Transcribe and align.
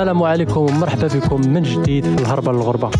السلام 0.00 0.22
عليكم 0.22 0.60
ومرحبا 0.60 1.06
بكم 1.06 1.40
من 1.40 1.62
جديد 1.62 2.04
في 2.04 2.22
الهربة 2.22 2.52
للغربة. 2.52 2.90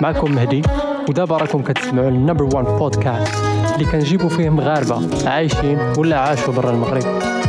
معكم 0.00 0.32
مهدي 0.32 0.62
ودابا 1.08 1.36
راكم 1.36 1.62
كتسمعوا 1.62 2.08
ال 2.08 2.13
number 2.13 2.44
1 2.44 2.66
بودكاست 2.66 3.34
اللي 3.74 3.84
كنجيبوا 3.92 4.28
فيه 4.28 4.48
مغاربة 4.50 5.28
عايشين 5.28 5.78
ولا 5.98 6.18
عاشوا 6.18 6.54
برا 6.54 6.70
المغرب. 6.70 7.02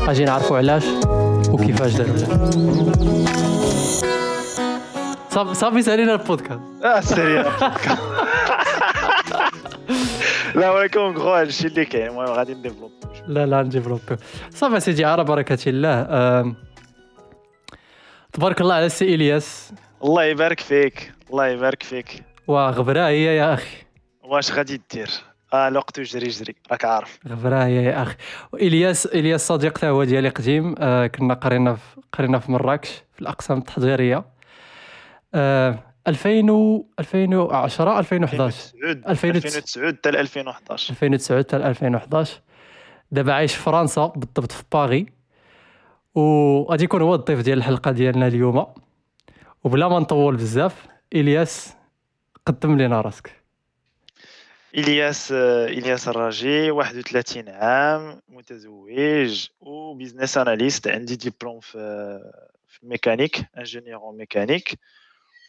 أجي 0.07 0.25
نعرفوا 0.25 0.57
علاش 0.57 0.85
وكيفاش 1.52 1.93
داروا 1.93 2.16
صافي 5.30 5.53
صافي 5.53 5.81
سالينا 5.81 6.13
البودكاست. 6.13 6.62
آه 6.84 6.99
سريع 6.99 7.45
لا 10.55 10.71
ولكن 10.71 10.99
en 11.00 11.11
gros 11.11 11.34
هادشي 11.34 11.67
اللي 11.67 11.85
كاين. 11.85 12.07
المهم 12.07 12.26
غادي 12.26 12.53
ن 12.54 12.57
développe. 12.57 12.91
لا 13.27 13.45
لا 13.45 13.63
ن 13.63 13.67
développer 13.67 14.02
صافي 14.49 14.80
سيدي 14.80 15.05
على 15.05 15.23
بركة 15.23 15.57
الله 15.67 15.91
تبارك 18.39 18.61
الله 18.61 18.73
على 18.75 18.85
السي 18.85 19.16
إلياس. 19.16 19.73
الله 20.03 20.23
يبارك 20.23 20.59
فيك 20.59 21.11
الله 21.30 21.47
يبارك 21.47 21.84
فيك. 21.84 22.23
وغبرة 22.47 23.07
هي 23.07 23.23
يا 23.23 23.53
أخي. 23.53 23.77
واش 24.23 24.52
غادي 24.52 24.81
دير؟ 24.93 25.09
آه 25.53 25.67
الوقت 25.67 25.97
يجري 25.97 26.25
يجري 26.27 26.55
راك 26.71 26.85
عارف. 26.85 27.20
غبرة 27.27 27.66
هي 27.66 27.83
يا 27.83 28.02
أخي. 28.02 28.16
وإلياس 28.53 29.05
إلياس 29.05 29.47
صديق 29.47 29.77
تا 29.77 29.89
هو 29.89 30.03
ديالي 30.03 30.30
قديم. 30.30 30.75
آه 30.80 31.07
كنا 31.07 31.33
قرينا 31.33 31.75
في 31.75 32.02
قرينا 32.13 32.39
في 32.39 32.52
مراكش 32.52 32.89
في 33.13 33.21
الأقسام 33.21 33.57
التحضيرية. 33.57 34.25
آه 35.33 35.80
2000 36.08 36.52
و 36.52 36.85
2010 36.99 37.99
2011 37.99 38.73
2009 39.08 39.09
2009 39.09 39.88
حتى 39.88 40.09
2011 40.09 40.91
2009 40.91 41.39
حتى 41.39 41.55
2011 41.55 42.41
دابا 43.11 43.33
عايش 43.33 43.55
في 43.55 43.61
فرنسا 43.61 44.05
بالضبط 44.05 44.52
في 44.52 44.63
باغي 44.73 45.19
وغادي 46.16 46.84
يكون 46.84 47.02
هو 47.02 47.16
الضيف 47.16 47.42
ديال 47.42 47.58
الحلقة 47.58 47.92
ديالنا 47.92 48.28
اليوم. 48.28 48.66
وبلا 49.64 49.88
ما 49.88 50.00
نطول 50.00 50.36
بزاف 50.36 50.88
إلياس 51.14 51.73
قدم 52.45 52.78
لينا 52.78 53.02
راسك. 53.02 53.39
إلياس 54.78 55.31
إلياس 55.31 56.08
الراجي 56.08 56.72
31 56.72 57.50
عام 57.50 58.22
متزوج 58.30 59.48
و 59.59 59.68
business 59.68 60.38
analyst 60.38 60.88
عندي 60.88 61.16
ديبلوم 61.16 61.59
في 61.59 61.78
في 62.67 62.83
ال 62.83 62.90
mécanique 62.90 63.45
ingénieur 63.58 64.11
mécanique 64.11 64.80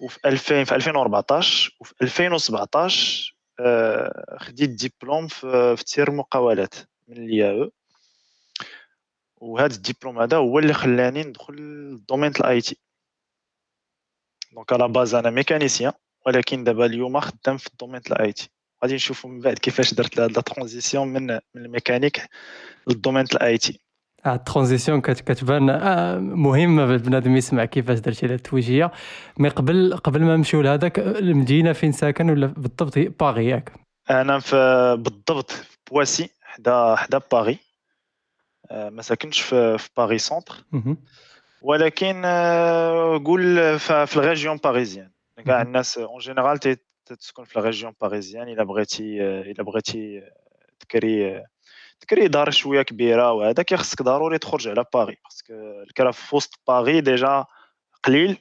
وفي 0.01 0.19
2000 0.25 0.65
في 0.65 0.75
2014 0.75 1.77
وفي 1.81 1.95
2017 2.03 3.35
آه، 3.61 4.37
خديت 4.39 4.71
ديبلوم 4.71 5.29
في 5.29 5.85
تسيير 5.87 6.11
مقاولات 6.11 6.75
من 7.09 7.17
ال 7.17 7.31
IAE 7.31 7.73
وهذا 9.41 9.75
الدبلوم 9.75 10.19
هذا 10.19 10.37
هو 10.37 10.59
اللي 10.59 10.73
خلاني 10.73 11.23
ندخل 11.23 11.55
ال 11.55 11.64
domaine 11.64 12.31
ال 12.41 12.61
IT. 12.61 12.77
donc 14.53 14.73
à 14.73 14.78
la 14.78 14.89
base 14.89 15.15
أنا 15.15 15.31
mécanicien 15.31 15.93
ولكن 16.27 16.65
دابا 16.65 16.87
اليوم 16.87 17.21
خدام 17.21 17.57
في 17.57 17.67
ال 17.67 17.71
domaine 17.71 18.01
ال 18.11 18.33
IT. 18.33 18.51
غادي 18.85 18.95
نشوفوا 18.95 19.31
من 19.31 19.41
بعد 19.41 19.59
كيفاش 19.59 19.95
درت 19.95 20.17
la 20.17 20.41
transition 20.41 21.09
من 21.09 21.27
من 21.27 21.41
ال 21.65 21.71
mécanique 21.71 22.29
لل 22.89 22.97
domaine 22.97 23.25
ال 23.35 23.59
IT. 23.59 23.81
ال 24.27 24.34
transition 24.34 25.01
كت- 25.01 25.21
كتبان 25.21 25.71
آه، 25.71 26.19
مهمه 26.19 26.97
بنادم 26.97 27.37
يسمع 27.37 27.65
كيفاش 27.65 27.99
درتي 27.99 28.27
هاد 28.27 28.33
التوجيه 28.33 28.93
mais 29.39 29.49
قبل 29.49 29.97
قبل 29.97 30.23
ما 30.23 30.37
نمشيو 30.37 30.61
لهذاك 30.63 30.99
المدينة 30.99 31.73
فين 31.73 31.93
ساكن 31.93 32.31
ولا 32.31 32.47
بالضبط 32.47 32.99
باغي 32.99 33.47
ياك 33.47 33.73
أنا 34.11 34.39
في 34.39 34.57
بالضبط 34.99 35.51
في 35.51 35.77
Poissy 35.91 36.31
حدا 36.43 36.95
حدا 36.97 37.21
باغي 37.33 37.59
ما 38.73 39.03
ساكنش 39.03 39.41
في 39.41 39.79
في 39.79 39.89
مهم. 40.73 40.97
ولكن 41.63 42.23
آه، 42.25 43.23
قول 43.25 43.79
في 44.07 44.17
ال 44.17 44.23
région 44.23 44.57
parisienne 44.57 45.11
كاع. 45.47 45.63
الناس 45.63 45.99
en 45.99 46.19
général 46.19 46.59
تسكن 47.07 47.45
في 47.45 47.57
ال 47.59 47.64
région 47.64 47.95
parisienne 48.01 48.49
إلا 48.49 48.63
بغيتي 48.65 49.23
آه، 49.23 49.43
إلا 49.43 49.63
بغيتي 49.65 50.19
آه، 50.19 50.33
تكري 50.81 51.37
آه، 51.37 51.47
تكري 52.01 52.29
دار 52.29 52.51
شوية 52.51 52.83
كبيرة 52.83 53.33
وهذا 53.33 53.63
كيخصك 53.63 54.03
ضروري 54.03 54.39
تخرج 54.39 54.69
على 54.69 54.85
Paris 54.95 55.17
parce 55.25 55.42
que 55.42 55.53
الكرا 55.83 56.11
في 56.11 56.37
وسط 56.37 56.61
Paris 56.69 57.01
déjà 57.01 57.45
قليل 58.03 58.37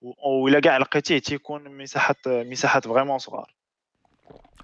و- 0.00 0.42
وإلا 0.44 0.60
كاع 0.60 0.76
لقيتيه 0.78 1.18
تيكون 1.18 1.76
مساحات 1.76 2.28
مساحات 2.28 2.88
vraiment 2.88 3.18
صغار 3.18 3.54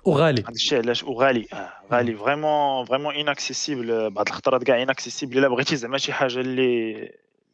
وغالي 0.04 0.42
هذا 0.42 0.50
الشيء 0.50 0.78
علاش 0.78 1.04
وغالي 1.04 1.46
آه 1.52 1.72
غالي 1.92 2.16
vraiment 2.16 2.84
vraiment 2.84 3.14
inaccessible 3.14 4.10
بعض 4.10 4.28
الخطرات 4.28 4.64
كاع 4.64 4.82
inaccessible 4.82 5.38
إلا 5.38 5.48
بغيتي 5.48 5.76
زعما 5.76 5.98
شي 5.98 6.12
حاجة 6.12 6.40
اللي 6.40 6.92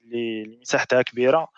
اللي 0.04 0.58
مساحتها 0.60 1.02
كبيرة 1.02 1.48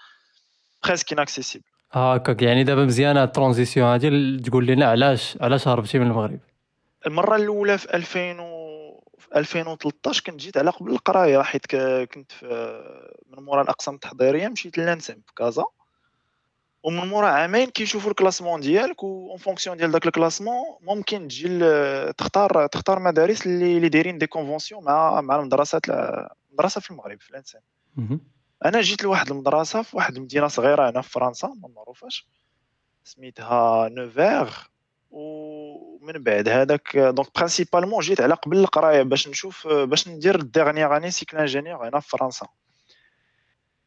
presque 0.84 1.12
inaccessible 1.12 1.64
هاكاك 1.92 2.42
يعني 2.42 2.64
دابا 2.64 2.84
مزيانة 2.84 3.24
ال 3.24 3.30
transition 3.30 3.86
هادي 3.86 4.10
ل- 4.10 4.42
تقول 4.42 4.66
لنا 4.66 4.86
علاش 4.90 5.38
علاش 5.40 5.68
هربتي 5.68 5.98
من 5.98 6.06
المغرب؟ 6.06 6.38
المرة 7.06 7.36
الأولى 7.36 7.78
في 7.78 7.94
2000 7.94 8.40
و... 8.40 8.68
في 9.18 9.38
2013 9.38 10.22
كنت 10.26 10.40
جيت 10.40 10.56
على 10.56 10.70
قبل 10.70 10.90
القراية 10.90 11.42
حيت 11.42 11.66
كنت 12.14 12.32
في 12.32 12.46
من 13.36 13.44
مورا 13.44 13.62
الاقسام 13.62 13.94
التحضيريه 13.94 14.48
مشيت 14.48 14.78
لل 14.78 14.88
ENSEM 14.88 15.14
في 15.14 15.32
كازا. 15.36 15.64
ومن 16.82 17.08
مورا 17.08 17.28
عامين 17.28 17.70
كيشوفوا 17.70 18.10
ال 18.10 18.15
classement 18.15 18.60
ديالك 18.60 19.02
و 19.02 19.30
en 19.30 19.38
fonction 19.38 19.76
ديال 19.76 19.90
داك 19.90 20.06
ال 20.06 20.11
classement 20.11 20.64
ممكن 20.80 21.28
تجي 21.28 21.48
تختار 22.12 22.66
تختار 22.66 22.98
مدارس 22.98 23.46
اللي 23.46 23.76
اللي 23.76 23.88
دايرين 23.88 24.18
des 24.18 24.26
conventions 24.26 24.84
مع 24.84 25.20
مع 25.20 25.36
المدرسات 25.36 25.82
المدرسة 25.88 26.80
في 26.80 26.90
المغرب 26.90 27.20
في 27.20 27.30
ال 27.30 27.35
ENSEM 27.35 27.58
مهم. 27.96 28.20
أنا 28.64 28.80
جيت 28.80 29.02
لواحد 29.04 29.30
المدرسة 29.30 29.82
في 29.82 29.96
واحد 29.96 30.16
المدينة 30.16 30.48
صغيرة 30.48 30.90
هنا 30.90 31.00
في 31.00 31.10
فرنسا 31.10 31.48
ما 31.48 31.68
معروفاش 31.76 32.26
سميتها 33.04 33.88
Nevers 33.88 34.48
ومن 35.10 36.12
بعد 36.12 36.48
هذاك 36.48 36.96
donc 36.96 37.28
principalement 37.36 38.00
جيت 38.00 38.20
على 38.20 38.34
قبل 38.34 38.58
القراية 38.58 39.02
باش 39.02 39.28
نشوف 39.28 39.66
باش 39.66 40.08
ندير 40.08 40.34
ال 40.34 40.41
dernière 40.41 40.96
année 40.96 41.10
cycle 41.10 41.36
ingénieur 41.38 41.88
هنا 41.88 42.00
في 42.00 42.08
فرنسا. 42.08 42.46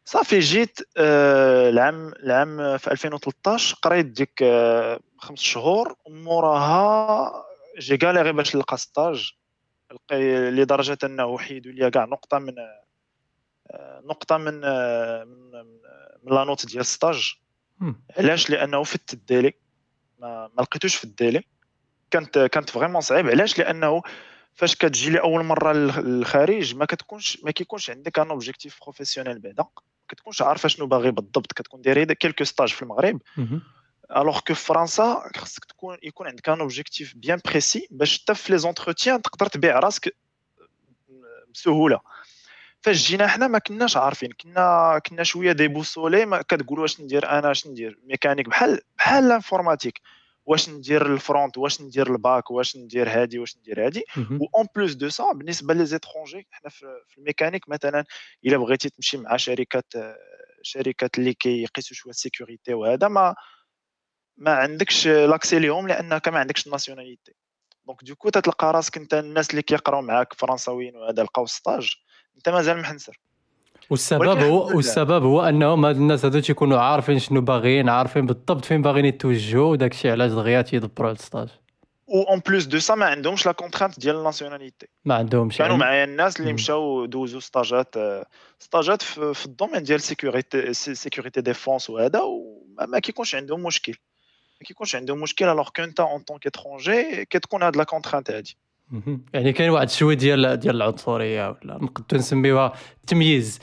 صافي 0.06 0.40
جيت 0.40 0.80
آه، 0.98 1.70
العام 1.70 2.08
العام 2.14 2.78
في 2.78 2.92
2013 2.92 3.76
قريت 3.82 4.06
ديك 4.06 4.44
آه، 4.44 5.00
خمس 5.18 5.40
شهور 5.40 5.96
موراها 6.10 7.32
j'ai 7.80 8.00
galéré 8.04 8.32
باش 8.32 8.56
نلقى 8.56 8.78
stage. 8.78 9.32
لدرجة 10.12 10.98
أنه 11.04 11.38
حيدوا 11.38 11.72
لي 11.72 11.92
كاع 11.92 12.06
نقطة 12.06 12.40
من 12.40 12.54
آه، 13.72 14.02
نقطة 14.06 14.38
من 14.38 14.54
من 15.28 15.52
من 16.24 16.36
la 16.36 16.44
note 16.44 16.66
ديال 16.66 16.86
ستاج. 16.86 17.36
علاش؟ 18.18 18.50
لأنه 18.50 18.84
فت 18.84 19.14
ال 19.14 19.19
délai. 19.19 19.54
ما, 20.20 20.50
ما 20.58 20.62
لقيتوش 20.64 20.96
في 20.96 21.04
ال 21.04 21.09
délai. 21.09 21.44
كانت 22.12 22.40
كانت 22.40 22.70
vraiment 22.70 23.02
صعيب. 23.02 23.28
علاش؟ 23.30 23.60
لأنه 23.60 24.02
فاش 24.54 24.76
كتجي 24.76 25.10
لأول 25.10 25.44
مرة 25.44 25.74
لل- 25.74 26.06
للخارج 26.06 26.76
ما 26.76 26.86
كتكونش 26.86 27.38
ما 27.44 27.52
كيكونش 27.52 27.90
عندك 27.90 28.20
un 28.20 28.30
objectif 28.30 28.80
professionnel 28.82 29.40
بعدا. 29.40 29.66
كتكونش 30.12 30.42
عارفة 30.42 30.70
شنو 30.70 30.88
باغي 30.88 31.12
بالضبط 31.12 31.54
كتكون 31.54 31.82
داير 31.82 32.14
quelques 32.14 32.44
stages 32.44 32.70
في 32.70 32.82
المغرب. 32.82 33.22
alors 34.16 34.40
que 34.40 34.54
في 34.54 34.66
فرنسا 34.66 35.32
خصك 35.36 35.66
تكون 35.66 35.98
يكون 36.04 36.28
عندك 36.28 36.50
un 36.50 36.60
objectif 36.60 37.14
bien 37.16 37.40
précis 37.46 37.88
باش 37.92 38.22
حتى 38.22 38.36
في 38.36 38.52
les 38.52 38.58
entretiens 38.58 39.22
تقدر 39.22 39.46
تبيع 39.48 39.80
راسك 39.80 40.16
بسهولة. 41.54 42.00
فاش 42.82 43.08
جينا 43.08 43.28
حنا 43.28 43.48
ما 43.48 43.60
كناش 43.60 43.98
عارفين 43.98 44.32
كنا 44.32 45.00
كنا 45.06 45.24
شوية 45.24 45.52
déboussolés 45.52 46.26
ما 46.26 46.42
كتقول 46.42 46.80
واش 46.80 47.02
ندير 47.02 47.30
أنا 47.30 47.48
واش 47.48 47.68
ندير 47.68 48.00
ميكانيك. 48.04 48.50
بحال 48.50 48.82
بحال 48.98 49.24
ال 49.24 49.29
informatique. 49.29 50.02
واش 50.46 50.70
ندير 50.70 51.14
ال 51.14 51.21
front 51.21 51.58
واش 51.58 51.82
ندير 51.82 52.12
ال 52.12 52.20
back 52.20 52.52
واش 52.52 52.78
ندير 52.78 53.10
هادي 53.10 53.40
واش 53.40 53.58
ندير 53.58 53.86
هادي. 53.86 54.04
مهم. 54.18 54.40
en 54.56 54.68
plus 54.76 54.94
de 54.94 55.10
ça 55.10 55.32
بالنسبة 55.34 55.74
لي 55.74 55.86
les 55.86 56.01
étrangers 56.01 56.48
حنا 56.52 56.70
في 56.70 56.86
في 57.08 57.18
الميكانيك 57.18 57.70
مثلا 57.70 58.04
إلا 58.46 58.58
بغيتي 58.58 58.90
تمشي 58.90 59.18
مع 59.18 59.38
شركات 59.38 59.94
شركات 60.62 61.18
اللي 61.18 61.34
كيقيسوا 61.34 61.96
شوية 61.96 62.12
ال 62.12 62.19
sécurité 62.19 62.74
وهذا 62.74 63.08
ما 63.08 63.36
ما 64.38 64.52
عندكش 64.52 65.08
l'accès 65.08 65.60
ليهم 65.60 65.88
لانك 65.88 66.28
ما 66.28 66.40
عندكش 66.40 66.68
ال 66.68 66.73
nationalité. 66.73 67.34
donc 67.86 68.04
du 68.04 68.12
coup 68.12 68.30
تتلقى 68.30 68.74
راسك 68.74 68.98
أنت 68.98 69.14
الناس 69.14 69.50
اللي 69.52 69.62
كيقراو 69.62 70.02
معاك 70.02 70.34
فرنساويين 70.34 70.96
وهذا 70.96 71.24
لقاو 71.24 71.46
stage 71.46 71.96
أنت 72.36 72.50
مازال 72.50 72.78
محنسر. 72.78 73.20
والسبب 73.92 74.40
هو. 74.40 74.76
والسبب 74.76 75.24
هو 75.24 75.42
انهم 75.42 75.86
هاد 75.86 75.96
الناس 75.96 76.26
هادو 76.26 76.40
تيكونوا 76.40 76.80
عارفين 76.80 77.20
شنو 77.20 77.42
باغيين 77.42 77.90
عارفين 77.90 78.26
بالضبط 78.26 78.66
فين 78.66 78.82
باغيين 78.82 79.06
يتوجهوا 79.06 79.72
وداك 79.72 79.92
الشيء 79.92 80.12
علاش 80.12 80.32
دغيا 80.32 80.62
تيدبروا 80.62 81.10
على 81.10 81.16
ال 81.16 81.21
stage 81.21 81.48
و 82.08 82.22
en 82.22 82.40
plus 82.40 82.66
de 82.66 82.80
ça 82.80 82.96
ما 82.96 83.06
عندهمش 83.06 83.46
la 83.46 83.52
contrainte 83.52 84.00
ديال 84.00 84.16
ال 84.16 84.22
nationalité 84.22 84.88
ما 85.06 85.16
عندهمش 85.16 85.58
كانوا 85.58 85.72
يعني. 85.72 85.84
معايا 85.84 86.04
الناس 86.04 86.40
اللي. 86.40 86.54
مشاو 86.54 87.06
دوزو 87.06 87.40
ستاجات 87.40 87.96
ستاجات 88.60 89.02
في, 89.02 89.46
ال 89.46 89.50
domaine 89.51 89.84
ديال 89.84 90.02
sécurité 90.02 90.74
sécurité 90.74 91.42
défense 91.42 91.90
وهذا 91.90 92.20
وما 92.20 92.86
ما 92.86 93.00
كيكونش 93.00 93.36
عندهم 93.36 93.64
مشكل 93.64 93.96
ما 94.62 94.68
كيكونش 94.68 94.96
عندهم 94.96 95.22
مشكل 95.22 95.46
alors 95.46 95.70
que 95.76 95.84
انت 95.84 96.00
en 96.00 96.20
tant 96.20 96.38
qu'étranger 96.38 97.26
كتكون 97.26 97.64
هاد 97.64 97.78
la 97.78 97.84
contrainte 97.84 98.32
هادي 98.32 98.58
مهم. 98.58 98.71
يعني 99.34 99.54
كاين 99.54 99.70
واحد 99.70 99.90
شوية 99.90 100.16
ديال 100.16 100.58
ديال 100.60 100.76
العنصرية 100.76 101.50
ولا 101.50 101.78
نقدروا 101.82 102.22
نسميوها 102.22 102.74
التمييز 103.02 103.60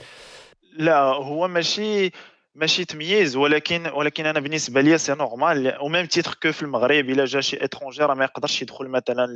لا 0.79 0.99
هو 1.01 1.49
ماشي 1.49 2.11
ماشي 2.55 2.85
تمييز 2.85 3.37
ولكن 3.37 3.87
ولكن 3.87 4.27
أنا 4.27 4.41
بالنسبة 4.41 4.81
لي 4.81 4.99
c'est 4.99 5.15
normal 5.15 5.67
au 5.67 5.89
même 5.89 6.07
titre 6.07 6.35
que 6.43 6.53
في 6.53 6.63
المغرب 6.63 7.11
إلا 7.11 7.25
جا 7.25 7.41
شي 7.41 7.65
étranger 7.65 8.03
راه 8.03 8.15
ما 8.15 8.25
يقدرش 8.25 8.63
يدخل 8.63 8.89
مثلا 8.89 9.29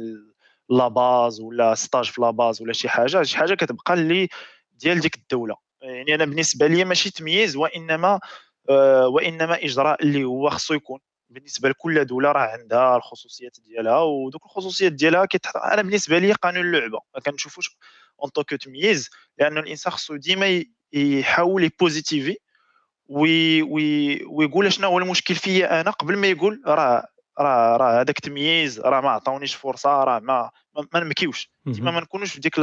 la 0.70 0.88
base 0.88 1.40
ولا 1.40 1.74
stage 1.74 2.04
في 2.10 2.20
la 2.20 2.30
base 2.30 2.62
ولا 2.62 2.72
شي 2.72 2.88
حاجة. 2.88 3.22
شي 3.22 3.36
حاجة 3.36 3.54
كتبقى 3.54 3.94
اللي 3.94 4.28
ديال 4.72 5.00
ديك 5.00 5.14
الدولة. 5.16 5.56
يعني 5.82 6.14
أنا 6.14 6.24
بالنسبة 6.24 6.66
لي 6.66 6.84
ماشي 6.84 7.10
تمييز 7.10 7.56
وإنما 7.56 8.20
آه 8.70 9.08
وإنما 9.08 9.64
إجراء 9.64 10.02
اللي 10.02 10.24
هو 10.24 10.50
خصو 10.50 10.74
يكون. 10.74 10.98
بالنسبة 11.32 11.68
لكل 11.68 12.04
دولة 12.04 12.32
راه 12.32 12.40
عندها 12.40 12.96
الخصوصيات 12.96 13.56
ديالها 13.64 13.98
ودوك 13.98 14.44
الخصوصيات 14.44 14.92
ديالها 14.92 15.24
كيتحط 15.24 15.56
أنا 15.56 15.82
بالنسبة 15.82 16.18
لي 16.18 16.32
قانون 16.32 16.64
اللعبة. 16.66 17.00
ما 17.14 17.20
كنشوفوش 17.20 17.76
en 18.22 18.30
tout 18.30 18.45
cas 18.45 18.56
تمييز 18.56 19.10
لأن 19.38 19.58
الإنسان 19.58 19.92
خصو 19.92 20.16
ديما 20.16 20.64
يحاول 20.92 21.64
ي 21.64 21.72
positiver 21.72 22.36
وي 23.08 23.62
وي 23.62 24.24
ويقول 24.24 24.72
شنو 24.72 24.88
هو 24.88 24.98
المشكل 24.98 25.34
فيا 25.34 25.80
أنا 25.80 25.90
قبل 25.90 26.16
ما 26.16 26.26
يقول 26.26 26.62
راه 26.66 27.06
راه 27.38 27.76
راه 27.76 28.00
هذاك 28.00 28.18
تمييز 28.20 28.80
راه 28.80 29.00
ما 29.00 29.10
عطاونيش 29.10 29.54
فرصة 29.54 30.04
راه 30.04 30.18
ما 30.18 30.50
ما 30.94 31.00
نمكيوش. 31.00 31.50
ديما 31.66 31.90
ما 31.90 32.00
نكونوش 32.00 32.32
في 32.32 32.40
ديك 32.40 32.60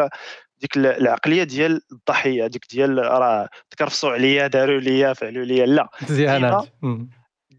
ديك 0.58 0.78
العقلية 0.78 1.44
ديال 1.44 1.82
الضحية 1.92 2.48
ديك 2.48 2.66
ديال 2.72 2.98
راه 2.98 3.50
تكرفصوا 3.70 4.12
عليا 4.12 4.48
داروا 4.48 4.80
ليا 4.80 5.14
فعلوا 5.14 5.46
ليا 5.46 5.66
لا. 5.66 5.90
ديما 6.38 6.68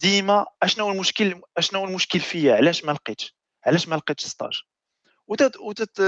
ديما 0.00 0.46
أشنو 0.62 0.90
المشكل 0.92 1.40
أشنو 1.56 1.84
المشكل 1.84 2.20
فيا؟ 2.20 2.54
علاش 2.54 2.84
ما 2.84 2.92
لقيتش؟ 2.92 3.36
علاش 3.66 3.88
ما 3.88 3.94
لقيتش 3.94 4.26
stage؟ 4.26 4.62
وتت 5.26 5.56
وتت 5.56 6.00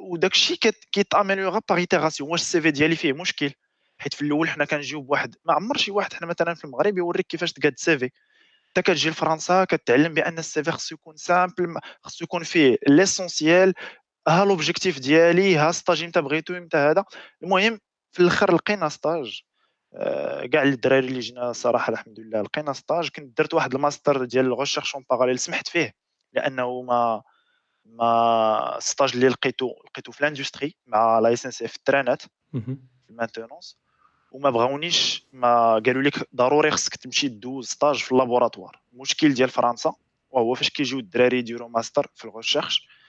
وداك 0.00 0.32
الشيء 0.32 0.56
كيت 0.92 1.09
améliorer 1.09 1.60
par 1.68 1.78
itération 1.78 2.30
واش 2.30 2.40
ال 2.40 2.60
CV 2.60 2.70
ديالي 2.70 2.96
فيه 2.96 3.12
مشكل؟ 3.12 3.50
حيت 3.98 4.14
في 4.14 4.22
الأول 4.22 4.48
حنا 4.48 4.64
كنجيو 4.64 5.02
بواحد 5.02 5.34
ما 5.44 5.54
عمر 5.54 5.76
شي 5.76 5.90
واحد 5.90 6.12
حنا 6.12 6.26
مثلا 6.26 6.54
في 6.54 6.64
المغرب 6.64 6.98
يوريك 6.98 7.26
كيفاش 7.26 7.52
تقاد 7.52 7.72
ال 7.72 7.98
CV. 7.98 8.10
انت 8.68 8.86
كتجي 8.86 9.10
لفرنسا 9.10 9.64
كتعلم 9.64 10.14
بأن 10.14 10.38
ال 10.38 10.64
CV 10.64 10.70
خصو 10.70 10.94
يكون 10.94 11.16
simple 11.16 11.74
خصو 12.02 12.24
يكون 12.24 12.42
فيه 12.44 12.78
l'essentiel 12.88 13.74
ها 14.28 14.44
l'objectif 14.44 14.98
ديالي 14.98 15.56
ها 15.56 15.72
stage 15.72 16.02
إمتى 16.02 16.20
بغيتو 16.20 16.54
إمتى 16.54 16.76
هذا. 16.76 17.04
المهم 17.42 17.80
في 18.12 18.20
الأخر 18.22 18.54
لقينا 18.54 18.88
stage. 18.88 19.42
آه، 19.42 19.49
كاع 20.52 20.62
الدراري 20.62 21.06
اللي 21.06 21.20
جينا 21.20 21.52
صراحة 21.52 21.92
الحمد 21.92 22.20
لله 22.20 22.42
لقينا 22.42 22.72
stage 22.72 23.08
كنت 23.08 23.38
درت 23.38 23.54
واحد 23.54 23.74
الماستر 23.74 24.24
ديال 24.24 24.46
ال 24.46 24.51
recherche 24.51 24.94
en 24.94 25.04
parallèle 25.10 25.38
سمحت 25.38 25.68
فيه 25.68 25.94
لأنه 26.32 26.82
ما 26.82 27.22
ما 27.84 28.76
stage 28.80 29.12
اللي 29.14 29.28
لقيتو 29.28 29.66
لقيتو 29.86 30.12
في 30.12 30.20
ال 30.20 30.26
industrie 30.26 30.76
مع 30.86 31.18
la 31.18 31.32
SNCF 31.32 31.76
الترانات 31.76 32.22
في 32.52 33.10
ال 33.10 33.16
maintenance 33.16 33.78
وما 34.32 34.50
بغاونيش 34.50 35.26
ما 35.32 35.72
قالوا 35.72 36.02
لك 36.02 36.34
ضروري 36.34 36.70
خصك 36.70 36.96
تمشي 36.96 37.28
دوز 37.28 37.66
stage 37.66 37.96
في 37.98 38.12
ال 38.12 38.18
laboratoire 38.18 38.80
المشكل 38.92 39.34
ديال 39.34 39.48
فرنسا 39.48 39.94
وهو 40.30 40.54
فاش 40.54 40.70
كيجيو 40.70 40.98
الدراري 40.98 41.38
يديروا 41.38 41.68
ماستر 41.68 42.10
في 42.14 42.24
ال 42.24 42.30
recherche 42.30 42.86
آه 42.86 42.99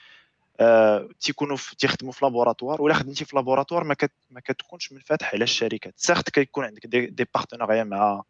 تيكونوا 1.20 1.58
تيخدموا 1.78 2.12
في 2.12 2.26
laboratoire 2.26 2.82
ولا 2.82 2.94
خدمتي 2.94 3.26
في 3.26 3.36
laboratoire 3.36 3.84
ما, 3.84 3.94
كت 3.94 4.12
ما 4.30 4.40
كتكونش 4.40 4.92
منفتح 4.92 5.34
على 5.34 5.44
الشركات. 5.44 5.94
certes 5.98 6.30
كيكون 6.30 6.66
عندك 6.66 6.86
des, 6.86 7.06
des 7.06 7.28
partenariats 7.36 7.84
مع 7.84 8.24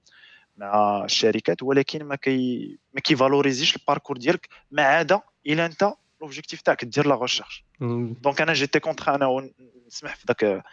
مع 0.58 1.06
الشركات 1.06 1.64
ولكن 1.64 2.04
ما 2.04 2.16
كي 2.16 2.78
ما 2.94 3.00
كي 3.00 3.12
valoriser 3.12 3.64
ش 3.64 3.76
ال 3.76 3.81
parcours 3.81 4.18
ديالك 4.18 4.50
ما 4.72 4.84
عدا 4.84 5.22
إلا 5.48 5.66
أنت 5.66 5.94
l'objectif 6.22 6.62
تاعك 6.62 6.86
دير 6.86 7.08
la 7.08 7.16
recherche 7.16 7.64
donc 8.22 8.42
أنا 8.42 8.54
j'étais 8.54 8.80
contraint 8.80 9.16
أنا 9.16 9.50
نسمح 9.88 10.16
في 10.16 10.26
ذاك 10.28 10.64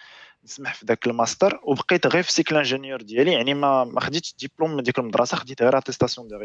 نسمح 0.45 0.75
في 0.75 0.87
ذاك 0.87 1.07
الماستر 1.07 1.61
وبقيت 1.63 2.07
غير 2.07 2.23
في 2.23 2.33
cycle 2.33 2.57
ingénieur 2.57 3.03
ديالي 3.03 3.33
يعني 3.33 3.55
ما 3.55 3.85
ما 3.85 4.01
خديتش 4.01 4.35
ديبلوم 4.39 4.77
من 4.77 4.83
ديك 4.83 4.99
المدرسة 4.99 5.37
خديت 5.37 5.63
غير 5.63 5.79
attestation 5.79 6.29
de 6.29 6.39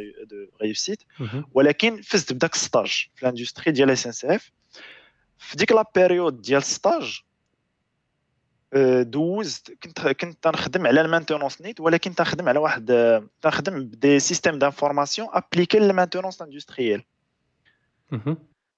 réussite 0.62 1.04
ولكن 1.54 2.02
فزت 2.02 2.34
بداك 2.34 2.56
stage 2.56 3.08
في 3.16 3.24
ال 3.24 3.29
industrie 3.29 3.72
ديال 3.72 3.90
SNCF 3.90 4.52
في 5.44 5.58
ديك 5.58 5.72
la 5.72 5.86
période 5.96 6.42
ديال 6.42 6.64
stage 6.64 7.22
دوزت 9.02 9.72
كنت 9.72 10.08
كنت 10.08 10.44
تنخدم 10.44 10.88
على 10.88 11.02
ال 11.02 11.07
maintenance 11.07 11.62
نيت 11.62 11.80
ولكن 11.80 12.16
تنخدم 12.16 12.50
على 12.50 12.60
واحد 12.60 12.86
تنخدم 13.42 13.84
ب 13.84 13.93
des 13.93 14.20
systèmes 14.20 14.60
d'information 14.60 15.28
appliqués 15.32 15.80
لل 15.80 15.89
maintenance 15.89 16.42
industrielle. 16.42 17.04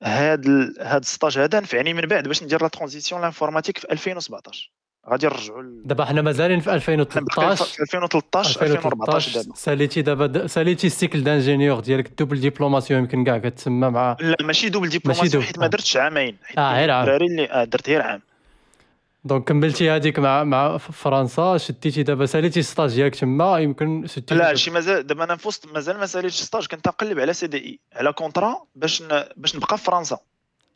هاد 0.03 0.47
هاد 0.79 1.01
ال 1.01 1.07
stage 1.07 1.37
هذا 1.37 1.59
نفعني 1.59 1.93
من 1.93 2.01
بعد 2.01 2.27
باش 2.27 2.43
ندير 2.43 2.61
la 2.61 2.67
transition 2.67 3.21
l'informatique 3.21 3.77
في 3.77 3.91
2017 3.91 4.71
غادي 5.09 5.27
نرجعوا 5.27 5.63
دابا 5.85 6.05
حنا 6.05 6.21
مازالين 6.21 6.59
في 6.59 6.73
2013 6.73 7.65
في 7.65 7.81
2013 7.81 8.61
2014 8.61 9.41
دابا. 9.41 9.55
ساليتي 9.55 10.01
دابا 10.01 10.47
ساليتي 10.47 10.87
ال 10.87 10.93
cycle 10.93 11.23
d'ingénieur 11.23 11.79
ديالك 11.79 12.11
double 12.19 12.39
diplomation 12.39 12.99
يمكن 12.99 13.23
كاع 13.23 13.37
كتسمى 13.37 13.89
مع 13.89 14.17
لا 14.19 14.35
ماشي 14.41 14.69
double 14.69 14.89
diplomation 14.89 15.43
حيت 15.43 15.59
ما 15.59 15.67
درتش 15.67 15.97
عامين. 15.97 16.37
حيت 16.43 16.57
آه 16.59 16.73
غير 16.75 16.91
عام. 16.91 17.01
الدراري 17.03 17.25
اللي 17.25 17.51
آه 17.51 17.63
درت 17.63 17.89
غير 17.89 18.01
عام. 18.01 18.21
donc 19.23 19.43
كملتي 19.47 19.89
هذيك 19.91 20.19
مع 20.19 20.43
مع 20.43 20.77
فرنسا 20.77 21.57
شديتي 21.57 22.03
دابا 22.03 22.25
ساليتي 22.25 22.61
stage 22.61 22.95
ديالك 22.95 23.15
تما 23.15 23.59
يمكن 23.59 24.07
شديتي 24.07 24.35
لا 24.35 24.55
شي 24.55 24.71
مازال 24.71 25.07
دابا 25.07 25.23
أنا 25.23 25.35
فوسط 25.35 25.73
مازال 25.73 25.97
ما 25.97 26.05
ساليتش 26.05 26.41
stage 26.41 26.67
كنت 26.67 26.87
نقلب 26.87 27.19
على 27.19 27.33
CDI 27.33 27.79
على 27.95 28.13
contrat 28.13 28.55
باش 28.75 29.01
ن... 29.01 29.23
باش 29.37 29.55
نبقى 29.55 29.77
في 29.77 29.83
فرنسا. 29.83 30.17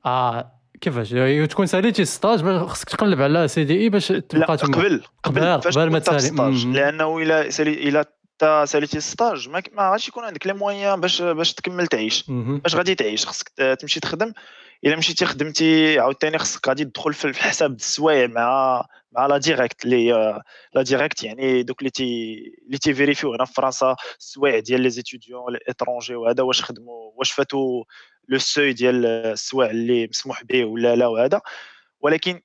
آه 0.06 0.52
كيفاش؟ 0.82 1.16
تكون 1.50 1.66
ساليتي 1.66 2.06
stage 2.06 2.66
خصك 2.66 2.90
تقلب 2.90 3.22
على 3.22 3.48
CDI 3.48 3.90
باش 3.90 4.08
تبقى 4.08 4.58
تما. 4.58 4.76
قبل 4.76 5.04
قبل 5.24 5.42
قبل 5.58 5.92
ما 5.92 6.00
تسالي. 6.00 6.74
لأنه 6.74 7.18
إلا 7.18 7.50
سالي 7.50 7.90
إلا 7.90 8.06
تا 8.40 8.66
ساليتي 8.66 9.00
stage 9.00 9.50
ما, 9.50 9.64
ما 9.74 9.90
غاديش 9.92 10.08
يكون 10.08 10.24
عندك 10.24 10.48
les 10.48 10.54
moyens 10.54 11.02
باش 11.02 11.22
باش 11.22 11.54
تكمل 11.54 11.88
تعيش. 11.88 12.26
باش 12.30 12.76
غادي 12.76 12.96
تعيش 12.96 13.26
خصك 13.26 13.52
تمشي 13.80 14.00
تخدم. 14.00 14.34
إلا 14.86 14.96
مشيتي 14.96 15.26
خدمتي 15.26 16.00
عاوتاني 16.00 16.38
خصك 16.38 16.68
غادي 16.68 16.86
تدخل 16.86 17.14
في 17.14 17.26
الحساب 17.26 17.76
السوايع 17.76 18.28
مع 18.28 18.84
مع 19.12 19.26
la 19.26 19.38
DIRECCTE 19.38 19.86
اللي 19.86 20.10
la 20.74 20.82
DIRECCTE 20.82 21.24
يعني 21.24 21.64
دوك 21.64 21.80
اللي 21.80 21.90
تي 21.90 22.04
اللي 22.66 22.78
تي 22.78 22.88
vérifier 22.88 23.29
و 23.29 23.34
هنا 23.34 23.46
في 23.46 23.54
فرنسا 23.54 23.96
السوايع 24.20 24.60
ديال 24.60 24.82
les 24.82 24.90
étudiants 24.90 25.54
l'étranger 25.68 26.16
وهذا 26.16 26.44
واش 26.44 26.64
خدموا 26.64 27.12
واش 27.16 27.32
فاتوا 27.32 27.84
le 28.28 28.38
seuil 28.38 28.74
ديال 28.74 29.06
السوايع 29.06 29.72
اللي 29.72 30.08
مسموح 30.08 30.44
به 30.44 30.66
ولا 30.66 30.96
لا 30.96 31.08
وهذا 31.08 31.42
ولكن 32.02 32.42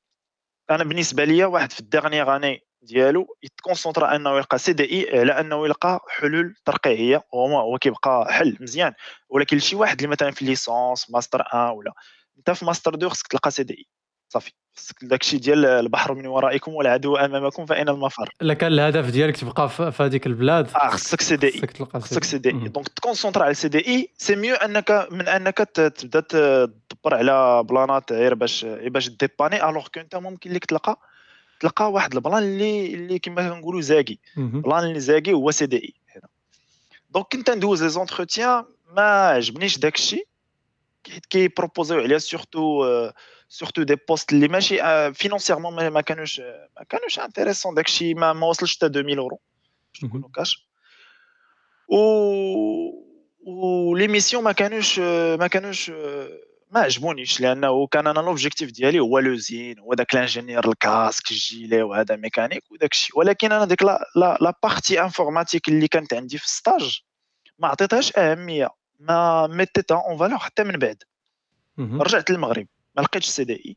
أنا 0.70 0.84
بالنسبة 0.84 1.24
لي 1.24 1.44
واحد 1.44 1.72
في 1.72 1.80
ال 1.80 1.87
dernière 1.87 2.36
année 2.36 2.60
ديالو 2.82 3.36
يت 3.42 3.55
concentrer 3.55 4.16
أنه 4.16 4.36
يلقى 4.36 4.58
CDI 4.58 5.20
على 5.20 5.40
أنه 5.40 5.64
يلقى 5.66 6.00
حلول 6.08 6.54
ترقيعية 6.64 7.22
وهو 7.32 7.58
هو 7.60 7.78
كيبقى 7.78 8.26
حل 8.32 8.56
مزيان. 8.60 8.92
ولكن 9.28 9.58
شي 9.58 9.76
واحد 9.76 9.96
اللي 9.96 10.08
مثلا 10.08 10.30
في 10.30 10.44
licence 10.44 11.10
ماستر 11.10 11.38
1 11.54 11.76
ولا 11.76 11.92
أنت 12.38 12.50
في 12.50 12.64
ماستر 12.64 12.94
2 12.94 13.10
خصك 13.10 13.26
تلقى 13.26 13.50
CDI 13.50 13.86
صافي. 14.34 14.52
خصك 14.76 15.04
داكشي 15.04 15.38
ديال 15.38 15.64
البحر 15.64 16.14
من 16.14 16.26
ورائكم 16.26 16.72
والعدو 16.74 17.16
أمامكم 17.16 17.66
فاين 17.66 17.88
المفر. 17.88 18.34
إلا 18.42 18.54
كان 18.54 18.72
الهدف 18.72 19.10
ديالك 19.10 19.36
تبقى 19.36 19.68
في 19.68 19.92
هذيك 20.00 20.26
البلاد 20.26 20.68
آه 20.74 20.88
خصك 20.88 21.20
CDI. 21.20 21.60
خصك 21.94 22.24
CDI. 22.24 22.68
donc 22.68 22.88
ت 22.88 22.93
concentrer 22.93 23.42
على 23.42 23.54
CDI. 23.54 24.08
c'est 24.18 24.36
mieux 24.36 24.54
انك 24.54 25.08
من 25.10 25.28
أنك 25.28 25.58
تبدا 25.58 26.20
تدبر 26.20 27.14
على 27.14 27.62
بلانات 27.64 28.12
غير 28.12 28.34
باش 28.34 28.64
باش 28.64 29.08
dépanner 29.08 29.68
alors 29.68 29.88
que 29.94 30.00
انت 30.00 30.16
ممكن 30.16 30.52
لك 30.52 30.64
تلقى 30.64 30.98
تلقى 31.60 31.92
واحد 31.92 32.14
ال 32.14 32.20
plan 32.20 32.42
اللي 32.42 32.94
اللي 32.94 33.18
كما 33.18 33.48
كنقولوا 33.50 33.80
زاكي. 33.80 34.18
plan 34.36 34.84
اللي 34.84 35.00
زاكي 35.00 35.32
هو 35.32 35.50
CDI. 35.50 35.94
donc 37.10 37.26
كنت 37.32 37.50
ندوز 37.50 37.82
les 37.82 37.88
entretiens 37.88 38.64
ما 38.96 39.28
عجبنيش 39.28 39.78
داك 39.78 39.94
الشيء 39.94 40.26
حيت 41.12 41.26
كي 41.26 41.40
proposer 41.40 41.94
و 41.94 42.00
عليا 42.00 42.18
surtout 42.18 42.84
surtout 43.54 43.82
des 43.82 43.96
postes 44.08 44.32
اللي 44.32 44.48
ماشي 44.48 44.78
financièrement 45.14 45.88
ما 45.88 46.00
كانوش 46.00 46.40
ما 46.40 46.84
كانوش 46.88 47.18
intéressants 47.18 47.74
داكشي 47.74 48.14
ما, 48.14 48.32
ما 48.32 48.46
وصلش 48.46 48.76
حتى 48.76 48.86
2000 48.86 49.18
اورو 49.18 49.40
باش 49.92 50.04
نكونوا 50.04 50.28
كاش 50.34 50.68
و 51.88 51.98
و 53.46 53.96
les 53.96 54.08
missions 54.08 54.44
ما 54.44 54.52
كانوش 54.52 54.98
ما 55.38 55.46
كانوش 55.46 55.90
ما 56.70 56.80
عجبونيش 56.80 57.40
لأنه 57.40 57.86
كان 57.86 58.06
أنا 58.06 58.20
l'objectif 58.20 58.70
ديالي 58.70 59.00
هو 59.00 59.18
l'usine 59.18 59.78
هو 59.78 59.94
داك 59.94 60.14
ال 60.14 60.20
ingénieur 60.20 60.68
ال 60.68 60.77
casque 60.77 61.30
ال 61.30 61.39
gilet 61.39 61.82
وهذا 61.82 62.16
ميكانيك 62.16 62.62
وداك 62.70 62.92
الشيء 62.92 63.18
ولكن 63.18 63.52
أنا 63.52 63.64
ديك 63.64 63.82
la 63.82 64.10
la 64.16 64.54
partie 64.62 65.02
informatique 65.02 65.68
اللي 65.68 65.88
كانت 65.88 66.14
عندي 66.14 66.38
في 66.38 66.44
ال 66.44 66.54
stage 66.54 67.00
ما 67.58 67.68
عطيتهاش 67.68 68.16
اهميه 68.16 68.68
ما 68.98 69.46
ميتيتها 69.46 70.02
en 70.08 70.18
valeur 70.18 70.38
حتى 70.38 70.64
من 70.64 70.78
بعد 70.78 71.02
رجعت 71.78 72.30
للمغرب 72.30 72.66
ما 72.96 73.02
لقيتش 73.02 73.26
CDI 73.26 73.76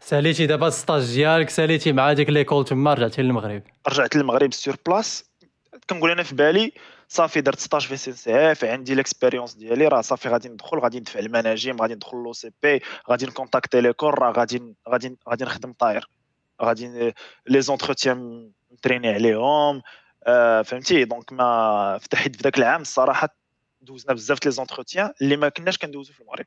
ساليتي 0.00 0.46
دابا 0.46 0.68
ال 0.68 0.76
stage 0.76 1.14
ديالك 1.14 1.50
ساليتي 1.50 1.92
مع 1.92 2.12
ديك 2.12 2.30
l'école 2.30 2.64
تما 2.64 2.94
رجعتي 2.94 3.22
للمغرب. 3.22 3.62
رجعت 3.88 4.16
للمغرب 4.16 4.52
sur 4.52 4.76
place 4.86 5.24
كنقول 5.90 6.10
أنا 6.10 6.22
في 6.22 6.34
بالي 6.34 6.72
صافي 7.08 7.40
درت 7.40 7.58
stage 7.58 7.86
في 7.86 7.96
CCF 7.96 8.64
عندي 8.64 8.94
l'expérience 8.94 9.54
ديالي 9.54 9.88
راه 9.88 10.00
صافي 10.00 10.28
غادي 10.28 10.48
ندخل 10.48 10.78
غادي 10.78 11.00
ندفع 11.00 11.20
المناجم 11.20 11.76
غادي 11.80 11.94
ندخل 11.94 12.16
l'OCP 12.16 12.82
غادي 13.10 13.26
نكونتاكتي 13.26 13.80
لي 13.80 13.92
كور 13.92 14.18
راه 14.18 14.32
غادي 14.32 14.74
غادي 14.88 15.16
غادي 15.28 15.44
نخدم 15.44 15.72
طاير. 15.72 16.10
غادي 16.62 17.14
les 17.46 17.60
entretiens 17.60 18.50
متريني 18.70 19.08
عليهم. 19.08 19.82
آه، 20.26 20.62
فهمتي؟ 20.62 21.04
donc 21.04 21.32
ما 21.32 21.98
فتحت 21.98 22.36
في 22.36 22.42
ذاك 22.42 22.58
العام 22.58 22.80
الصراحة 22.80 23.28
دوزنا 23.80 24.14
بزاف 24.14 24.44
les 24.44 24.50
entretiens 24.50 25.12
اللي 25.22 25.36
ما 25.36 25.48
كناش 25.48 25.78
كندوزو 25.78 26.12
في 26.12 26.20
المغرب. 26.20 26.46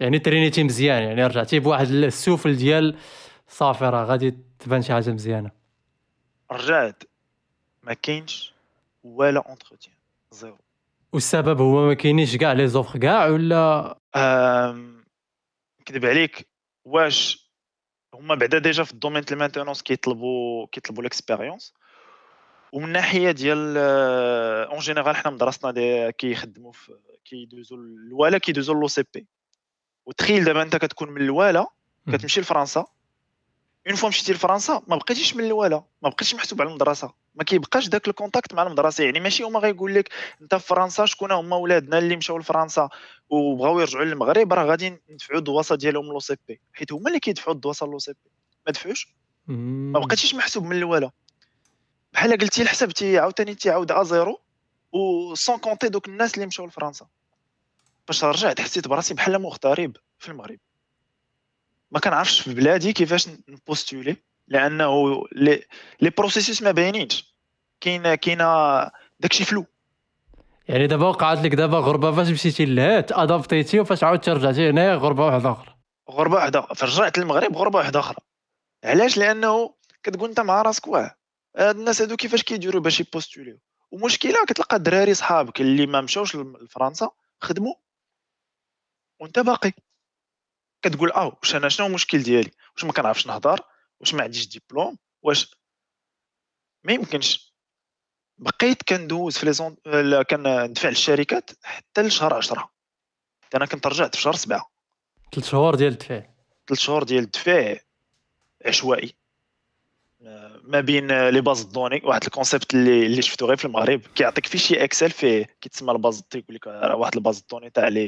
يعني 0.00 0.18
ترينيتي 0.18 0.64
مزيان 0.64 1.02
يعني 1.02 1.26
رجعتي 1.26 1.58
بواحد 1.58 1.86
السوفل 1.86 2.56
ديال 2.56 2.98
صافي 3.48 3.84
راه 3.84 4.04
غادي 4.04 4.38
تبان 4.58 4.82
شي 4.82 4.92
حاجة 4.92 5.10
مزيانة. 5.10 5.50
رجعت 6.52 7.02
ما 7.82 7.94
كاينش 7.94 8.54
ولا 9.04 9.48
entretien 9.48 9.94
zéro. 10.30 10.58
والسبب 11.12 11.60
هو 11.60 11.86
ما 11.86 11.94
كاينينش 11.94 12.36
كاع 12.36 12.52
les 12.52 12.68
offres 12.68 12.98
كاع 12.98 13.26
ولا؟ 13.26 13.98
نكذب 15.80 16.06
عليك 16.06 16.48
واش 16.84 17.50
هما 18.14 18.34
بعدا 18.34 18.58
déjà 18.58 18.84
في 18.84 18.92
ال 18.92 18.96
domaine 18.96 19.22
ديال 19.22 19.32
ال 19.32 19.36
maintenance 19.36 19.82
كيطلبوا 19.82 20.66
كيطلبوا 20.72 21.02
l'expérience 21.02 21.74
ومن 22.72 22.92
ناحية 22.92 23.30
ديال 23.30 23.76
en 24.70 24.78
général 24.78 25.16
حنا 25.16 25.30
مدرستنا 25.30 25.70
دي 25.70 26.12
كيخدموا 26.12 26.72
في 26.72 26.92
كيدوزوا 27.24 27.78
الولاد 27.78 28.38
كيدوزوا 28.38 28.74
l'OCP 28.74 29.26
وتخيل 30.06 30.44
دابا 30.44 30.62
انت 30.62 30.76
كتكون 30.76 31.10
من 31.10 31.20
الولاد 31.20 31.66
كتمشي 32.12 32.40
لفرنسا. 32.40 32.86
une 33.86 33.96
fois 33.96 34.08
مشيتي 34.08 34.32
لفرنسا 34.32 34.82
ما 34.86 34.96
بقيتيش 34.96 35.36
من 35.36 35.44
الولاد 35.44 35.84
ما 36.02 36.08
بقيتيش 36.08 36.34
محسوب 36.34 36.62
على 36.62 36.70
المدرسة. 36.70 37.12
ما 37.34 37.44
كيبقاش 37.44 37.88
داك 37.88 38.08
ال 38.08 38.14
contact 38.14 38.54
مع 38.54 38.62
المدرسة. 38.62 39.04
يعني 39.04 39.20
ماشي 39.20 39.42
هما 39.42 39.60
غيقول 39.60 39.94
لك 39.94 40.08
انت 40.42 40.54
في 40.54 40.66
فرنسا 40.66 41.06
شكون 41.06 41.32
هما 41.32 41.56
ولادنا 41.56 41.98
اللي 41.98 42.16
مشاو 42.16 42.38
لفرنسا؟ 42.38 42.88
وبغاو 43.30 43.80
يرجعوا 43.80 44.04
للمغرب 44.04 44.52
راه 44.52 44.64
غادي 44.64 44.98
ندفعوا 45.10 45.38
الدواسة 45.38 45.74
ديالهم 45.74 46.06
l'OCP 46.06 46.60
حيت 46.72 46.92
هما 46.92 47.08
اللي 47.08 47.20
كيدفعوا 47.20 47.54
الدواسة 47.54 47.86
l'OCP 47.86 48.30
ما 48.66 48.72
دفعوش؟ 48.72 49.14
ما 49.92 49.98
بقيتيش 50.00 50.34
محسوب 50.34 50.64
من 50.64 50.76
الولاد 50.76 51.10
بحال 52.12 52.32
قلتي 52.32 52.68
حسبتي 52.68 53.18
عاوتاني 53.18 53.54
تيعاود 53.54 53.92
à 53.92 54.02
zéro 54.02 54.40
و 54.92 55.34
sans 55.34 55.58
compter 55.58 55.88
دوك 55.88 56.08
الناس 56.08 56.34
اللي 56.34 56.46
مشاو 56.46 56.66
لفرنسا. 56.66 57.06
باش 58.06 58.24
رجعت 58.24 58.60
حسيت 58.60 58.88
براسي 58.88 59.14
بحال 59.14 59.38
مغترب 59.38 59.96
في 60.18 60.28
المغرب. 60.28 60.58
ما 61.90 62.00
كنعرفش 62.00 62.40
في 62.40 62.54
بلادي 62.54 62.92
كيفاش 62.92 63.28
نبوستولي 63.48 64.16
لأنه 64.48 65.22
les 65.32 65.64
les 66.00 66.10
processus 66.10 66.62
ما 66.62 66.70
باينينش. 66.70 67.34
كاين 67.80 68.14
كاينة 68.14 68.90
داكشي 69.20 69.44
flou. 69.44 69.66
يعني 70.68 70.86
دابا 70.86 71.06
وقعت 71.06 71.38
لك 71.38 71.54
دابا 71.54 71.78
غربة 71.78 72.12
فاش 72.12 72.28
مشيتي 72.28 72.64
لهات 72.64 73.12
ادابتيتي 73.12 73.80
وفاش 73.80 74.04
عاودتي 74.04 74.30
رجعتي 74.30 74.70
هنا 74.70 74.94
غربة 74.94 75.26
واحدة 75.26 75.52
أخرى. 75.52 75.76
غربة 76.10 76.34
واحدة 76.34 76.60
فرجعت 76.62 77.18
للمغرب 77.18 77.56
غربة 77.56 77.78
واحدة 77.78 78.00
أخرى. 78.00 78.18
علاش؟ 78.84 79.18
لأنه 79.18 79.74
كتقول 80.02 80.28
أنت 80.28 80.40
مع 80.40 80.62
راسك 80.62 80.86
واه 80.86 81.19
هاد 81.56 81.76
الناس 81.76 82.02
هادو 82.02 82.16
كيفاش 82.16 82.42
كيديروا 82.42 82.82
باش 82.82 83.00
يبوستوليو؟ 83.00 83.58
ومشكلة 83.90 84.44
كتلقى 84.48 84.76
الدراري 84.76 85.14
صحابك 85.14 85.60
اللي 85.60 85.86
ما 85.86 86.00
مشاوش 86.00 86.36
لفرنسا 86.36 87.10
خدموا 87.40 87.74
وانت 89.20 89.38
باقي. 89.38 89.72
كتقول 90.82 91.12
آه 91.12 91.38
واش 91.42 91.54
أنا 91.54 91.68
شنو 91.68 91.86
المشكل 91.86 92.22
ديالي؟ 92.22 92.50
واش 92.74 92.84
ما 92.84 92.92
كنعرفش 92.92 93.26
نهضر؟ 93.26 93.60
واش 94.00 94.14
ما 94.14 94.22
عنديش 94.22 94.48
ديبلوم؟ 94.48 94.98
واش؟ 95.22 95.54
ما 96.84 96.92
يمكنش. 96.92 97.54
بقيت 98.38 98.82
كندوز 98.82 99.38
في 99.38 99.46
ليزون 99.46 99.76
كندفع 100.30 100.88
للشركات 100.88 101.50
حتى 101.62 102.02
لشهر 102.02 102.34
10 102.34 102.70
أنا 103.54 103.66
كنت 103.66 103.86
رجعت 103.86 104.14
في 104.14 104.22
شهر 104.22 104.34
7 104.34 104.70
ثلاث 105.34 105.48
شهور 105.48 105.74
ديال 105.74 105.92
الدفاع. 105.92 106.34
ثلاث 106.68 106.80
شهور 106.80 107.02
ديال 107.02 107.24
الدفاع 107.24 107.80
عشوائي. 108.66 109.14
ما 110.70 110.80
بين 110.80 111.28
les 111.28 111.40
bases 111.40 111.62
de 111.62 111.71
données 111.71 112.02
واحد 112.04 112.24
ال 112.24 112.30
concept 112.30 112.74
اللي 112.74 113.06
اللي 113.06 113.22
شفتو 113.22 113.46
غير 113.46 113.56
في 113.56 113.64
المغرب. 113.64 114.00
كيعطيك 114.14 114.46
fichier 114.46 114.84
Excel 114.84 115.10
فيه 115.10 115.46
كيتسمى 115.60 115.92
ال 115.92 115.98
base 115.98 116.22
تيقول 116.30 116.56
لك 116.56 116.66
راه 116.66 116.96
واحد 116.96 117.16
ال 117.16 117.22
base 117.22 117.44
de 117.50 117.54
données 117.54 117.70
تاع 117.70 117.88
les 117.88 118.06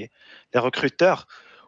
les 0.55 0.61
recruteurs 0.61 1.17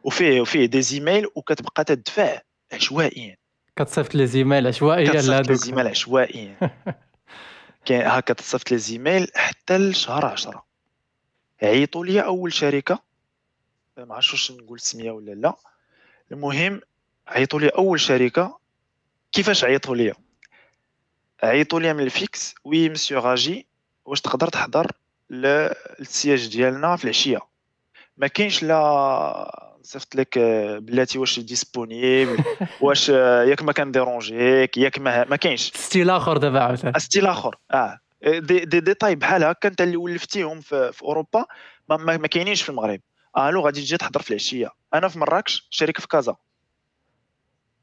وفيه 0.05 0.41
وفيه 0.41 0.67
des 0.67 0.83
emails 0.83 1.27
وكتبقى 1.35 1.85
تدفع 1.85 2.41
عشوائيا. 2.73 3.37
كتصيفط 3.77 4.15
les 4.15 4.27
emails 4.27 4.67
عشوائيا 4.67 5.13
لهذوك 5.13 5.49
les 5.49 5.55
emails 5.55 5.87
عشوائيا. 5.87 6.57
كاين 7.85 8.03
هكا 8.03 8.35
تصيفط 8.35 8.71
les 8.71 8.79
emails 8.79 9.29
حتى 9.35 9.79
لشهر 9.79 10.27
10 10.27 10.65
عيطوا 11.63 12.05
لي 12.07 12.21
أول 12.21 12.53
شركة. 12.53 12.99
ما 13.97 14.15
عرفتش 14.15 14.33
واش 14.33 14.53
نقول 14.53 14.77
السميه 14.77 15.11
ولا 15.11 15.33
لا. 15.33 15.57
المهم 16.33 16.81
عيطوا 17.29 17.61
لي 17.61 17.69
أول 17.69 18.01
شركة. 18.01 18.59
كيفاش 19.33 19.65
عيطوا 19.65 19.97
لي 19.97 20.15
عيطوا 21.43 21.81
لي 21.81 21.95
من 21.95 22.01
ال 22.03 22.12
fixe. 22.12 22.55
Oui 22.65 22.89
monsieur 22.89 23.19
غاجي 23.19 23.67
واش 24.05 24.21
تقدر 24.21 24.49
تحضر 24.49 24.93
لل 25.31 25.65
siège 25.65 26.49
ديالنا 26.49 26.97
في 26.97 27.05
العشية؟ 27.05 27.39
ما 28.17 28.27
كاينش 28.27 28.63
لا 28.63 29.79
صيفط 29.83 30.15
لك 30.15 30.39
بلاتي 30.79 31.19
واش 31.19 31.41
disponible 31.41 32.45
واش 32.81 33.09
ياك 33.09 33.63
ما 33.63 33.73
كان 33.73 33.93
ديرونجيك 33.93 34.79
ياك 34.79 34.99
ما 34.99 35.25
ما 35.25 35.37
كاينش. 35.37 35.73
style 35.75 36.11
آخر 36.11 36.37
دابا 36.37 36.61
عاوتاني. 36.61 36.99
style 37.01 37.27
آخر 37.27 37.57
آه. 37.71 37.99
دي 38.25 38.65
دي 38.65 38.81
ديتاي 38.81 39.15
بحال 39.15 39.45
هكا 39.45 39.69
أنت 39.69 39.81
اللي 39.81 39.97
ولفتيهم 39.97 40.61
في, 40.61 40.93
في 40.93 41.03
أوروبا 41.03 41.45
ما, 41.89 41.97
ما, 41.97 42.17
ما 42.17 42.27
كاينينش 42.27 42.63
في 42.63 42.69
المغرب. 42.69 43.01
Alors 43.39 43.61
غادي 43.61 43.81
تجي 43.81 43.97
تحضر 43.97 44.23
في 44.23 44.31
العشية. 44.31 44.71
أنا 44.95 45.09
في 45.09 45.19
مراكش 45.19 45.67
شركه 45.71 46.01
في 46.01 46.09
كازا. 46.09 46.37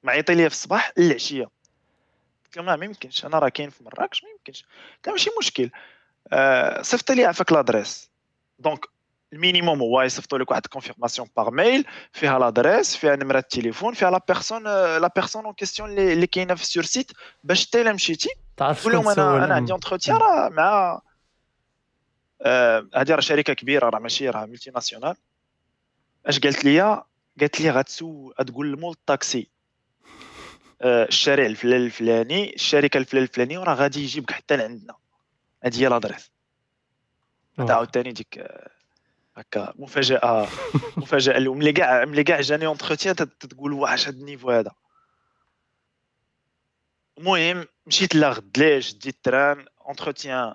معيطي 0.04 0.36
ليا 0.36 0.50
في 0.50 0.56
الصباح 0.56 0.92
للعشية. 0.98 1.48
قلت 2.52 2.58
لهم 2.58 2.66
لا 2.66 2.76
ما 2.76 2.86
يمكنش. 2.86 3.26
أنا 3.26 3.40
راه 3.40 3.50
كاين 3.50 3.70
في 3.70 3.84
مراكش 3.84 4.24
ما 4.24 4.30
يمكنش. 4.30 4.66
قلت 4.96 5.10
ماشي 5.10 5.30
مشكل. 5.40 5.70
آه 6.32 6.82
صيفط 6.82 7.12
لي 7.12 7.26
عفاك 7.26 7.52
l'adresse 7.52 8.12
donc 8.60 8.86
ال 9.34 9.39
minimum 9.40 9.80
هو 9.80 10.02
يصيفطوا 10.02 10.38
لك 10.38 10.52
واحد 10.52 10.68
confirmation 10.68 11.28
par 11.38 11.52
mail 11.52 11.86
فيها 12.12 12.40
l'adresse 12.40 12.96
فيها 12.96 13.16
نمرة 13.16 13.40
التليفون 13.40 13.94
فيها 13.94 14.12
la 14.12 14.22
personne 14.28 14.64
la 14.98 15.12
personne 15.16 15.46
en 15.46 15.54
question 15.54 16.00
اللي 16.00 16.28
كاينة 16.28 16.56
في 16.56 16.62
ال 16.62 16.67
sur 16.67 16.84
site 16.84 17.12
باش 17.44 17.68
حتى 17.68 17.82
الا 17.82 17.94
مشيتي 17.94 18.30
تعرف 18.58 18.88
لهم 18.88 19.10
أنا 19.10 19.46
أنا 19.46 19.56
عندي 19.56 19.72
entretien 19.72 20.18
راه 20.18 20.50
مع 20.50 21.02
هذه 22.96 23.12
راه 23.12 23.20
شركة 23.20 23.54
كبيرة 23.54 23.90
راه 23.90 24.00
ماشي 24.00 24.30
راه 24.30 24.46
multinationale 24.46 25.16
اش 26.26 26.40
قالت 26.40 26.66
لي 26.66 27.04
قالت 27.40 27.62
لي 27.62 27.70
غتسو 27.70 28.34
غتقول 28.40 28.72
لمول 28.72 28.92
الطاكسي. 28.92 29.51
الشارع 30.82 31.46
الفلاني 31.46 31.86
الفلاني 31.86 32.56
الشركة 32.56 32.98
الفلاني 32.98 33.24
الفلاني 33.26 33.58
وراه 33.58 33.74
غادي 33.74 34.04
يجيبك 34.04 34.32
حتى 34.32 34.58
لعندنا. 34.58 34.96
هذه 35.64 35.82
هي 35.82 35.88
l'adresse 35.88 36.32
عاوتاني 37.60 38.12
ديك 38.12 38.46
هكا 39.36 39.74
مفاجأة 39.76 40.48
مفاجأة. 40.98 41.38
اللي 41.38 41.50
ملي 41.50 41.72
كاع 41.72 42.06
ملي 42.06 42.24
كاع 42.24 42.42
جاني 42.42 42.66
entretien 42.66 43.16
تقول 43.16 43.74
واش 43.74 44.08
هاد 44.08 44.16
ال 44.16 44.21
niveau 44.21 44.52
هذا؟ 44.52 44.72
المهم 47.18 47.66
مشيت 47.88 48.16
لا 48.16 48.30
غد 48.30 48.58
ليش؟ 48.58 48.94
ديت 48.94 49.16
ال 49.16 49.24
train 49.24 49.66
entretien 49.88 50.54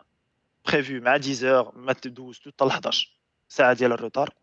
prévu 0.66 0.92
مع 0.92 1.10
10 1.10 1.72
ما 1.76 1.92
تدوز 1.92 2.38
حتى 2.38 2.66
ل 2.66 2.68
11 2.68 3.16
ساعة 3.48 3.72
ديال 3.72 3.92
ال 3.92 3.98
retard 3.98 4.34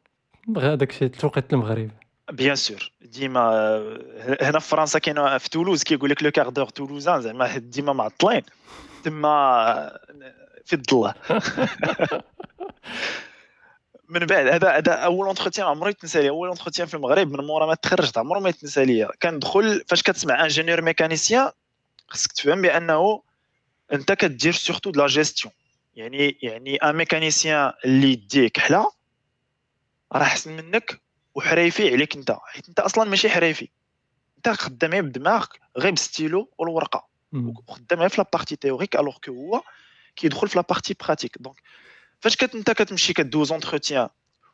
هذاك 0.58 0.90
الشيء 0.90 1.08
التوقيت 1.08 1.54
المغرب. 1.54 1.92
Bien 2.32 2.56
sûr 2.56 2.92
ديما 3.02 3.50
هنا 4.42 4.60
في 4.60 4.68
فرنسا 4.68 5.00
كاين 5.00 5.38
في 5.38 5.50
تولوز 5.50 5.84
كيقول 5.84 6.10
لك 6.10 6.24
le 6.24 6.32
quart 6.32 6.50
d'heure 6.50 6.70
toulousain 6.70 7.22
زعما 7.22 7.58
ديما 7.58 7.94
معطلين 7.94 8.42
تما 9.04 10.00
في 10.66 10.74
الضله 10.74 11.14
من 14.10 14.26
بعد 14.26 14.48
هذا 14.48 14.78
هذا 14.78 14.92
أول 14.92 15.28
entretien 15.28 15.68
عمري 15.68 15.90
يتنسى 15.90 16.22
لي. 16.22 16.30
أول 16.30 16.48
entretien 16.48 16.88
في 16.88 16.94
المغرب 16.94 17.32
من 17.32 17.46
مورا 17.46 17.66
ما 17.66 17.76
تخرجت 17.76 18.18
عمره 18.18 18.40
ما 18.40 18.50
يتنسى 18.50 18.86
لي. 18.86 19.10
كندخل 19.22 19.84
فاش 19.88 20.04
كتسمع 20.04 20.44
ingénieur 20.44 20.82
mécanicien 20.82 21.52
خصك 22.08 22.32
تفهم 22.32 22.62
بأنه 22.62 23.22
أنت 23.94 24.12
كدير 24.12 24.54
surtout 24.54 24.92
de 24.92 25.02
la 25.02 25.08
gestion 25.08 25.54
يعني 25.96 26.38
يعني 26.42 26.76
un 26.76 26.96
mécanicien 26.96 27.72
اللي 27.86 28.12
يديك 28.12 28.60
حلا 28.60 28.92
راه 30.14 30.24
احسن 30.24 30.52
منك 30.52 31.02
وحريفي 31.36 31.94
عليك 31.94 32.16
انت. 32.16 32.38
حيت 32.46 32.70
انت 32.70 32.80
أصلا 32.80 33.10
ماشي 33.10 33.30
حريفي. 33.30 33.70
انت 34.38 34.50
خدام 34.50 35.02
بدماغك 35.02 35.60
غير 35.78 35.92
بالستيلو 35.92 36.50
والورقة. 36.58 37.14
وخدام 37.68 38.00
غير 38.00 38.10
في 38.10 38.18
la 38.18 38.27
partie 38.27 38.56
théorique 38.56 38.96
alors 38.96 39.18
que 39.24 39.32
هو 39.32 39.62
كيدخل 40.16 40.48
في 40.48 40.58
la 40.58 40.67
partie 40.67 40.96
pratique 41.04 41.38
donc 41.40 41.62
فاش 42.20 42.36
كت 42.36 42.56
انت 42.56 42.72
كتمشي 42.72 43.14
كدوز 43.14 43.52
entretien 43.52 44.10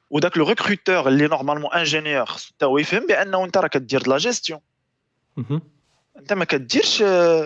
وداك 0.09 0.37
le 0.37 0.47
recruteur 0.47 1.07
اللي 1.07 1.27
normalement 1.27 1.73
ingénieur 1.73 2.25
خصو 2.25 2.47
حتى 2.47 2.65
هو 2.65 2.77
يفهم 2.77 3.07
بأنه 3.07 3.45
انت 3.45 3.57
راه 3.57 3.67
كدير 3.67 4.07
لا 4.07 4.17
جيستيون 4.17 4.59
انت 6.17 6.33
ما 6.33 6.45
كديرش 6.45 7.01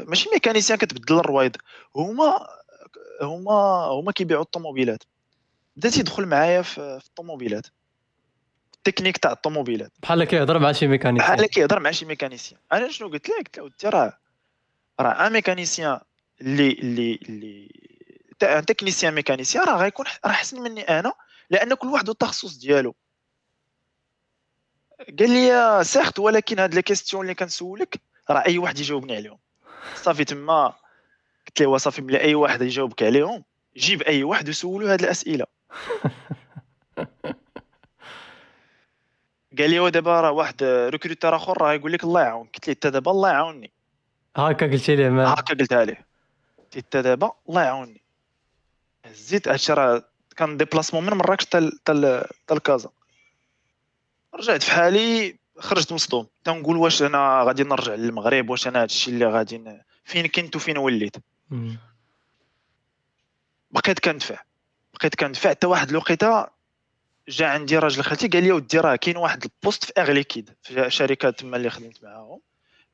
ماشي 0.08 0.30
mécanicien 0.34 0.78
كتبدل 0.80 1.20
الرويض 1.20 1.56
هما 1.96 2.48
هما 3.22 3.54
هما 3.86 4.12
كيبيعوا 4.12 4.44
الطوموبيلات. 4.44 5.04
بدا 5.76 5.90
تيدخل 5.90 6.26
معايا 6.26 6.62
في 6.62 7.00
الطوموبيلات. 7.06 7.68
التكنيك 8.88 9.18
تاع 9.18 9.32
الطوموبيلات. 9.32 9.92
بحال 10.00 10.24
كيهضر 10.24 10.60
مع 10.60 10.72
شي 10.72 10.88
mécanicien. 10.88 11.36
بحال 11.36 11.46
كيهضر 11.46 11.80
مع 11.80 11.92
شي 11.92 12.06
mécanicien. 12.06 12.60
أنا 12.74 12.92
شنو 12.92 13.08
قلت 13.08 13.30
لك؟ 13.30 13.60
قلت 13.60 13.84
له 13.84 13.90
راه 13.90 14.18
راه 15.00 15.28
un 15.28 15.34
mécanicien 15.34 16.00
اللي 16.42 16.72
اللي 16.72 17.20
اللي 17.30 17.72
un 18.44 18.66
technicien 18.66 19.14
mécanicien 19.14 19.64
راه 19.64 19.78
غيكون 19.78 20.06
راه 20.26 20.32
أحسن 20.32 20.62
مني 20.62 20.82
أنا 20.82 21.14
لأن 21.50 21.74
كل 21.74 21.88
واحد 21.88 22.10
التخصص 22.10 22.58
ديالو. 22.58 22.96
قال 25.20 25.30
لي 25.30 25.84
certes 25.84 26.20
ولكن 26.20 26.60
هاد 26.60 26.76
les 26.76 26.82
questions 26.82 27.22
اللي 27.22 27.36
كنسولك 27.36 28.02
راه 28.30 28.44
أي 28.46 28.58
واحد 28.58 28.80
يجاوبني 28.80 29.16
عليهم. 29.16 29.40
صافي 29.96 30.26
تما 30.26 30.74
قلت 31.48 31.62
له 31.62 31.78
صافي 31.78 32.02
ملي 32.02 32.22
أي 32.22 32.36
واحد 32.36 32.62
يجاوبك 32.62 33.04
عليهم 33.04 33.44
جيب 33.78 34.02
أي 34.02 34.24
واحد 34.24 34.50
وسولو 34.50 34.88
هاد 34.88 35.04
الأسئلة. 35.04 35.46
قال 39.58 39.70
لي 39.70 39.80
ودابا 39.80 40.22
راه 40.22 40.32
واحد 40.32 40.64
recruteur 40.64 41.36
آخر 41.36 41.62
راه 41.62 41.74
يقول 41.74 41.94
لك 41.94 42.04
الله 42.04 42.22
يعاونك. 42.22 42.56
قلت 42.56 42.68
له 42.68 42.74
أنت 42.74 42.88
دابا 42.88 43.12
الله 43.12 43.30
يعاوني 43.30 43.72
هكا 44.36 44.68
قلتي 44.68 44.96
ليه؟ 44.96 45.10
ما 45.10 45.34
هكا 45.34 45.54
قلتها 45.54 45.86
ليه. 45.86 46.06
قلت 46.58 46.78
أنت 46.78 46.98
دابا 46.98 47.32
الله 47.50 47.62
يعاوني 47.62 48.02
هزيت 49.06 49.48
هادشي 49.48 49.74
راه 49.74 50.04
كان 50.36 50.58
déplacement 50.58 51.06
من 51.06 51.14
مراكش 51.14 51.46
حتى 51.46 52.24
لكازا. 52.52 52.90
رجعت 54.36 54.64
في 54.64 54.72
حالي 54.72 55.36
خرجت 55.60 55.94
مصدوم 55.94 56.28
تنقول 56.44 56.78
واش 56.78 57.02
أنا 57.02 57.44
غادي 57.44 57.64
نرجع 57.64 57.94
للمغرب؟ 57.94 58.50
واش 58.50 58.68
أنا 58.68 58.82
هادشي 58.82 59.12
اللي 59.12 59.26
غادي 59.26 59.58
ن... 59.58 59.82
فين 60.04 60.28
كنت 60.28 60.56
وفين 60.56 60.78
وليت؟ 60.78 61.16
بقيت 63.72 64.00
كندفع. 64.00 64.42
بقيت 64.94 65.16
كندفع. 65.16 65.50
حتى 65.50 65.68
واحد 65.68 65.90
الوقيته 65.90 66.48
جا 67.30 67.46
عندي 67.48 67.78
راجل 67.78 68.04
خالتي 68.04 68.28
قال 68.28 68.44
لي 68.44 68.52
ودي 68.52 68.80
راه 68.80 68.96
كاين 68.96 69.18
واحد 69.18 69.44
ال 69.44 69.51
poste 69.51 69.86
في 69.86 69.94
Air 69.98 70.15
Liquide 70.15 70.56
في 70.62 70.90
شركة 70.90 71.30
تما 71.30 71.58
اللي 71.58 71.70
خدمت 71.70 72.04
معاهم. 72.04 72.42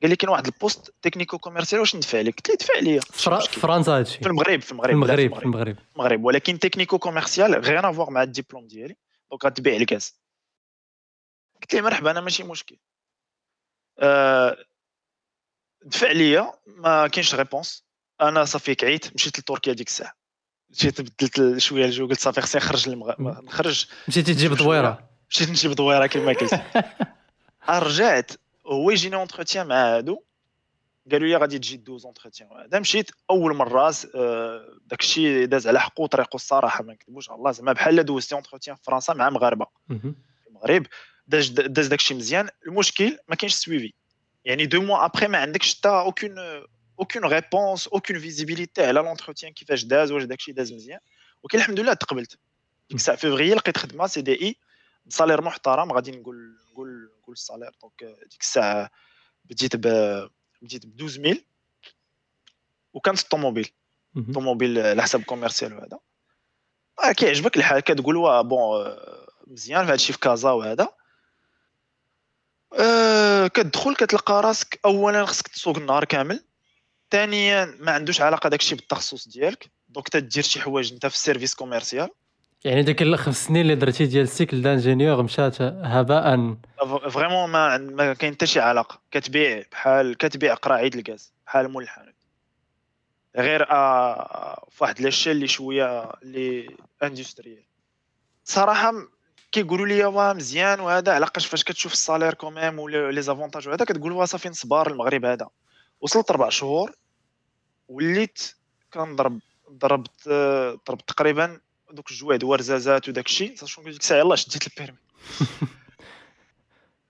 قال 0.01 0.09
لي 0.09 0.15
كاين 0.15 0.29
واحد 0.29 0.45
ال 0.45 0.93
poste 1.01 1.37
technico-commercial 1.37 1.79
واش 1.81 1.95
ندفع 1.95 2.21
لك؟ 2.21 2.35
قلت 2.35 2.49
له 2.49 2.55
دفع 2.55 2.79
لي 2.79 3.01
في 3.47 3.59
فرنسا 3.59 3.91
هادشي. 3.91 4.19
في 4.19 4.27
المغرب 4.27 4.61
في 4.61 4.71
المغرب 4.71 4.89
في 4.89 4.93
المغرب 4.93 5.39
في 5.39 5.45
المغرب. 5.45 5.77
المغرب. 5.95 6.23
ولكن 6.23 6.59
technico-commercial 6.59 6.99
rien 6.99 7.55
à 7.55 7.89
voir 7.89 8.09
مع 8.09 8.23
الدبلوم 8.23 8.67
ديالي. 8.67 8.95
donc 9.31 9.45
غتبيع 9.45 9.75
الكاس. 9.75 10.19
قلت 11.61 11.75
له 11.75 11.81
مرحبا 11.81 12.11
أنا 12.11 12.21
ماشي 12.21 12.43
مشكل. 12.43 12.77
أه 13.99 14.57
دفع 15.85 16.11
ليا 16.11 16.53
ما 16.67 17.07
كاينش 17.07 17.35
réponse 17.35 17.85
أنا 18.21 18.45
صافي 18.45 18.75
كعيت 18.75 19.15
مشيت 19.15 19.39
لتركيا 19.39 19.73
ديك 19.73 19.87
الساعة. 19.87 20.18
مشيت 20.71 21.01
بدلت 21.01 21.57
شوية 21.57 21.85
الجو 21.85 22.07
قلت 22.07 22.19
صافي 22.19 22.41
خصني 22.59 22.95
نخرج. 22.95 23.15
نخرج. 23.19 23.85
مشيتي 24.07 24.33
تجيب 24.33 24.53
دويرة. 24.53 25.09
مشيت 25.29 25.49
نجيب 25.49 25.71
دويرة 25.71 26.05
كما 26.05 26.33
قلت. 26.33 26.61
رجعت 27.69 28.31
هو 28.67 28.91
يجيني 28.91 29.15
entretien 29.15 29.67
مع 29.67 29.95
هادو. 29.97 30.21
قالوا 31.11 31.27
لي 31.27 31.35
غادي 31.35 31.59
تجي 31.59 31.77
دوز 31.77 32.05
entretien 32.05 32.49
هذا 32.65 32.79
مشيت 32.79 33.11
أول 33.29 33.55
مرة 33.55 33.93
آه، 34.15 34.65
داك 34.85 34.99
الشيء 34.99 35.45
داز 35.45 35.67
على 35.67 35.79
حقه 35.79 36.07
طريقه 36.07 36.35
الصراحة 36.35 36.83
ما 36.83 36.93
نكذبوش 36.93 37.29
الله. 37.29 37.51
زعما 37.51 37.73
بحال 37.73 38.03
دوزتي 38.05 38.35
entretien 38.35 38.75
في 38.75 38.83
فرنسا 38.83 39.13
مع 39.13 39.29
مغاربة. 39.29 39.65
المغرب 40.49 40.85
داز 41.27 41.49
داز 41.49 41.87
داك 41.87 41.99
الشيء 41.99 42.17
مزيان. 42.17 42.49
المشكل 42.67 43.17
ما 43.27 43.35
كاينش 43.35 43.53
suivi 43.53 43.93
يعني 44.45 44.65
deux 44.65 44.81
mois 44.81 45.05
après 45.05 45.27
ما 45.27 45.37
عندكش 45.37 45.77
حتى 45.77 45.89
aucune 45.89 46.35
aucune 46.99 47.25
réponse 47.25 47.87
aucune 47.87 48.19
visibilité 48.19 48.85
على 48.85 48.99
l'entretien 48.99 49.53
كيفاش 49.53 49.83
داز 49.83 50.11
واش 50.11 50.23
داك 50.23 50.39
الشيء 50.39 50.53
داز 50.53 50.73
مزيان 50.73 50.99
ولكن 51.43 51.57
الحمد 51.57 51.79
لله 51.79 51.93
تقبلت 51.93 52.37
ديك 52.89 52.97
الساعة 52.97 53.17
فيفري 53.17 53.53
لقيت 53.53 53.77
خدمه 53.77 54.07
CDI 54.07 54.55
ب 55.05 55.10
salaire 55.10 55.41
محترم 55.41 55.91
غادي 55.91 56.11
نقول 56.11 56.57
نقول 56.71 57.11
نقول 57.21 57.33
ال 57.33 57.38
salaire 57.38 57.71
donc 57.81 58.17
ديك 58.29 58.41
الساعة 58.41 58.89
بديت 59.45 59.75
ب 59.75 59.81
بديت 60.61 60.85
ب 60.85 60.95
12000 60.95 61.37
وكانت 62.93 63.19
الطوموبيل 63.19 63.71
الطوموبيل 64.17 64.79
على 64.79 65.01
حساب 65.01 65.23
commercial 65.23 65.73
وهذا 65.73 65.99
آه 67.03 67.11
كيعجبك 67.11 67.57
الحال 67.57 67.79
كتقول 67.79 68.43
bon 68.43 68.95
مزيان 69.47 69.85
في 69.85 69.91
هادشي 69.91 70.13
في 70.13 70.19
كازا 70.19 70.51
وهذا 70.51 70.89
أه 72.79 73.47
كتدخل 73.47 73.95
كتلقى 73.95 74.41
راسك 74.41 74.79
اولا 74.85 75.25
خصك 75.25 75.47
تسوق 75.47 75.77
النهار 75.77 76.05
كامل 76.05 76.43
ثانيا 77.11 77.75
ما 77.79 77.91
عندوش 77.91 78.21
علاقة 78.21 78.49
داكشي 78.49 78.75
بالتخصص 78.75 79.27
ديالك. 79.27 79.71
donc 79.89 80.09
تدير 80.09 80.43
شي 80.43 80.61
حوايج 80.61 80.93
انت 80.93 81.05
في 81.05 81.13
ال 81.13 81.18
service 81.18 81.55
commercial 81.55 82.09
يعني 82.63 82.83
ديك 82.83 83.01
الخمس 83.01 83.45
سنين 83.45 83.61
اللي 83.61 83.75
درتي 83.75 84.05
ديال 84.05 84.23
ال 84.23 84.29
cycle 84.29 84.61
d'ingénieur 84.61 85.23
مشات 85.23 85.61
هباء. 85.61 86.55
vraiment 87.09 87.49
ما 87.49 87.77
ما 87.77 88.13
كاين 88.13 88.33
حتى 88.33 88.45
شي 88.45 88.59
علاقة. 88.59 88.99
كتبيع 89.11 89.63
بحال 89.71 90.17
كتبيع 90.17 90.53
قراعي 90.53 90.87
د 90.87 90.95
الغاز 90.95 91.33
بحال 91.45 91.69
مول 91.69 91.83
الحانوت 91.83 92.13
غير 93.35 93.71
آه 93.71 94.67
فواحد 94.71 95.01
l'échelle 95.01 95.35
اللي 95.35 95.47
شوية 95.47 96.09
اللي 96.23 96.75
industriel 97.03 97.63
صراحة 98.43 98.93
كيقولوا 99.51 99.87
لي 99.87 100.05
واه 100.05 100.33
مزيان 100.33 100.79
وهذا 100.79 101.11
علاقاش 101.11 101.45
فاش 101.45 101.63
كتشوف 101.63 101.93
ال 101.93 101.98
salaire 101.98 102.33
quand 102.33 102.59
même 102.59 102.79
ولا 102.79 103.11
les 103.11 103.21
avantages 103.21 103.67
وهذا 103.67 103.85
كتقول 103.85 104.11
واه 104.11 104.25
صافي 104.25 104.49
نصبر 104.49 104.91
المغرب 104.91 105.25
هذا. 105.25 105.47
وصلت 106.01 106.31
ربع 106.31 106.49
شهور 106.49 106.91
وليت 107.89 108.55
كنضرب 108.93 109.39
ضربت 109.71 110.29
ضربت 110.87 111.07
تقريبا 111.07 111.59
دوك 111.91 112.11
الجواد 112.11 112.43
ورزازات 112.43 113.09
وداك 113.09 113.25
الشيء. 113.25 113.65
شنو 113.65 113.85
ديك 113.85 114.01
الساعة 114.01 114.19
يلاه 114.19 114.35
شديت 114.35 114.67
البيرمي 114.67 114.97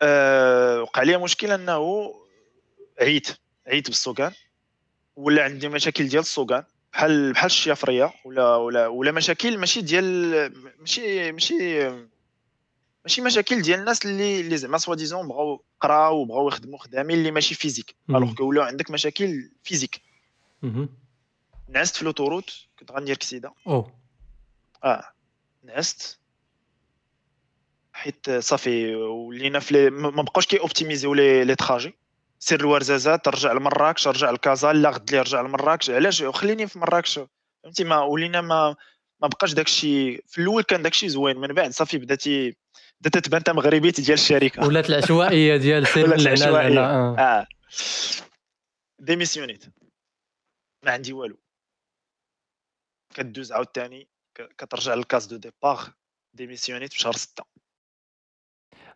أه 0.01 0.81
وقع 0.81 1.03
لي 1.03 1.17
مشكل 1.17 1.51
إنه 1.51 2.13
عيت 3.01 3.27
عيت 3.67 3.87
بالسوقان. 3.87 4.31
ولا 5.15 5.43
عندي 5.43 5.69
مشاكل 5.69 6.07
ديال 6.07 6.21
السوقان. 6.21 6.63
بحال 6.93 7.33
بحال 7.33 7.45
الشيافريه 7.45 8.13
ولا 8.25 8.55
ولا 8.55 8.87
ولا 8.87 9.11
مشاكل 9.11 9.57
ماشي 9.57 9.81
ديال 9.81 10.53
ماشي 10.79 11.31
ماشي 11.31 11.89
ماشي 13.03 13.21
مشاكل 13.21 13.61
ديال 13.61 13.79
الناس 13.79 14.05
اللي 14.05 14.39
اللي 14.39 14.57
زعما 14.57 14.77
سوا 14.77 14.95
ديزون 14.95 15.27
بغاو 15.27 15.63
قراو 15.81 16.21
وبغاو 16.21 16.47
يخدموا 16.47 16.79
خدامين 16.79 17.17
اللي 17.17 17.31
ماشي 17.31 17.55
فيزيك. 17.55 17.95
الوغ 18.09 18.33
كو 18.33 18.43
ولاو 18.43 18.63
عندك 18.63 18.91
مشاكل 18.91 19.51
فيزيك. 19.63 20.01
نعست 21.69 21.95
في 21.95 22.05
l'autoroute 22.05 22.53
كنت 22.79 22.91
غندير 22.91 23.17
كسيدة. 23.17 23.53
أو. 23.67 23.91
آه. 24.83 25.03
نعست. 25.63 26.19
حيت 27.93 28.29
صافي 28.29 28.95
ولينا 28.95 29.59
في 29.59 29.89
ما 29.89 30.21
بقاوش 30.21 30.45
كي 30.45 30.59
اوبتيميزيو 30.59 31.13
les 31.13 31.43
les 31.43 31.55
trajets. 31.55 31.95
سير 32.39 32.59
الورزازات 32.59 33.27
رجع 33.27 33.53
لمراكش 33.53 34.07
رجع 34.07 34.31
لكازا 34.31 34.73
لا 34.73 34.89
غد 34.89 35.11
لي 35.11 35.21
رجع 35.21 35.41
لمراكش 35.41 35.89
علاش؟ 35.89 36.23
خليني 36.23 36.67
في 36.67 36.79
مراكش 36.79 37.19
فهمتي؟ 37.63 37.83
ما 37.83 38.01
ولينا 38.01 38.41
ما 38.41 38.75
ما 39.21 39.27
بقاش 39.27 39.53
داكشي 39.53 40.17
في 40.17 40.37
الأول 40.41 40.63
كان 40.63 40.81
داكشي 40.81 41.09
زوين 41.09 41.37
من 41.37 41.53
بعد 41.53 41.71
صافي 41.71 41.97
بداتي 41.97 42.55
بدات 43.01 43.25
تبان 43.25 43.37
انت 43.37 43.49
مغربيت 43.49 44.01
ديال 44.01 44.13
الشركة. 44.13 44.67
ولات 44.67 44.89
العشوائية 44.89 45.57
ديال 45.57 45.87
سير 45.87 46.05
ولات 46.05 46.19
العشوائية. 46.19 46.79
آه, 46.79 47.15
آه. 47.19 47.47
ديميسيونيت 48.99 49.65
ما 50.85 50.91
عندي 50.91 51.13
والو. 51.13 51.37
كدوز 53.13 53.51
عاوتاني 53.51 54.07
كترجع 54.57 54.93
لل 54.93 55.04
case 55.04 55.25
de 55.25 55.37
départ. 55.37 55.93
ديميسيونيت 56.33 56.93
في 56.93 56.99
شهر 56.99 57.13
6 57.13 57.43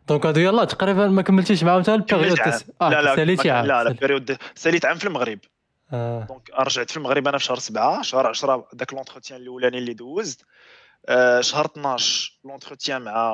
donc 0.08 0.26
هادو 0.26 0.40
يلاه 0.40 0.64
تقريبا 0.64 1.08
ما 1.08 1.22
كملتيش 1.22 1.64
معاهم 1.64 1.82
حتى 1.82 1.94
ال 1.94 2.00
période 2.00 2.40
آه 2.82 2.88
لا 2.88 3.02
لا 3.02 3.16
ساليتي 3.16 3.50
عام. 3.50 3.66
لا 3.66 3.84
لا 3.84 3.90
période 3.90 4.36
ساليت 4.54 4.84
عام 4.84 4.96
في 4.96 5.06
المغرب. 5.06 5.38
آه. 5.92 6.26
donc 6.28 6.50
رجعت 6.50 6.90
في 6.90 6.96
المغرب 6.96 7.28
أنا 7.28 7.38
في 7.38 7.44
شهر 7.44 7.58
7 7.58 8.02
شهر 8.02 8.26
10 8.26 8.68
داك 8.72 8.92
l'entretien 8.92 9.40
الأولاني 9.40 9.78
اللي 9.78 9.94
دوزت. 9.94 10.44
آه 11.08 11.40
شهر 11.40 11.64
12 11.64 12.40
l'entretien 12.44 13.02
مع 13.02 13.32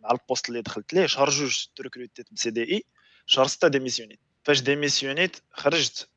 مع 0.00 0.10
ال 0.10 0.16
poste 0.16 0.48
اللي 0.48 0.62
دخلت 0.62 0.94
ليه 0.94 1.06
شهر 1.06 1.30
جوج 1.30 1.66
تركروتيت 1.76 2.32
ب 2.32 2.50
CDI 2.50 2.84
شهر 3.26 3.46
6 3.46 3.68
ديميسيونيت. 3.68 4.20
فاش 4.44 4.60
ديميسيونيت 4.60 5.36
خرجت 5.52 6.08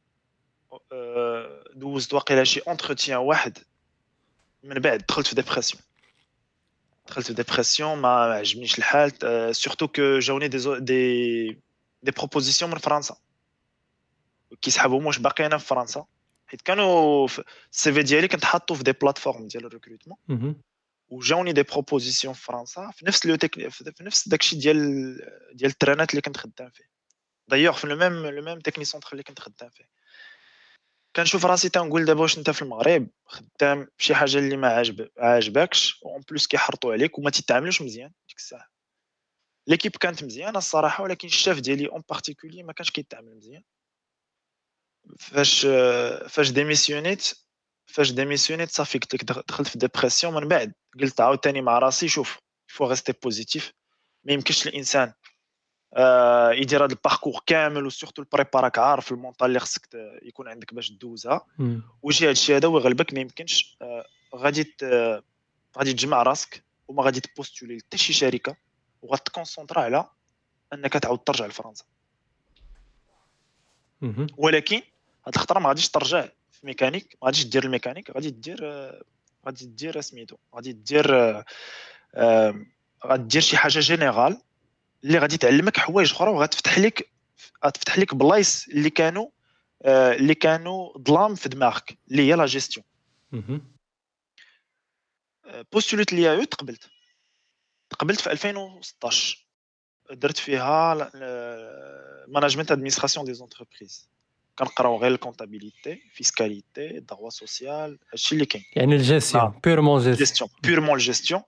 آه 0.91 1.63
دوزت 1.73 2.13
واقيلا 2.13 2.43
شي 2.43 2.59
entretien 2.59 3.17
واحد 3.17 3.57
من 4.63 4.79
بعد 4.79 5.05
دخلت 5.07 5.27
في 5.27 5.35
dépression 5.35 5.81
دخلت 7.07 7.27
في 7.27 7.33
dépression 7.33 7.97
ما 7.97 8.09
عجبنيش 8.09 8.77
الحال 8.77 9.11
surtout 9.55 9.87
que 9.87 10.19
جاوني 10.19 10.47
des 10.47 10.57
des 10.79 11.47
des 12.03 12.11
propositions 12.11 12.71
من 12.71 12.77
فرنسا. 12.77 13.17
كيسحبوا 14.61 15.11
باقي 15.11 15.45
أنا 15.45 15.57
في 15.57 15.65
فرنسا. 15.65 16.05
حيت 16.47 16.61
كانوا 16.61 17.27
ال 17.71 17.93
CV 17.93 18.03
ديالي 18.03 18.27
كنت 18.27 18.45
حاطو 18.45 18.75
في 18.75 18.83
des 18.83 18.91
plateformes 18.91 19.47
ديال 19.47 19.65
ال 19.65 19.69
recrutement. 19.69 20.17
وجاوني 21.13 21.53
des 21.53 21.63
propositions 21.63 22.33
في 22.33 22.41
فرنسا 22.43 22.91
في 22.91 23.05
نفس 23.05 23.25
le 23.25 23.35
techni 23.35 23.69
في 23.69 24.03
نفس 24.03 24.27
داكشي 24.27 24.55
ديال 24.55 25.15
ديال 25.53 25.71
الترانات 25.71 26.09
اللي 26.09 26.21
كنت 26.21 26.37
خدام 26.37 26.69
فيه. 26.69 26.83
دايوغ 27.47 27.73
في 27.73 27.87
le 27.87 27.95
même 27.95 28.25
le 28.27 28.41
même 28.41 28.59
technicentre 28.59 29.09
اللي 29.11 29.23
كنت 29.23 29.39
خدام 29.39 29.69
فيه. 29.69 29.89
كنشوف 31.15 31.45
راسي 31.45 31.69
تنقول 31.69 32.05
دابا 32.05 32.21
واش 32.21 32.37
أنت 32.37 32.49
في 32.49 32.61
المغرب 32.61 33.07
خدام 33.25 33.87
بشي 33.99 34.15
حاجة 34.15 34.37
اللي 34.37 34.57
ما 34.57 34.67
عاجب 34.67 35.09
عاجبكش 35.17 36.01
en 36.05 36.21
plus 36.29 36.47
كيحرطوا 36.47 36.93
عليك 36.93 37.17
وما 37.19 37.29
تتعاملوش 37.29 37.81
مزيان 37.81 38.11
ديك 38.27 38.37
الساعة. 38.37 38.67
l'équipe 39.67 39.91
كانت 39.95 40.23
مزيانة 40.23 40.57
الصراحة 40.57 41.03
ولكن 41.03 41.27
الشاف 41.27 41.59
ديالي 41.59 41.87
en 41.87 42.03
particulier 42.09 42.63
ما 42.63 42.73
كانش 42.73 42.91
كيتعامل 42.91 43.35
مزيان. 43.35 43.63
فاش 45.19 45.67
فاش 46.29 46.49
ديميسيونيت 46.51 47.42
فاش 47.93 48.11
ديميسيونيت 48.11 48.71
صافي 48.71 48.97
قلت 48.97 49.13
لك 49.13 49.23
دخلت 49.23 49.67
في 49.67 49.77
dépression 49.77 50.33
من 50.33 50.47
بعد. 50.47 50.73
قلت 51.01 51.21
عاوتاني 51.21 51.61
مع 51.61 51.79
راسي 51.79 52.07
شوف 52.07 52.37
faut 52.67 52.87
rester 52.89 53.13
positif 53.23 53.73
ما 54.23 54.33
يمكنش 54.33 54.67
الإنسان 54.67 55.13
آه 55.93 56.51
يدير 56.51 56.85
هذا 56.85 56.93
ال 56.93 56.99
parcours 56.99 57.41
كامل 57.45 57.85
و 57.85 57.90
surtout 57.90 58.21
ال 58.21 58.28
prépa 58.28 58.59
راك 58.59 58.77
عارف 58.79 59.11
ال 59.11 59.16
mental 59.16 59.47
اللي 59.47 59.59
خصك 59.59 59.89
يكون 60.23 60.47
عندك 60.47 60.73
باش 60.73 60.91
دوزها 60.91 61.45
ويجي 62.01 62.25
هذا 62.25 62.31
الشيء 62.31 62.55
هذا 62.55 62.67
ويغلبك 62.67 63.13
ما 63.13 63.19
يمكنش 63.19 63.77
آه 63.81 64.05
غادي 64.35 64.75
غادي 65.77 65.93
تجمع 65.93 66.23
راسك 66.23 66.63
وما 66.87 67.03
غادي 67.03 67.19
تبوستولي 67.19 67.77
حتى 67.77 67.97
شي 67.97 68.13
شركة 68.13 68.55
وغتكونسونطرا 69.01 69.81
على 69.81 70.09
أنك 70.73 70.93
تعاود 70.93 71.19
ترجع 71.19 71.45
لفرنسا. 71.45 71.85
ولكن 74.37 74.81
هاد 75.27 75.35
الخطرة 75.35 75.59
ما 75.59 75.69
غاديش 75.69 75.89
ترجع. 75.89 76.29
في 76.63 76.67
ميكانيك 76.67 77.17
ما 77.21 77.25
غاديش 77.27 77.43
دير 77.45 77.63
الميكانيك 77.63 78.11
غادي 78.11 78.29
دير 78.29 78.65
غادي 79.45 79.65
دير 79.65 80.01
سميتو 80.01 80.37
غادي 80.55 80.71
دير 80.71 81.11
غادي 83.05 83.23
دير 83.23 83.41
شي 83.41 83.57
حاجة 83.57 83.79
générale 83.79 84.41
اللي 85.03 85.17
غادي 85.17 85.37
تعلمك 85.37 85.77
حوايج 85.77 86.11
أخرى 86.11 86.29
وغتفتح 86.29 86.79
لك 86.79 87.09
غتفتح 87.65 87.99
لك 87.99 88.15
بلايص 88.15 88.67
اللي 88.67 88.89
كانوا 88.89 89.29
اللي 89.85 90.35
كانوا 90.35 90.97
ظلام 90.97 91.35
في 91.35 91.49
دماغك 91.49 91.97
اللي 92.11 92.27
هي 92.27 92.33
la 92.33 92.45
gestion. 92.45 92.85
postulit 95.71 96.13
ليا 96.13 96.45
تقبلت. 96.45 96.89
تقبلت 97.89 98.21
في 98.21 98.31
2016 98.31 99.47
درت 100.11 100.37
فيها 100.37 100.93
management 102.27 102.71
administration 102.71 103.25
des 103.25 103.33
entreprises 103.33 104.09
كنقراو 104.59 104.97
غير 104.97 105.11
ال 105.11 105.18
comptabilité 105.18 106.01
fiscalité 106.13 106.99
droit 106.99 107.29
social 107.29 107.99
هادشي 108.11 108.35
اللي 108.35 108.45
كاين. 108.45 108.63
يعني 108.75 108.95
الجيستيون 108.95 109.59
بيرمون 109.63 110.13
جيستيون 110.13 110.49
بيرمون 110.63 110.93
الجيستيون 110.93 111.41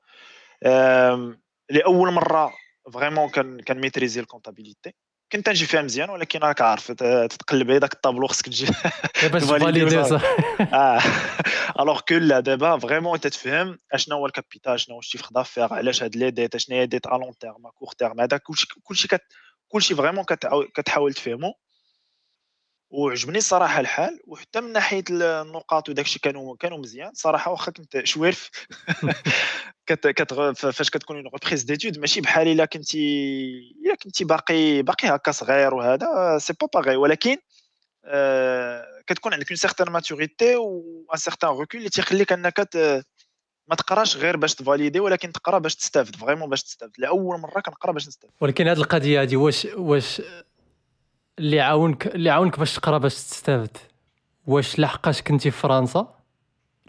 لأول 1.70 2.12
مرة 2.12 2.54
vraiment 2.94 3.30
كان 3.30 3.60
كان 3.60 3.80
maîtriser 3.80 4.22
ال 4.22 4.27
comptabilité. 4.27 4.94
كنت 5.32 5.50
نجي 5.50 5.66
فيها 5.66 5.82
مزيان 5.82 6.10
ولكن 6.10 6.40
راك 6.40 6.62
عارف 6.62 6.92
تتقلب 6.92 7.72
هذاك 7.72 7.94
الطابلو 7.94 8.28
خصك 8.28 8.46
تجي 8.46 8.66
باش 9.34 9.44
ت 9.44 9.51
valider 9.51 10.04
صح. 10.04 10.22
آه. 10.74 11.02
alors 11.80 12.00
que 12.00 12.16
لا 12.16 12.40
دابا 12.40 12.78
vraiment 12.78 13.20
تتفهم 13.20 13.80
اشنا 13.92 14.16
هو 14.16 14.26
ال 14.26 14.33
capital 14.33 14.80
شنو 14.80 14.96
هو 14.96 15.00
ال 15.00 15.03
chiffre 15.03 15.28
d'affaires 15.32 15.74
علاش 15.74 16.04
هاد 16.04 16.16
les 16.16 16.32
dettes 16.32 16.58
شنو 16.58 16.78
هي 16.78 16.86
dettes 16.86 17.08
à 17.08 17.10
long 17.10 17.38
terme 17.40 17.70
court 17.76 17.92
terme 17.98 18.22
هذا 18.22 18.38
كلشي 18.38 18.68
كلشي 18.84 19.08
كلشي 19.68 19.96
vraiment 19.96 20.26
كتحاول 20.74 21.14
تفهمو. 21.14 21.54
وعجبني 22.90 23.38
الصراحه 23.38 23.80
الحال 23.80 24.20
وحتى 24.28 24.62
من 24.62 24.74
ناحية 24.74 25.04
النقاط 25.10 25.90
وداكشي 25.90 26.20
كانوا 26.20 26.56
كانوا 26.60 26.78
مزيان 26.78 27.12
صراحة. 27.14 27.52
واخا 27.52 27.72
كنت 27.72 28.02
شويرف 28.06 28.50
كت 29.88 30.08
كت 30.08 30.34
فاش 30.34 30.90
كتكون 30.90 31.16
en 31.16 31.28
reprise 31.28 31.64
d'études 31.64 32.00
ماشي 32.00 32.22
بحال 32.22 32.48
إلا 32.48 32.66
كنتي 32.66 33.00
إلا 33.86 33.96
كنتي 33.96 34.24
باقي 34.24 34.82
باقي 34.82 35.08
هكا 35.16 35.32
صغير 35.32 35.74
وهذا 35.74 36.38
سي 36.38 36.54
با 36.62 36.68
باغي 36.74 36.96
ولكن 36.96 37.38
آه 38.06 38.86
كتكون 39.08 39.34
عندك 39.34 39.50
une 39.50 39.58
certaine 39.58 39.90
maturité 39.90 40.56
و 40.56 41.06
un 41.14 41.18
certain 41.18 41.50
recul 41.50 41.80
اللي 41.80 41.90
تيخليك 41.90 42.32
أنك 42.32 42.60
ما 43.68 43.76
تقراش 43.76 44.18
غير 44.18 44.38
باش 44.38 44.56
ت 44.56 44.61
valider 44.61 45.00
ولكن 45.00 45.32
تقرا 45.32 45.60
باش 45.60 45.76
تستافد 45.76 46.16
vraiment 46.16 46.50
باش 46.50 46.64
تستافد. 46.64 46.92
لأول 46.98 47.40
مرة 47.40 47.62
كنقرا 47.62 47.92
باش 47.92 48.08
نستافد. 48.08 48.34
ولكن 48.42 48.68
هذه 48.68 48.78
القضية 48.78 49.22
هذه 49.22 49.36
واش 49.36 49.66
واش 49.66 50.22
اللي 51.40 51.60
عاونك 51.62 52.08
اللي 52.08 52.30
عاونك 52.30 52.60
باش 52.60 52.76
تقرا 52.76 52.98
باش 52.98 53.16
تستافد. 53.16 53.78
واش 54.48 54.80
لحقاش 54.80 55.22
كنتي 55.22 55.52
في 55.52 55.58
فرنسا؟ 55.58 56.16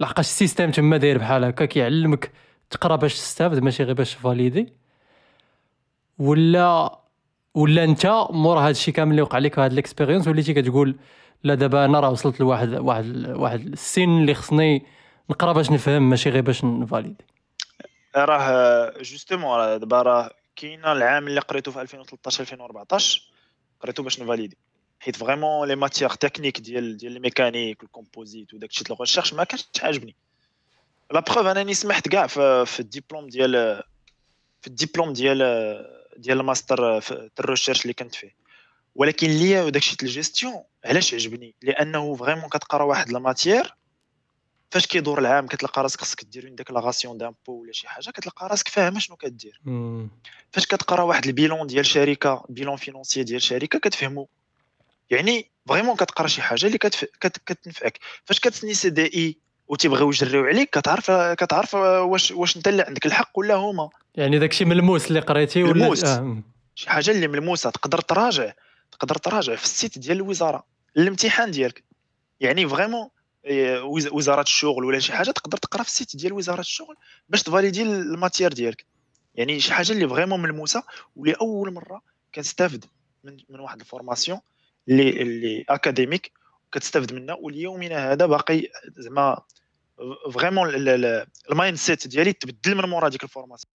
لحقاش 0.01 0.27
ال 0.27 0.32
système 0.32 0.71
تما 0.71 0.97
داير 0.97 1.19
بحال 1.19 1.45
هكا 1.45 1.65
كيعلمك 1.65 2.33
تقرا 2.71 2.97
باش 2.97 3.15
تستافد 3.15 3.59
ماشي 3.59 3.83
غير 3.83 3.95
باش 3.95 4.15
ت 4.15 4.21
valider. 4.21 4.73
ولا 6.19 6.99
ولا 7.55 7.85
انت 7.85 8.07
مور 8.31 8.59
هذا 8.59 8.71
الشيء 8.71 8.95
كامل 8.95 9.11
اللي 9.11 9.23
وقع 9.23 9.39
لك 9.39 9.59
هاد 9.59 9.73
ال 9.73 9.78
expérience 9.78 10.29
وليتي 10.29 10.55
كتقول 10.55 10.97
لا 11.45 11.55
دابا 11.55 11.85
أنا 11.85 12.01
راه 12.01 12.11
وصلت 12.11 12.41
لواحد 12.41 12.69
واحد 12.75 13.27
واحد 13.37 13.61
السن 13.67 14.03
اللي 14.21 14.35
خصني 14.35 14.87
نقرا 15.31 15.53
باش 15.53 15.71
نفهم 15.71 16.11
ماشي 16.11 16.31
غير 16.31 16.43
باش 16.43 16.65
ن 16.65 16.71
valider. 16.71 17.25
راه 18.17 18.93
justement 19.03 19.79
دابا 19.79 20.03
راه 20.03 20.31
كاين 20.57 20.85
العام 20.85 21.27
اللي 21.27 21.41
قريته 21.41 21.71
في 21.73 21.81
2013 21.81 22.41
2014 22.41 23.23
قريتو 23.81 24.03
باش 24.03 24.21
ن 24.21 24.25
valider. 24.25 24.57
حيت 25.01 25.17
vraiment 25.17 25.69
les 25.69 25.77
matières 25.77 26.15
techniques 26.15 26.61
ديال 26.61 26.97
ديال 26.97 27.17
ال 27.17 27.23
mécanique 27.23 27.83
وال 27.83 27.95
composites 27.95 28.55
وداك 28.55 28.71
الشيء 28.71 28.85
ديال 28.85 28.95
ال 28.95 28.99
recherche 28.99 29.35
ما 29.35 29.45
كانش 29.45 29.67
عاجبني. 29.83 30.15
la 31.13 31.21
preuve 31.21 31.47
انني 31.47 31.75
سمحت 31.75 32.09
كاع 32.09 32.27
في, 32.27 32.67
في 32.67 32.81
الدبلوم 32.81 33.27
ديال 33.29 33.83
في 34.61 34.67
الدبلوم 34.67 35.13
ديال 35.13 35.39
ديال 36.17 36.41
الماستر 36.41 37.01
في 37.01 37.31
ال 37.41 37.45
recherche 37.45 37.83
اللي 37.83 37.95
كنت 37.95 38.15
فيه. 38.15 38.35
ولكن 38.95 39.27
ليا 39.27 39.63
وداك 39.63 39.83
الشيء 39.83 39.97
الجيستيون 40.03 40.63
علاش 40.85 41.15
عجبني؟ 41.15 41.55
لأنه 41.63 42.15
vraiment 42.15 42.49
كتقرا 42.49 42.85
واحد 42.85 43.11
la 43.11 43.19
matière 43.19 43.75
فاش 44.71 44.87
كيدور 44.87 45.19
العام 45.19 45.47
كتلقى 45.47 45.83
راسك 45.83 46.01
خصك 46.01 46.25
دير 46.25 46.47
une 46.47 46.55
déclaration 46.55 47.19
d'impôts 47.19 47.53
ولا 47.63 47.73
شي 47.73 47.89
حاجة 47.89 48.11
كتلقى 48.11 48.49
راسك 48.49 48.69
فاهم 48.69 48.99
شنو 48.99 49.17
كدير. 49.17 49.61
فاش 50.51 50.67
كتقرا 50.67 51.03
واحد 51.03 51.27
ال 51.27 51.33
bilan 51.33 51.67
ديال 51.67 51.87
شركة 51.87 52.45
bilan 52.49 52.77
financier 52.77 53.23
ديال 53.23 53.43
شركة 53.43 53.79
كتفهمو. 53.79 54.29
يعني 55.11 55.51
vraiment 55.69 55.97
كتقرا 55.97 56.27
شي 56.27 56.43
حاجة 56.43 56.67
اللي 56.67 56.79
كتف... 56.79 57.05
كت... 57.21 57.39
كتنفعك. 57.47 57.99
فاش 58.25 58.41
كتسني 58.41 58.75
CDI 58.75 59.37
وتيبغيو 59.69 60.09
يجريو 60.09 60.45
عليك 60.45 60.79
كتعرف 60.79 61.11
كتعرف 61.11 61.75
واش 61.75 62.33
واش 62.33 62.57
انت 62.57 62.69
اللي 62.69 62.83
عندك 62.83 63.07
الحق 63.07 63.39
ولا 63.39 63.55
هما. 63.55 63.89
يعني 64.15 64.39
داكشي 64.39 64.65
ملموس 64.65 65.09
اللي 65.09 65.21
قريتي 65.21 65.63
ولا 65.63 65.73
ملموس. 65.73 66.05
آه. 66.05 66.43
شي 66.75 66.91
حاجة 66.91 67.11
اللي 67.11 67.29
ملموسة 67.29 67.71
تقدر 67.71 68.01
تراجع 68.01 68.53
تقدر 68.93 69.15
تراجع 69.15 69.57
في 69.57 69.65
ال 69.65 69.72
site 69.72 69.99
ديال 69.99 70.17
الوزارة 70.17 70.67
الامتحان 70.97 71.51
ديالك. 71.51 71.85
يعني 72.41 72.69
vraiment 72.69 73.09
وزارة 74.13 74.43
الشغل 74.43 74.85
ولا 74.85 74.99
شي 74.99 75.13
حاجة 75.13 75.31
تقدر 75.31 75.59
تقرا 75.59 75.83
في 75.83 75.89
ال 75.89 75.94
site 75.94 76.17
ديال 76.17 76.33
وزارة 76.33 76.61
الشغل 76.61 76.97
باش 77.29 77.43
ت 77.43 77.48
valider 77.48 77.83
ال 77.83 77.91
matière 77.91 78.53
ديالك. 78.53 78.87
يعني 79.35 79.61
شي 79.61 79.73
حاجة 79.73 79.93
اللي 79.93 80.09
vraiment 80.09 80.43
ملموسة 80.43 80.83
ولاول 81.17 81.73
مرة 81.73 82.03
كنستافد 82.35 82.85
من, 83.25 83.37
من 83.49 83.61
واحد 83.61 83.81
ال 83.81 83.87
formation 83.87 84.41
اللي 84.89 85.23
اللي 85.23 85.65
académique 85.69 86.33
كتستافد 86.73 87.13
منها 87.13 87.35
وليومنا 87.35 88.13
هذا 88.13 88.27
باقي 88.27 88.69
زعما 88.97 89.43
vraiment 90.33 90.71
ال 91.51 91.77
mindset 91.77 92.09
ديالي 92.09 92.33
تبدل 92.33 92.75
من 92.75 92.85
مورا 92.89 93.09
ديك 93.09 93.25
ال 93.25 93.29
formation. 93.29 93.73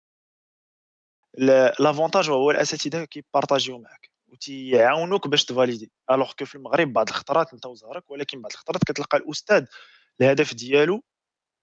l'avantage 1.80 2.30
هو 2.30 2.50
الأساتذة 2.50 3.04
كي 3.04 3.18
partager 3.18 3.71
و 3.71 3.78
معك 3.78 4.09
وتيعاونوك 4.32 5.28
باش 5.28 5.44
ت 5.44 5.49
valider. 5.49 5.92
alors 6.10 6.32
que 6.32 6.44
في 6.44 6.54
المغرب 6.54 6.92
بعض 6.92 7.08
الخطرات 7.08 7.52
انت 7.52 7.66
وزهرك 7.66 8.10
ولكن 8.10 8.42
بعض 8.42 8.52
الخطرات 8.52 8.84
كتلقى 8.84 9.18
الأستاذ 9.18 9.64
الهدف 10.20 10.54
ديالو 10.54 11.02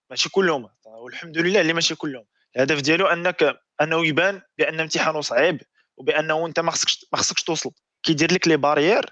ماشي 0.10 0.30
كلهم. 0.30 0.69
والحمد 0.86 1.38
لله 1.38 1.62
اللي 1.62 1.73
ماشي 1.73 1.95
كلهم. 1.95 2.25
الهدف 2.56 2.82
ديالو 2.82 3.08
أنك 3.08 3.60
أنه 3.82 4.08
يبان 4.08 4.41
بأن 4.58 4.80
امتحانه 4.80 5.21
صعيب 5.21 5.62
وبأنه 5.97 6.45
أنت 6.45 6.60
ما 6.60 6.71
خصكش 6.71 7.06
ما 7.13 7.19
خصكش 7.19 7.43
توصل. 7.43 7.71
كيدير 8.03 8.34
لك 8.34 8.47
les 8.47 8.58
barrières 8.58 9.06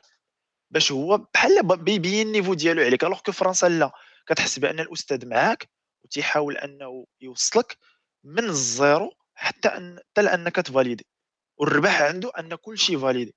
باش 0.72 0.92
هو 0.92 1.18
بحال 1.34 1.78
بيبين 1.78 2.28
ال 2.28 2.31
niveau 2.31 2.54
ديالو 2.54 2.84
عليك. 2.84 3.04
alors 3.04 3.20
que 3.20 3.32
فرنسا 3.32 3.70
لا. 3.70 3.92
كتحس 4.28 4.60
بأن 4.60 4.80
الأستاذ 4.80 5.28
معاك 5.28 5.70
وتيحاول 6.06 6.58
أنه 6.58 7.06
يوصلك 7.22 7.78
من 8.24 8.44
ال 8.44 8.58
zéro 8.58 9.14
حتى 9.36 9.68
أن 9.68 10.00
حتى 10.00 10.22
لأنك 10.22 10.56
ت 10.56 10.61
valider. 10.61 11.06
والربح 11.58 12.02
عنده 12.02 12.32
أن 12.40 12.56
كل 12.56 12.78
شيء 12.78 13.00
valider. 13.00 13.36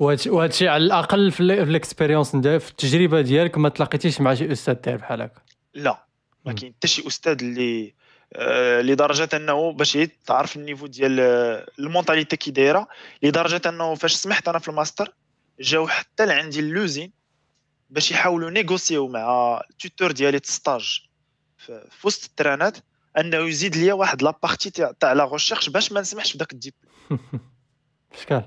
وهذا 0.00 0.50
الشيء 0.50 0.68
على 0.68 0.84
الأقل 0.84 1.30
في 1.30 1.40
ال 1.40 1.49
expérience 1.49 2.36
في 2.36 2.70
التجربة 2.70 3.20
ديالك 3.20 3.58
ما 3.58 3.68
تلاقيتيش 3.68 4.20
مع 4.20 4.34
شي 4.34 4.52
أستاذ 4.52 4.74
داير 4.74 4.96
بحال 4.96 5.22
هكا. 5.22 5.40
لا 5.74 6.04
ما 6.46 6.52
كاين 6.52 6.74
حتى 6.78 6.88
شي 6.88 7.06
أستاذ 7.06 7.36
اللي 7.42 7.94
آه 8.34 8.80
لدرجة 8.80 9.28
أنه 9.34 9.72
باش 9.72 9.98
تعرف 10.26 10.56
ال 10.56 10.60
niveau 10.60 10.86
ديال 10.86 11.20
ال 11.78 11.84
mentalité 11.84 12.36
كي 12.36 12.50
دايرة 12.50 12.88
لدرجة 13.22 13.60
أنه 13.68 13.94
فاش 13.94 14.12
سمحت 14.12 14.48
أنا 14.48 14.58
في 14.58 14.68
الماستر 14.68 15.14
جاو 15.60 15.88
حتى 15.88 16.26
لعندي 16.26 16.60
l'usine 16.60 17.12
باش 17.90 18.10
يحاولوا 18.10 18.50
négocier 18.50 19.02
و 19.02 19.08
مع 19.08 19.60
ال 19.70 19.76
tuteur 19.76 20.12
ديالي 20.12 20.40
stage 20.44 21.00
في 21.58 22.06
وسط 22.06 22.24
38 22.24 22.76
أنه 23.18 23.36
يزيد 23.36 23.76
ليا 23.76 23.94
واحد 23.94 24.22
la 24.22 24.34
partie 24.34 24.70
تاع 25.00 25.12
la 25.12 25.24
recherche 25.32 25.68
باش 25.68 25.92
ما 25.92 26.00
نسمحش 26.00 26.36
بداك 26.36 26.52
الديبلوم. 26.52 26.90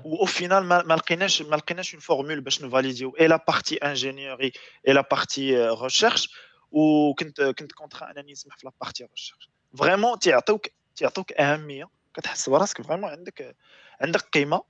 au 0.04 0.26
final 0.26 0.64
ما 0.64 0.94
لقيناش 0.94 1.42
ما 1.42 1.56
لقيناش 1.56 1.94
une 1.94 2.00
formule 2.00 2.40
باش 2.40 2.62
ن 2.62 2.69
valider 2.69 3.16
و 3.20 3.26
et 3.26 3.35
la 3.35 3.44
partie 3.48 3.76
ingénierie 3.76 4.52
et 4.88 4.92
la 4.92 5.08
partie 5.10 5.56
recherche 5.56 6.30
وكنت 6.70 7.42
كنت 7.42 7.72
contraint 7.72 8.10
انني 8.10 8.32
نسمح 8.32 8.56
في 8.56 8.66
la 8.66 8.72
partie 8.80 9.04
recherche 9.04 9.50
vraiment 9.78 10.18
تيعطيوك 10.18 10.66
تيعطوك 10.96 11.32
اهميه 11.32 11.88
كتحس 12.14 12.48
براسك 12.48 12.82
vraiment 12.82 13.10
عندك 13.10 13.56
عندك 14.00 14.20
قيمة. 14.20 14.62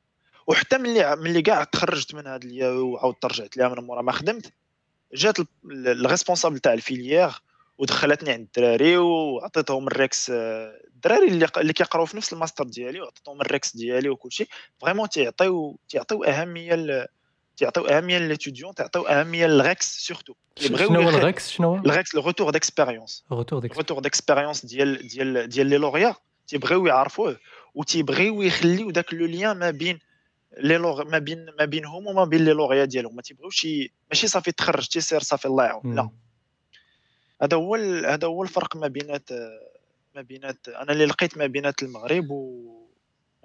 وحتى 0.47 0.79
ملي 0.79 1.17
ملي 1.17 1.43
كاع 1.43 1.65
تخرجت 1.65 2.15
من 2.15 2.27
هاد 2.27 2.63
وعاودت 2.63 3.25
رجعت 3.25 3.57
ليها 3.57 3.69
من 3.69 3.75
مورا 3.75 4.03
ما 4.03 4.13
خدمت. 4.13 4.53
جات 5.15 5.37
ال 5.65 5.72
responsable 5.72 6.59
تاع 6.59 6.73
la 6.73 6.84
filière. 6.84 7.31
ودخلتني 7.85 8.31
عند 8.31 8.47
الدراري 8.57 8.97
وعطيتهم 8.97 9.87
ال 9.87 9.98
REX 9.98 10.31
الدراري 10.31 11.29
اللي 11.29 11.47
اللي 11.57 11.73
كيقراو 11.73 12.07
في 12.07 12.17
نفس 12.17 12.33
الماستر 12.33 12.65
ديالي 12.65 13.01
وعطيتهم 13.01 13.41
ال 13.41 13.50
REX 13.50 13.77
ديالي 13.77 14.09
وكل 14.09 14.33
شيء 14.33 14.49
vraiment 14.81 15.09
تيعطيو 15.09 15.79
تيعطيو 15.89 16.25
أهمية 16.25 17.07
تيعطيو 17.57 17.87
أهمية 17.87 18.19
ل 18.19 18.23
les 18.23 18.36
étudiants 18.36 18.75
تعطيو 18.75 19.03
أهمية 19.03 19.47
لل 19.47 19.67
REX 19.67 19.99
surtout 19.99 20.35
شنو 20.57 21.01
هو 21.01 21.09
ال 21.09 21.17
REX؟ 21.17 21.51
شنو 21.51 21.69
هو؟ 21.69 21.77
الريكس 21.77 22.15
لو 22.15 22.23
روتور 22.23 22.51
ديكسبيريونس 22.51 23.25
روتور 23.31 24.01
ديكسبيريونس 24.01 24.67
ديال 24.67 25.09
ديال 25.09 25.49
ديال 25.49 25.67
لي 25.67 25.77
لوريا 25.77 26.15
تيبغيو 26.47 26.87
يعرفوه 26.87 27.37
وتيبغيو 27.75 28.43
يخليو 28.43 28.91
داك 28.91 29.15
le 29.15 29.27
lien 29.27 29.59
ما 29.59 29.71
بين 29.71 29.99
لي 30.59 30.77
لوغ 30.77 31.05
ما 31.05 31.19
بين 31.19 31.47
ما 31.59 31.65
بينهم 31.65 32.07
وما 32.07 32.25
بين 32.25 32.45
لي 32.45 32.53
لوريا 32.53 32.85
ديالهم. 32.85 33.17
ما 33.17 33.23
تيبغيوش 33.23 33.67
ماشي 34.11 34.27
صافي 34.27 34.53
تخرج 34.53 34.89
تيسير 34.89 35.21
صافي 35.21 35.47
الله 35.47 35.65
يعاون. 35.65 35.95
لا. 35.95 36.11
هذا 37.43 37.57
هو 37.57 37.75
هذا 38.07 38.27
هو 38.27 38.43
الفرق 38.43 38.77
ما 38.77 38.89
بينات 38.89 39.31
ما 40.15 40.23
بينات 40.23 40.69
أنا 40.69 40.93
اللي 40.93 41.05
لقيت 41.05 41.39
ما 41.39 41.47
بينات 41.47 41.83
المغرب 41.83 42.31
و 42.31 42.71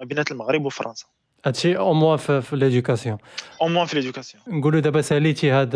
ما 0.00 0.06
بينات 0.06 0.30
المغرب 0.30 0.64
وفرنسا. 0.64 1.06
هادشي 1.46 1.76
أو 1.76 1.92
موان 1.92 2.18
في, 2.18 2.56
ليدوكاسيون 2.56 3.18
أو 3.62 3.68
موان 3.68 3.86
في 3.86 3.96
ليدوكاسيون 3.96 4.42
نقولوا 4.48 4.80
دابا 4.80 5.00
ساليتي 5.00 5.50
هاد 5.50 5.74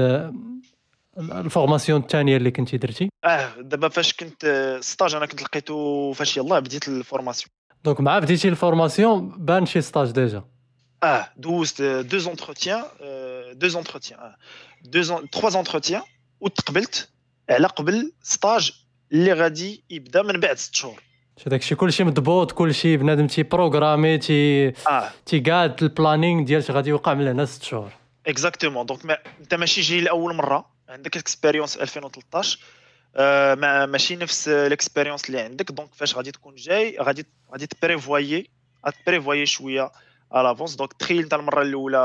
ال 1.19 1.27
formation 1.27 2.01
الثانية 2.01 2.37
اللي 2.37 2.51
كنتي 2.51 2.77
درتي؟ 2.77 3.11
آه 3.25 3.61
دابا 3.61 3.89
فاش 3.89 4.13
كنت 4.13 4.77
stage 4.81 5.15
أنا 5.15 5.27
كنت 5.27 5.43
لقيتو 5.43 6.13
فاش 6.13 6.37
يلاه 6.37 6.59
بديت 6.59 6.89
ال 6.89 6.94
formation. 6.94 7.51
donc 7.85 8.01
مع 8.01 8.19
بديتي 8.19 8.49
ال 8.49 8.57
formation 8.57 9.29
بان 9.29 9.67
شي 9.67 9.81
stage 9.81 10.11
déjà. 10.11 10.45
آه 11.03 11.29
دوزت 11.37 11.83
deux 11.83 12.19
entretiens 12.19 12.85
deux 13.53 13.69
entretiens 13.69 14.35
deux 14.85 15.03
trois 15.33 15.51
entretiens 15.51 16.03
وتقبلت 16.41 17.09
على 17.51 17.67
قبل 17.67 18.13
stage 18.23 18.73
اللي 19.13 19.33
غادي 19.33 19.85
يبدا 19.91 20.23
من 20.23 20.41
بعد 20.41 20.57
ست 20.57 20.75
شهور. 20.75 21.01
داكشي 21.47 21.75
كلشي 21.75 22.05
مضبوط 22.05 22.53
كلشي 22.53 22.97
بنادم 22.97 23.27
تي 23.27 23.43
programmer 23.43 24.19
تي 24.19 24.69
آه. 24.69 25.11
تي 25.27 25.41
قاد 25.41 25.83
ال 25.83 25.90
planning 25.90 26.45
ديال 26.45 26.63
غادي 26.71 26.91
يوقع 26.91 27.15
من 27.15 27.29
هنا 27.29 27.45
ست 27.45 27.63
شهور. 27.63 27.93
exactement 28.27 28.87
donc 28.87 29.07
ما... 29.07 29.19
انت 29.41 29.55
ماشي 29.55 29.81
جاي 29.81 30.01
لأول 30.01 30.35
مرة 30.35 30.67
عندك 30.89 31.17
expérience 31.17 31.77
2013 31.77 32.59
آه 33.17 33.55
ما 33.55 33.87
ماشي 33.87 34.17
نفس 34.17 34.49
ال 34.49 34.56
expérience 34.56 35.27
اللي 35.27 35.41
عندك. 35.41 35.73
donc 35.73 35.95
فاش 35.95 36.17
غادي 36.17 36.31
تكون 36.33 36.55
جاي 36.55 36.97
غادي 37.01 37.27
غادي 37.53 37.67
ت 37.67 37.76
prévoyer 37.76 38.51
غات 38.87 38.99
prévoyer 38.99 39.47
شوية 39.47 39.91
l'avance 40.33 40.75
donc 40.75 40.93
تخيل 40.93 41.19
انت 41.19 41.35
المره 41.35 41.63
الاولى 41.63 41.99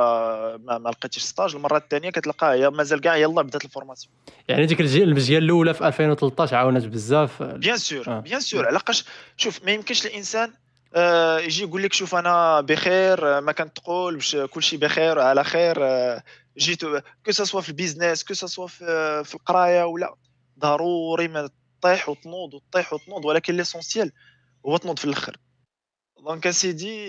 ما, 0.64 0.78
ما 0.78 0.90
لقيتيش 0.90 1.24
stage 1.24 1.56
المره 1.56 1.78
الثانية 1.78 2.10
كتلقاه 2.10 2.54
هي 2.54 2.70
مازال 2.70 3.02
كاع 3.02 3.16
يلاه 3.16 3.42
بدات 3.42 3.66
ال 3.66 3.71
formation 3.71 4.14
يعني 4.48 4.66
ديك 4.66 4.82
المزيه 4.82 5.38
الاولى 5.38 5.74
في 5.74 5.88
2013 5.88 6.56
عاونت 6.56 6.86
بزاف 6.86 7.44
بيان 7.44 7.78
سور 7.78 8.20
بيان 8.20 8.40
سور 8.40 8.68
علاقاش 8.68 9.06
شوف 9.38 9.66
ما 9.66 9.72
يمكنش 9.72 10.06
الانسان 10.06 10.54
آه 10.96 11.40
يجي 11.40 11.64
يقول 11.64 11.84
لك 11.84 11.94
شوف 11.94 12.16
أنا 12.16 12.62
بخير 12.62 13.38
آه، 13.38 13.40
ما 13.40 13.52
كنت 13.52 13.78
تقول 13.78 14.16
باش 14.16 14.36
كل 14.36 14.64
شيء 14.64 14.80
بخير 14.80 15.20
على 15.20 15.44
خير 15.44 15.78
آه 15.80 16.24
جيت 16.58 16.86
que 17.26 17.32
ce 17.32 17.42
soit 17.42 17.62
في 17.62 17.70
ال 17.70 17.76
business 17.76 18.24
que 18.24 18.34
ce 18.34 18.45
soit 18.45 18.68
في, 18.68 19.24
في 19.26 19.36
القرايه 19.36 19.84
ولا 19.84 20.16
ضروري 20.60 21.28
ما 21.28 21.50
تطيح 21.80 22.10
وتنوض 22.10 22.54
وتطيح 22.54 22.94
وتنوض 22.94 23.26
ولكن 23.26 23.56
l'essentiel 23.58 24.12
هو 24.66 24.78
تنوض 24.78 25.00
في 25.00 25.06
الآخر 25.06 25.38
donc 26.26 26.48
اسيدي 26.48 27.08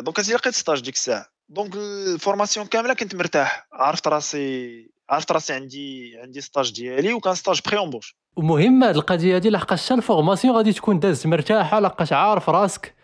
donc 0.00 0.18
اسيدي 0.18 0.36
لقيت 0.36 0.54
stage 0.54 0.80
ديك 0.80 0.94
الساعة 0.94 1.26
donc 1.48 1.74
ال 1.76 1.85
formation 1.85 2.66
كامله 2.66 2.94
كنت 2.94 3.14
مرتاح 3.14 3.68
عرفت 3.72 4.08
راسي 4.08 4.90
عرفت 5.10 5.32
راسي 5.32 5.52
عندي 5.52 6.16
عندي 6.22 6.40
stage 6.40 6.72
ديالي 6.72 7.12
وكان 7.12 7.34
stage 7.34 7.60
pré-embauche 7.66 8.16
ومهم 8.36 8.84
هاد 8.84 8.96
القضية 8.96 9.34
هادي 9.34 9.50
لحقاش 9.50 9.92
ال 9.92 9.98
formation 9.98 10.56
غادي 10.56 10.72
تكون 10.72 11.00
داز 11.00 11.26
مرتاحه 11.26 11.80
لحقاش 11.80 12.12
عارف 12.12 12.50
راسك 12.50 12.94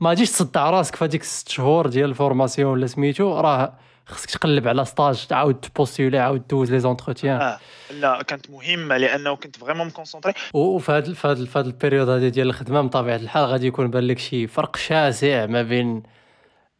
ما 0.00 0.08
غاديش 0.08 0.30
تصدع 0.30 0.70
راسك 0.70 0.96
في 0.96 1.04
هذيك 1.04 1.22
الست 1.22 1.48
شهور 1.48 1.86
ديال 1.86 2.10
ال 2.10 2.16
formation 2.16 2.72
ولا 2.72 2.86
سميتو 2.86 3.40
راه 3.40 3.78
خصك 4.06 4.30
تقلب 4.30 4.68
على 4.68 4.84
stage 4.84 5.26
تعاود 5.26 5.60
ت 5.60 5.66
postuler 5.66 6.18
عاود 6.18 6.46
دوز 6.46 6.72
les 6.72 6.80
entretiens. 6.80 7.40
آه. 7.40 7.60
لا 7.90 8.22
كانت 8.22 8.50
مهمة 8.50 8.96
لأنه 8.96 9.36
كنت 9.36 9.56
vraiment 9.56 9.86
م 9.86 9.90
concentré. 9.90 10.32
وفي 10.54 10.92
هاد 10.92 11.12
في 11.12 11.28
هاد 11.28 11.44
في 11.44 11.58
هاد 11.58 11.66
ال 11.66 11.71
période 11.71 12.08
هادي 12.08 12.30
ديال 12.30 12.46
الخدمة 12.46 12.80
بطبيعة 12.80 13.16
الحال 13.16 13.44
غادي 13.44 13.66
يكون 13.66 13.90
بان 13.90 14.06
لك 14.06 14.18
شي 14.18 14.46
فرق 14.46 14.76
شاسع 14.76 15.46
ما 15.46 15.62
بين 15.62 16.02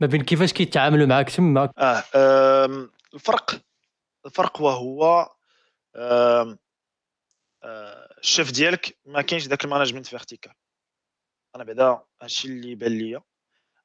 ما 0.01 0.07
بين 0.07 0.23
كيفاش 0.23 0.53
كيتعاملوا 0.53 1.07
معاك 1.07 1.31
تما. 1.31 1.71
آه 1.79 2.89
الفرق 3.15 3.61
الفرق 4.27 4.61
وهو 4.61 5.31
آه 5.97 6.59
الشيف 8.23 8.53
ديالك 8.53 8.99
ما 9.05 9.23
كاينش 9.23 9.47
داك 9.47 9.65
ال 9.65 9.68
management 9.68 10.07
vertical 10.07 10.53
أنا 11.57 11.65
بعدا 11.65 12.01
هادشي 12.23 12.49
اللي 12.49 12.75
بان 12.75 12.93
ليا. 12.93 13.21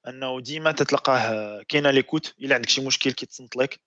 أنه 0.07 0.39
ديما 0.39 0.71
تتلقاه 0.71 1.63
كاينة 1.67 1.91
l'écoute 1.91 2.33
إلا 2.41 2.55
عندك 2.55 2.69
شي 2.69 2.81
مشكل 2.81 3.12
كيتصنت 3.12 3.55
لك. 3.55 3.79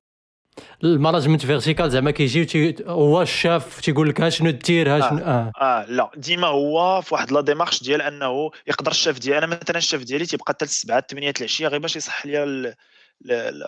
ال 0.85 0.90
management 0.90 1.47
vertical 1.47 1.91
زعما 1.91 2.11
كيجي 2.11 2.77
هو 2.87 3.23
الشاف 3.23 3.81
تيقول 3.81 4.09
لك 4.09 4.29
شنو 4.29 4.51
دير 4.51 4.97
ها 4.97 5.01
شنو 5.01 5.19
آه. 5.19 5.53
آه, 5.61 5.81
آه 5.81 5.85
لا 5.85 6.11
ديما 6.17 6.47
هو 6.47 7.01
في 7.01 7.15
واحد 7.15 7.33
la 7.33 7.41
démarche 7.41 7.83
ديال 7.83 8.03
أنه 8.03 8.51
يقدر 8.67 8.91
الشاف 8.91 9.19
ديالي 9.19 9.39
أنا 9.39 9.47
مثلا 9.47 9.79
الشاف 9.79 10.03
ديالي 10.03 10.27
تيبقى 10.27 10.45
حتى 10.49 10.65
السبعه 10.65 11.05
8 11.11 11.33
العشيه 11.39 11.69
غير 11.69 11.81
باش 11.81 11.97
يصح 11.97 12.27
لي 12.27 12.75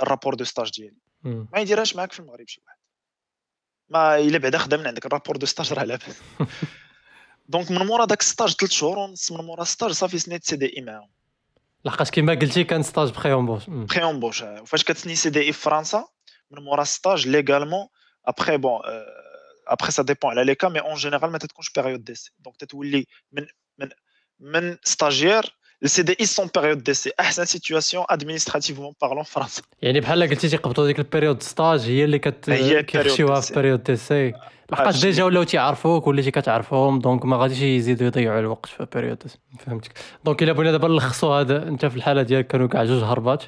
ال 0.02 0.06
rapport 0.06 0.34
de 0.34 0.44
stage 0.44 0.70
ديالي. 0.70 0.96
ما 1.24 1.60
يديرهاش 1.60 1.96
معاك 1.96 2.12
في 2.12 2.20
المغرب 2.20 2.48
شي 2.48 2.62
واحد. 2.66 2.78
ما 3.88 4.18
إلا 4.18 4.38
بعدا 4.38 4.58
خدم 4.58 4.80
من 4.80 4.86
عندك 4.86 5.06
ال 5.06 5.10
rapport 5.10 5.36
de 5.36 5.46
stage 5.46 5.72
راه 5.72 5.84
لاباس. 5.84 6.20
donc 7.48 7.70
من 7.70 7.86
مورا 7.86 8.04
داك 8.04 8.22
stage 8.22 8.54
ثلاث 8.54 8.72
شهور 8.72 8.98
ونص 8.98 9.32
من 9.32 9.44
مورا 9.44 9.64
stage 9.64 9.90
صافي 9.90 10.18
سنيت 10.18 10.44
CDI 10.44 10.82
معاهم. 10.82 11.13
لحقاش 11.84 12.10
كما 12.10 12.34
قلتي 12.34 12.64
كان 12.64 12.82
ستاج 12.82 13.10
بخي 13.10 13.32
اونبوش 13.32 13.62
بخي 13.68 14.02
اونبوش 14.02 14.42
وفاش 14.42 14.84
كتسني 14.84 15.14
CDI 15.14 15.52
في 15.52 15.60
فرنسا 15.60 16.04
من 16.50 16.62
مورا 16.62 16.84
stage 16.84 17.28
légalement 17.28 17.86
après 18.26 18.56
bon 18.56 18.80
après 19.68 19.92
ça 19.92 20.02
dépend 20.02 20.30
على 20.30 20.44
les 20.44 20.54
cas 20.54 20.68
mais 20.68 20.80
en 20.80 20.94
général 20.94 21.32
ما 21.32 21.38
تتكونش 21.38 21.70
période 21.76 22.04
d'essai 22.04 22.32
donc 22.38 22.56
تتولي 22.56 23.06
من 23.32 23.46
من 23.78 23.88
من 24.40 24.76
stagiaire 24.84 25.56
ال 25.84 26.02
CDI 26.02 26.16
sans 26.20 26.48
période 26.54 26.82
d'essai 26.82 27.12
احسن 27.20 27.44
situation 27.44 28.04
administrativement 28.10 28.92
parlant 29.02 29.24
فرنسا 29.24 29.62
يعني 29.82 30.00
بحال 30.00 30.22
قلتي 30.22 30.48
تيقبطوا 30.48 30.86
ديك 30.86 30.98
ال 30.98 31.04
période 31.04 31.42
stage 31.42 31.80
هي 31.80 32.04
اللي 32.04 32.18
كتخشيوها 32.18 33.40
في 33.40 33.54
période 33.54 33.82
d'essai 33.82 34.32
لحقاش 34.72 35.00
déjà 35.00 35.24
ولاو 35.24 35.42
تيعرفوك 35.42 36.06
وليتي 36.06 36.30
كتعرفهم 36.30 36.98
donc 36.98 37.24
ما 37.24 37.36
غاديش 37.36 37.60
يزيدوا 37.60 38.06
يضيعوا 38.06 38.40
الوقت 38.40 38.66
في 38.66 38.86
بيريود 38.94 39.22
فهمتك. 39.66 39.92
donc 40.24 40.42
إلا 40.42 40.52
بغينا 40.52 40.72
دابا 40.72 40.88
نلخصوا 40.88 41.40
هذا 41.40 41.68
أنت 41.68 41.86
في 41.86 41.96
الحالة 41.96 42.22
ديالك 42.22 42.46
كانوا 42.46 42.68
كاع 42.68 42.84
جوج 42.84 43.02
هربات. 43.02 43.44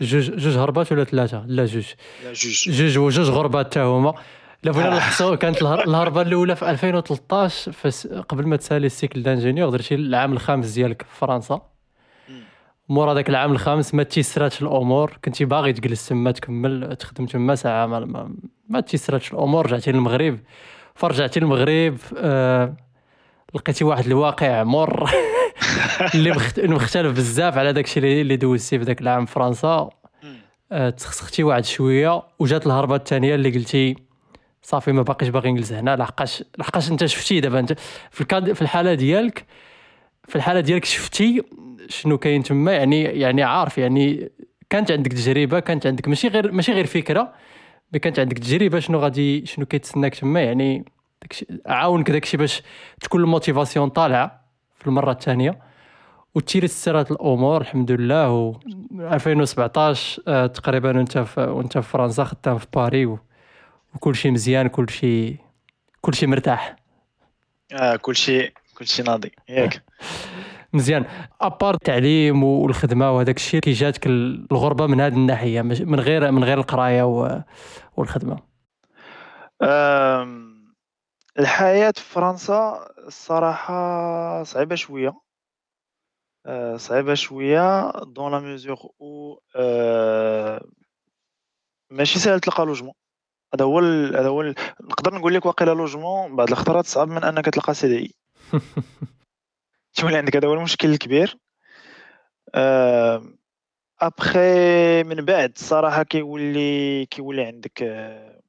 جوج 0.00 0.30
جوج 0.30 0.56
هربات 0.56 0.92
ولا 0.92 1.04
ثلاثة؟ 1.04 1.44
لا 1.46 1.64
جوج. 1.64 1.86
لا 2.24 2.32
جوج. 2.32 2.70
جوج 2.70 2.98
وجوج 2.98 3.30
هربات 3.30 3.66
حتى 3.66 3.80
هما. 3.80 4.14
الا 4.64 4.72
بغينا 4.72 4.90
نلخصوا 4.94 5.34
كانت 5.34 5.62
الهربة 5.62 6.22
الأولى 6.22 6.56
في 6.56 6.70
2013 6.70 8.20
قبل 8.28 8.46
ما 8.46 8.56
تسالي 8.56 8.86
ال 8.86 8.92
cycle 8.92 9.22
d'ingénieur 9.22 9.70
درتي 9.70 9.94
العام 9.94 10.32
الخامس 10.32 10.70
ديالك 10.70 11.02
في 11.02 11.18
فرنسا. 11.18 11.60
مورا 12.88 13.14
داك 13.14 13.28
العام 13.28 13.52
الخامس 13.52 13.94
ما 13.94 14.02
تيسراتش 14.02 14.62
الأمور 14.62 15.18
كنتي 15.24 15.44
باغي 15.44 15.72
تجلس 15.72 16.08
تما 16.08 16.30
تكمل 16.30 16.96
تخدم 16.96 17.26
تما 17.26 17.54
ساعة 17.54 17.86
ما, 17.86 18.00
ما, 18.00 18.34
ما 18.68 18.80
تيسراتش 18.80 19.32
الأمور 19.32 19.66
رجعتي 19.66 19.92
للمغرب. 19.92 20.38
فرجعتي 20.94 21.40
للمغرب 21.40 21.96
آه 22.16 22.76
لقيتي 23.54 23.84
واحد 23.84 24.06
الواقع 24.06 24.64
مر 24.64 25.10
اللي 26.14 26.30
مختلف 26.58 27.16
بزاف 27.16 27.58
على 27.58 27.72
داكشي 27.72 28.20
اللي 28.20 28.36
دوزتي 28.36 28.78
في 28.78 28.84
داك 28.84 29.00
العام 29.00 29.26
في 29.26 29.32
فرنسا 29.32 29.90
آه 30.72 30.90
تسخسختي 30.90 31.42
واحد 31.42 31.64
شوية 31.64 32.22
وجات 32.38 32.66
الهربة 32.66 32.96
الثانية 32.96 33.34
اللي 33.34 33.50
قلتي 33.50 34.07
صافي 34.62 34.92
ما 34.92 35.02
باقيش 35.02 35.28
باغي 35.28 35.52
نجلس 35.52 35.72
هنا. 35.72 35.96
لحقاش 35.96 36.44
لحقاش 36.58 36.90
انت 36.90 37.04
شفتي 37.06 37.40
دابا 37.40 37.58
انت 37.58 37.72
في 38.10 38.20
ال 38.20 38.28
cas 38.28 38.52
في 38.52 38.62
الحالة 38.62 38.94
ديالك 38.94 39.46
في 40.28 40.36
الحالة 40.36 40.60
ديالك 40.60 40.84
شفتي 40.84 41.42
شنو 41.88 42.18
كاين 42.18 42.42
تما؟ 42.42 42.72
يعني 42.72 43.02
يعني 43.02 43.42
عارف 43.42 43.78
يعني 43.78 44.30
كانت 44.70 44.90
عندك 44.90 45.12
تجربة 45.12 45.60
كانت 45.60 45.86
عندك 45.86 46.08
ماشي 46.08 46.28
غير 46.28 46.52
ماشي 46.52 46.72
غير 46.72 46.86
فكرة 46.86 47.32
mais 47.92 47.98
كانت 47.98 48.18
عندك 48.18 48.38
تجربة 48.38 48.78
شنو 48.80 48.98
غادي 48.98 49.46
شنو 49.46 49.66
كيتسناك 49.66 50.14
تما؟ 50.14 50.40
يعني 50.40 50.84
داكشي 51.22 51.46
عاونك 51.66 52.10
داكشي 52.10 52.36
باش 52.36 52.62
تكون 53.00 53.20
ال 53.20 53.26
motivation 53.26 53.88
طالعة 53.88 54.44
في 54.74 54.86
المرة 54.86 55.12
الثانية. 55.12 55.58
وتيسرات 56.34 57.10
الأمور 57.10 57.60
الحمد 57.60 57.92
لله 57.92 58.30
و 58.32 58.54
2017 59.00 60.22
آه 60.28 60.46
تقريبا 60.46 60.96
وانت 60.96 61.18
في 61.18 61.40
وانت 61.40 61.78
في 61.78 61.88
فرنسا 61.90 62.24
خدام 62.24 62.58
في 62.58 62.66
باري 62.74 63.06
و... 63.06 63.18
وكل 63.98 64.16
شيء 64.16 64.32
مزيان 64.32 64.68
كل 64.68 64.90
شيء 64.90 65.36
كل 66.00 66.14
شيء 66.14 66.28
مرتاح. 66.28 66.76
آه 67.72 67.96
كل 67.96 68.16
شيء 68.16 68.52
كل 68.74 68.86
شيء 68.86 69.04
ناضي. 69.04 69.32
ياك 69.48 69.82
مزيان. 70.74 71.04
أبار 71.40 71.74
التعليم 71.74 72.44
والخدمة 72.44 73.12
وهذاك 73.12 73.36
الشيء 73.36 73.60
كي 73.60 73.72
جاتك 73.72 74.06
الغربة 74.06 74.86
من 74.86 75.00
هذه 75.00 75.14
الناحية 75.14 75.62
من 75.62 76.00
غير 76.00 76.30
من 76.30 76.44
غير 76.44 76.58
القراية 76.58 77.02
والخدمة. 77.96 78.38
آم، 79.62 80.74
الحياة 81.38 81.92
في 81.96 82.02
فرنسا 82.04 82.88
الصراحة 83.06 84.42
صعيبة 84.42 84.74
شوية. 84.74 85.20
آه، 86.46 86.76
صعيبة 86.76 87.14
شوية 87.14 87.90
دون 88.06 88.32
لا 88.32 88.40
ميزور 88.40 88.76
أو 89.00 89.42
ماشي 91.90 92.18
ساهل 92.18 92.40
تلقى 92.40 92.66
logement 92.66 92.92
هذا 93.54 93.64
هو 93.64 93.78
هذا 93.78 94.28
هو 94.28 94.42
نقدر 94.80 95.14
نقول 95.14 95.34
لك 95.34 95.46
واقيلا 95.46 95.70
logement 95.70 96.36
بعض 96.36 96.50
الخطرات 96.50 96.86
صعب 96.86 97.08
من 97.08 97.24
انك 97.24 97.44
تلقى 97.44 97.74
CDI 97.74 100.02
تولي 100.02 100.16
عندك 100.16 100.36
هذا 100.36 100.48
هو 100.48 100.54
المشكل 100.54 100.88
الكبير. 100.88 101.38
ابخي 104.00 105.02
من 105.02 105.24
بعد 105.24 105.52
الصراحه 105.56 106.02
كيولي 106.02 107.06
كيولي 107.06 107.44
عندك 107.44 107.82
آه، 107.82 108.40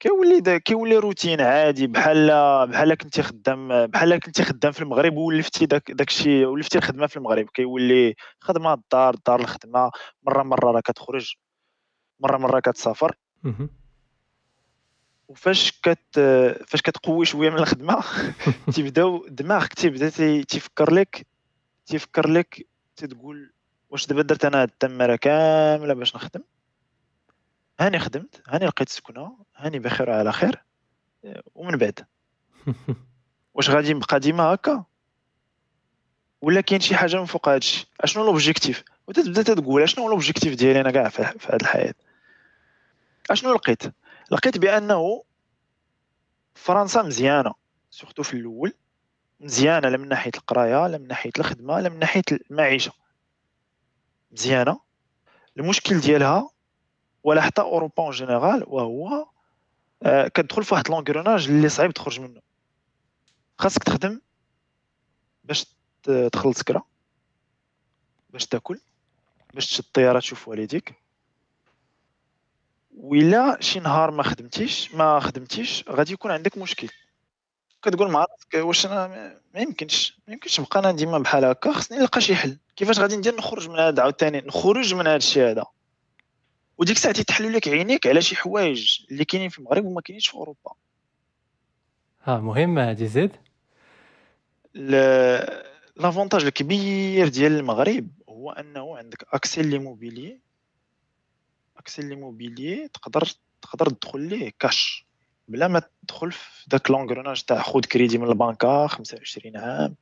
كيولي 0.00 0.60
كيولي 0.60 0.96
روتين 0.96 1.40
عادي 1.40 1.86
بحال 1.86 2.26
بحال 2.68 2.94
كنتي 2.94 3.22
خدام 3.22 3.86
بحال 3.86 4.18
كنتي 4.18 4.42
خدام 4.44 4.72
في 4.72 4.82
المغرب 4.82 5.16
ولفتي 5.16 5.66
داك 5.66 5.90
داكشي 5.90 6.44
ولفتي 6.44 6.78
الخدمة 6.78 7.06
في 7.06 7.16
المغرب. 7.16 7.46
كيولي 7.54 8.14
خدمة 8.40 8.72
الدار 8.74 9.14
الدار 9.14 9.40
الخدمة 9.40 9.90
مره 10.22 10.42
مرة 10.42 10.70
راه 10.72 10.80
كتخرج 10.80 11.34
مره 12.20 12.38
مرة 12.38 12.60
كتسافر. 12.60 13.16
وفاش 15.30 15.72
كت 15.82 16.20
فاش 16.68 16.82
كتقوي 16.82 17.26
شوية 17.26 17.50
من 17.50 17.58
الخدمة 17.58 18.04
تيبداو 18.74 19.26
دماغك 19.28 19.74
تيبدا 19.74 20.08
تي- 20.08 20.42
تيفكر 20.44 20.92
لك 20.94 21.26
تيفكر 21.86 22.28
لك 22.28 22.66
تتقول 22.96 23.52
واش 23.90 24.06
دابا 24.06 24.22
درت 24.22 24.44
أنا 24.44 24.62
هاد 24.62 24.68
التمارة 24.68 25.16
كاملة 25.16 25.94
باش 25.94 26.16
نخدم؟ 26.16 26.40
هاني 27.80 27.98
خدمت 27.98 28.42
هاني 28.48 28.66
لقيت 28.66 28.88
سكنة 28.88 29.36
هاني 29.56 29.78
بخير 29.78 30.10
وعلى 30.10 30.32
خير 30.32 30.62
ومن 31.54 31.76
بعد. 31.76 32.06
واش 33.54 33.70
غادي 33.70 33.94
نبقى 33.94 34.20
ديما 34.20 34.42
هكا؟ 34.42 34.84
ولا 36.40 36.60
كاين 36.60 36.80
شي 36.80 36.96
حاجة 36.96 37.16
من 37.16 37.24
فوق 37.24 37.48
هادشي؟ 37.48 37.86
أشنو 38.00 38.24
l'objectif 38.24 38.84
وتتبدا 39.06 39.42
تقول 39.42 39.82
أشنو 39.82 40.08
l'objectif 40.08 40.54
ديالي 40.54 40.80
أنا 40.80 40.90
كاع 40.90 41.08
في 41.08 41.24
في 41.38 41.48
هاد 41.52 41.60
الحياة؟ 41.60 41.94
أشنو 43.30 43.54
لقيت؟ 43.54 43.82
لقيت 44.30 44.58
بأنه 44.58 45.24
فرنسا 46.54 47.02
مزيانة 47.02 47.54
surtout 47.90 48.22
في 48.22 48.34
الأول 48.34 48.72
مزيانة 49.40 49.88
لا 49.88 49.96
من 49.96 50.08
ناحية 50.08 50.30
القراية 50.36 50.86
لا 50.86 50.98
من 50.98 51.08
ناحية 51.08 51.30
الخدمة 51.38 51.80
لا 51.80 51.88
من 51.88 51.98
ناحية 51.98 52.22
المعيشة. 52.32 52.92
مزيانة. 54.32 54.80
المشكل 55.58 56.00
ديالها 56.00 56.50
ولا 57.22 57.40
حتى 57.40 57.62
أوروبا 57.62 58.02
en 58.02 58.10
général 58.10 58.64
وهو 58.66 59.26
آه، 60.02 60.28
كتدخل 60.28 60.64
في 60.64 60.74
واحد 60.74 60.88
l'engrenage 60.88 61.48
اللي 61.48 61.68
صعيب 61.68 61.90
تخرج 61.90 62.20
منه. 62.20 62.40
خاصك 63.58 63.82
تخدم 63.82 64.20
باش 65.44 65.66
تخلص 66.32 66.62
كرا 66.62 66.82
باش 68.30 68.46
تاكل 68.46 68.80
باش 69.54 69.66
تشد 69.66 69.84
الطيارة 69.84 70.18
تشوف 70.18 70.48
والديك. 70.48 70.94
وإلا 73.02 73.56
شي 73.60 73.80
نهار 73.80 74.10
ما 74.10 74.22
خدمتيش 74.22 74.94
ما 74.94 75.20
خدمتيش 75.20 75.84
غادي 75.88 76.12
يكون 76.12 76.30
عندك 76.30 76.58
مشكل. 76.58 76.88
كتقول 77.82 78.10
مع 78.10 78.20
راسك 78.20 78.64
واش 78.66 78.86
أنا 78.86 79.06
ما- 79.54 79.60
يمكنش 79.60 80.18
ما 80.28 80.32
يمكنش 80.34 80.60
نبقى 80.60 80.80
أنا 80.80 80.92
ديما 80.92 81.18
بحال 81.18 81.44
هكا 81.44 81.72
خصني 81.72 81.98
نلقى 81.98 82.20
شي 82.20 82.34
حل. 82.34 82.58
كيفاش 82.76 82.98
غادي 82.98 83.16
ندير 83.16 83.36
نخرج 83.36 83.68
من 83.68 83.78
هذا 83.78 84.02
عاوتاني؟ 84.02 84.40
نخرج 84.40 84.94
من 84.94 85.06
هذا 85.06 85.16
الشيء 85.16 85.50
هذا. 85.50 85.64
وديك 86.78 86.96
الساعة 86.96 87.14
تيتحلوا 87.14 87.50
لك 87.50 87.68
عينيك 87.68 88.06
على 88.06 88.22
شي 88.22 88.36
حوايج 88.36 88.98
اللي 89.10 89.24
كاينين 89.24 89.48
في 89.48 89.58
المغرب 89.58 89.84
وما 89.84 90.00
كاينينش 90.00 90.28
في 90.28 90.34
أوروبا. 90.34 90.72
ها 92.24 92.38
مهمة 92.40 92.90
هذه 92.90 93.04
زيد. 93.06 93.32
l- 94.74 95.60
l'avantage 95.96 96.44
الكبير 96.44 97.28
ديال 97.28 97.52
المغرب 97.52 98.08
هو 98.28 98.50
أنه 98.50 98.96
عندك 98.98 99.24
accès 99.32 99.62
l'immobilier 99.62 100.40
accès 101.80 102.02
l'immobilier 102.02 102.88
تقدر 102.88 103.28
تقدر 103.62 103.86
تدخل 103.90 104.20
ليه 104.20 104.52
كاش 104.58 105.06
بلا 105.48 105.68
ما 105.68 105.82
تدخل 106.02 106.32
في 106.32 106.64
داك 106.66 106.90
l'engrenage 106.90 107.42
تاع 107.42 107.62
خود 107.62 107.84
كريدي 107.84 108.18
من 108.18 108.28
البنكة 108.28 108.86
25 108.86 109.56
عام 109.56 109.94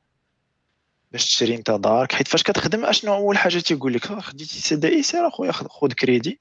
باش 1.11 1.25
تشري 1.25 1.55
انت 1.55 1.71
دارك. 1.71 2.11
حيت 2.11 2.27
فاش 2.27 2.43
كتخدم 2.43 2.85
أشنو 2.85 3.13
أول 3.13 3.37
حاجة 3.37 3.59
تيقول 3.59 3.93
لك؟ 3.93 4.11
آه، 4.11 4.19
خديتي 4.19 4.59
CDI 4.59 5.03
سير 5.03 5.27
أخويا 5.27 5.51
خذ 5.51 5.91
كريدي 5.93 6.39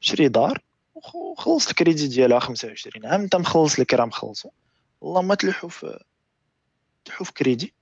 شري 0.00 0.28
دار 0.28 0.62
وخ- 0.94 1.14
وخلص 1.14 1.68
الكريدي 1.68 2.06
ديالها 2.08 2.38
25 2.38 3.06
عام 3.06 3.20
انت 3.20 3.36
مخلص 3.36 3.80
لك 3.80 3.94
راه 3.94 4.04
مخلصو 4.04 4.50
اللهم 5.02 5.34
تلوحو 5.34 5.68
في 5.68 6.04
تلوحو 7.04 7.24
في 7.24 7.32
كريدي 7.32 7.74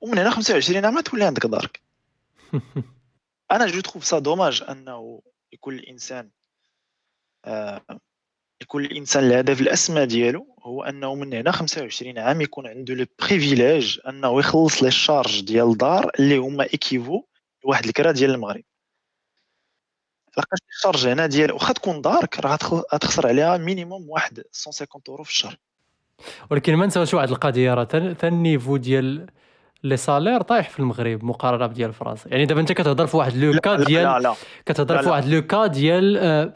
ومن 0.00 0.18
هنا 0.18 0.30
25 0.30 0.84
عام 0.84 1.00
تولي 1.00 1.24
عندك 1.24 1.46
دارك. 1.46 1.80
أنا 3.52 3.66
je 3.66 3.80
trouve 3.80 4.04
ça 4.04 4.18
dommage 4.18 4.62
أنه 4.68 5.22
يكون 5.52 5.74
الانسان 5.74 6.30
آه 7.44 7.82
يكون 8.62 8.84
الانسان 8.84 9.24
الهدف 9.24 9.60
الأسمى 9.60 10.06
ديالو 10.06 10.56
هو 10.62 10.82
أنه 10.84 11.14
من 11.14 11.34
هنا 11.34 11.50
25 11.52 12.18
عام 12.18 12.40
يكون 12.40 12.66
عنده 12.66 12.94
le 12.94 13.06
privilège 13.18 13.98
أنه 14.08 14.38
يخلص 14.38 14.82
les 14.82 14.90
charges 14.90 15.40
ديال 15.40 15.70
الدار 15.70 16.10
اللي 16.18 16.36
هما 16.36 16.64
équivaut 16.64 17.22
لواحد 17.64 17.84
الكرا 17.84 18.12
ديال 18.12 18.30
المغرب. 18.30 18.62
لقاش 20.38 20.58
ال 20.70 20.75
charge 20.75 21.06
هنا 21.06 21.26
ديال 21.26 21.52
واخا 21.52 21.72
تكون 21.72 22.00
دارك 22.02 22.40
راه 22.40 22.56
غتخ- 22.56 22.94
غتخسر 22.94 23.26
عليها 23.26 23.56
minimum 23.56 24.10
واحد 24.10 24.36
150 24.66 24.86
اورو 25.08 25.24
في 25.24 25.30
الشهر. 25.30 25.56
ولكن 26.50 26.74
ما 26.76 26.86
نساوش 26.86 27.14
واحد 27.14 27.28
القضية 27.30 27.74
راه 27.74 27.84
تا 27.84 28.28
ال 28.28 28.35
niveau 28.35 28.76
ديال 28.76 29.26
les 29.84 29.96
salaires 29.96 30.40
طايح 30.42 30.70
في 30.70 30.78
المغرب 30.80 31.24
مقارنة 31.24 31.66
بديال 31.66 31.92
فرنسا. 31.92 32.28
يعني 32.30 32.46
دابا 32.46 32.60
انت 32.60 32.72
كتهضر 32.72 33.06
في 33.06 33.16
واحد 33.16 33.36
le 33.36 33.60
cas 33.60 33.70
là 33.70 33.84
ديال 33.84 34.34
كتهضر 34.66 35.02
في. 35.02 35.08
واحد 35.08 35.28
le 35.28 35.42
cas 35.42 35.66
ديال 35.66 36.16
آه، 36.18 36.54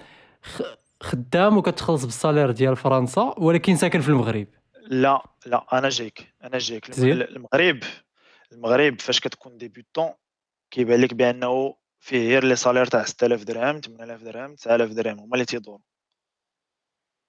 خدام 1.01 1.57
وكتخلص 1.59 2.05
بال 2.05 2.15
salaire 2.15 2.51
ديال 2.51 2.77
فرنسا 2.77 3.35
ولكن 3.39 3.77
ساكن 3.77 4.01
في 4.01 4.09
المغرب. 4.09 4.47
لا 4.89 5.23
لا 5.47 5.67
أنا 5.73 5.89
جايك 5.89 6.35
أنا 6.45 6.59
جايك. 6.59 6.99
المغرب 6.99 7.79
المغرب 8.53 9.01
فاش 9.01 9.21
كتكون 9.21 9.57
débutant 9.57 10.11
كيبان 10.71 11.01
لك 11.01 11.15
بأنه 11.15 11.75
فيه 12.01 12.29
غير 12.29 12.45
les 12.45 12.57
salaires 12.57 12.87
تاع 12.87 13.05
6000 13.05 13.45
درهم 13.45 13.81
8000 13.81 14.23
درهم 14.23 14.55
9000 14.55 14.91
درهم 14.91 15.19
هما 15.19 15.35
اللي 15.35 15.45
تيدوروا 15.45 15.81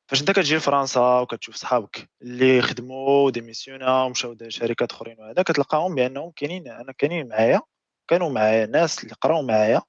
فاش 0.08 0.22
انت 0.22 0.32
كتجي 0.32 0.56
لفرنسا 0.56 1.20
وكتشوف 1.20 1.56
صحابك 1.56 2.10
اللي 2.22 2.62
خدموا 2.62 3.32
démissionné 3.32 4.04
ومشاو 4.04 4.38
شركات 4.48 4.92
أخرين 4.92 5.20
وهذا 5.20 5.42
كتلقاهم 5.44 5.96
بأنهم 5.96 6.32
كاينين 6.32 6.68
أنا 6.68 6.92
كاينين 6.92 7.28
معايا 7.28 7.62
كانوا 8.08 8.30
معايا 8.30 8.66
ناس 8.66 9.04
اللي 9.04 9.16
قراو 9.22 9.42
معايا 9.42 9.82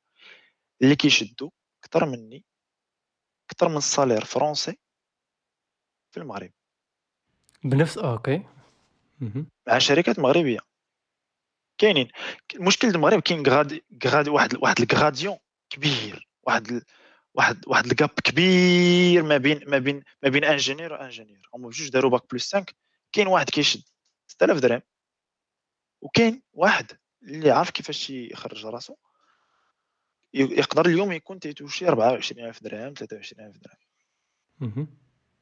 اللي 0.83 0.97
كيشدوا 0.97 1.51
أكثر 1.85 2.07
مني 2.07 2.45
أكثر 3.51 3.69
من 3.69 3.77
ال 3.77 3.83
salaire 3.83 4.25
français 4.25 4.79
في 6.11 6.21
المغرب 6.21 6.51
بنفس 7.65 7.99
okay 7.99 8.43
مهم. 9.21 9.47
مع 9.69 9.79
شركات 9.79 10.19
مغربية 10.19 10.59
كاينين 11.79 12.09
المشكل 12.55 12.89
المغرب 12.89 13.21
كاين 13.21 13.47
grade 13.47 13.81
grade 14.05 14.29
واحد 14.29 14.57
واحد 14.63 14.81
ال 14.81 14.87
gradient 14.87 15.39
كبير 15.71 16.29
واحد. 16.43 16.83
واحد 17.39 17.65
واحد 17.67 17.87
ال 17.87 17.92
gap 17.92 18.09
كبير 18.25 19.23
ما 19.23 19.37
بين 19.37 19.61
ما 19.67 19.79
بين 19.79 20.03
ما 20.23 20.29
بين 20.29 20.45
ingénieur 20.45 20.93
و 20.93 20.98
ingénieur 20.98 21.49
هما 21.55 21.69
بجوج 21.69 21.89
داروا 21.89 22.11
bac 22.11 22.23
plus 22.33 22.55
5 22.57 22.67
كاين 23.13 23.27
واحد 23.27 23.51
كيشد 23.51 23.83
6000 24.27 24.59
درهم 24.59 24.83
وكاين 26.01 26.43
واحد 26.53 26.93
اللي 27.23 27.51
عارف 27.51 27.71
كيفاش 27.71 28.11
يخرج 28.11 28.67
راسو 28.67 28.95
يقدر 30.35 30.87
اليوم 30.87 31.13
يكون 31.13 31.41
تي 31.41 31.51
toucher 31.51 31.89
24000 31.89 32.63
درهم 32.63 32.95
23000 32.95 33.57
درهم. 33.59 34.89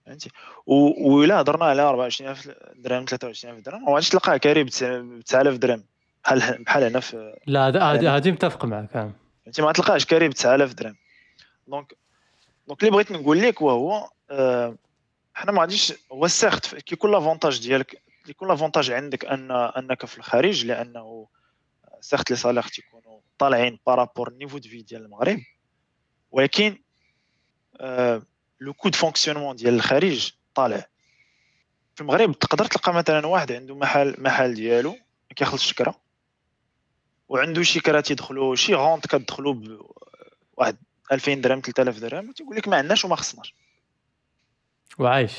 فهمتي؟ 0.06 0.30
و- 0.66 1.10
وإلا 1.14 1.40
هضرنا 1.40 1.64
على 1.64 1.82
24000 1.82 2.48
درهم 2.76 3.04
23000 3.06 3.60
درهم 3.60 3.84
ما 3.84 3.92
غاديش 3.92 4.08
تلقاه 4.08 4.36
كاري 4.36 4.64
ب 4.64 4.68
9000 4.68 5.56
درهم؟ 5.58 5.84
بحال 6.24 6.64
بحال 6.64 6.82
هنا 6.84 7.00
في 7.00 7.36
لا 7.46 8.16
هذه 8.16 8.30
متفق 8.30 8.64
معك 8.64 8.96
آه. 8.96 9.12
فهمتي؟ 9.44 9.62
ما 9.62 9.72
تلقاش 9.72 10.04
كاري 10.06 10.28
ب 10.28 10.32
9000 10.32 10.72
درهم. 10.74 10.96
donc 11.66 11.96
donc 12.68 12.80
اللي 12.80 12.90
بغيت 12.90 13.12
نقول 13.12 13.42
لك 13.42 13.62
وهو 13.62 14.10
حنا 15.34 15.52
ما 15.52 15.60
غاديش 15.60 15.92
هو 16.12 16.28
certes 16.28 16.74
كيكون 16.74 17.10
l'avantage 17.10 17.60
ديالك 17.60 18.02
كيكون 18.24 18.48
l'avantage 18.48 18.90
عندك 18.90 19.24
ان 19.24 19.50
أنك 19.50 20.06
في 20.06 20.18
الخارج؟ 20.18 20.66
لأنه 20.66 21.28
certes 22.00 22.30
les 22.30 22.36
salaires 22.36 22.62
تيكونوا 22.62 23.20
طالعين 23.38 23.78
par 23.86 24.00
rapport 24.00 24.32
niveau 24.32 24.58
de 24.58 24.68
vie 24.68 24.82
ديال 24.82 25.04
المغرب 25.04 25.38
ولكن 26.30 26.78
le 28.60 28.72
coût 28.76 28.88
de 28.88 28.94
fonctionnement 28.94 29.56
ديال 29.56 29.74
الخارج 29.74 30.32
طالع. 30.54 30.86
في 31.94 32.00
المغرب 32.00 32.38
تقدر 32.38 32.64
تلقى 32.64 32.94
مثلا 32.94 33.26
واحد 33.26 33.52
عنده 33.52 33.74
محل 33.74 34.14
محل 34.18 34.54
ديالو 34.54 34.90
ما 34.92 35.34
كيخلصش 35.36 35.72
كرا 35.72 35.94
وعنده 37.28 37.62
شي 37.62 37.80
كرا 37.80 38.00
تيدخلوا 38.00 38.54
شي 38.56 38.74
rente 38.74 39.06
كتدخلوا 39.06 39.54
بواحد 40.56 40.76
2000 41.12 41.34
درهم 41.34 41.60
3000 41.60 41.98
درهم 41.98 42.28
وتيقول 42.28 42.56
لك 42.56 42.68
ما 42.68 42.76
عندناش 42.76 43.04
وما 43.04 43.16
خصناش. 43.16 43.54
وعايش. 44.98 45.32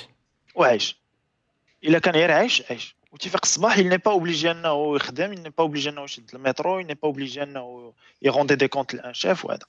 وعايش. 0.55 0.97
إلا 1.83 1.99
كان 1.99 2.13
غير 2.13 2.31
عايش 2.31 2.63
عايش. 2.69 2.95
وتيفيق 3.11 3.41
الصباح 3.43 3.77
il 3.77 3.89
n'est 3.89 4.01
pas 4.01 4.13
obligé 4.13 4.45
أنه 4.45 4.95
يخدم 4.95 5.33
il 5.33 5.39
n'est 5.39 5.51
pas 5.51 5.63
obligé 5.63 5.87
أنه 5.87 6.03
يشد 6.03 6.35
المترو 6.35 6.81
il 6.81 6.85
n'est 6.85 6.95
pas 6.95 7.07
obligé 7.07 7.37
أنه 7.37 7.93
ي 8.21 8.26
rendre 8.26 8.55
des 8.55 8.67
comptes 8.67 8.93
ل 8.93 9.00
un 9.00 9.13
chef 9.13 9.45
وهذا. 9.45 9.65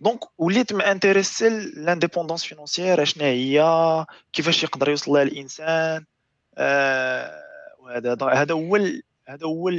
donc 0.00 0.20
وليت 0.38 0.72
m'intéresser 0.72 1.48
l'indépendance 1.76 2.44
financière 2.44 3.04
شنو 3.04 3.24
هي؟ 3.24 4.06
كيفاش 4.32 4.62
يقدر 4.62 4.88
يوصل 4.88 5.12
لها 5.12 5.22
الإنسان؟ 5.22 6.04
آه 6.58 7.42
وهذا 7.78 8.16
هذا 8.32 8.54
هو 8.54 8.76
هذا 9.28 9.46
هو 9.46 9.70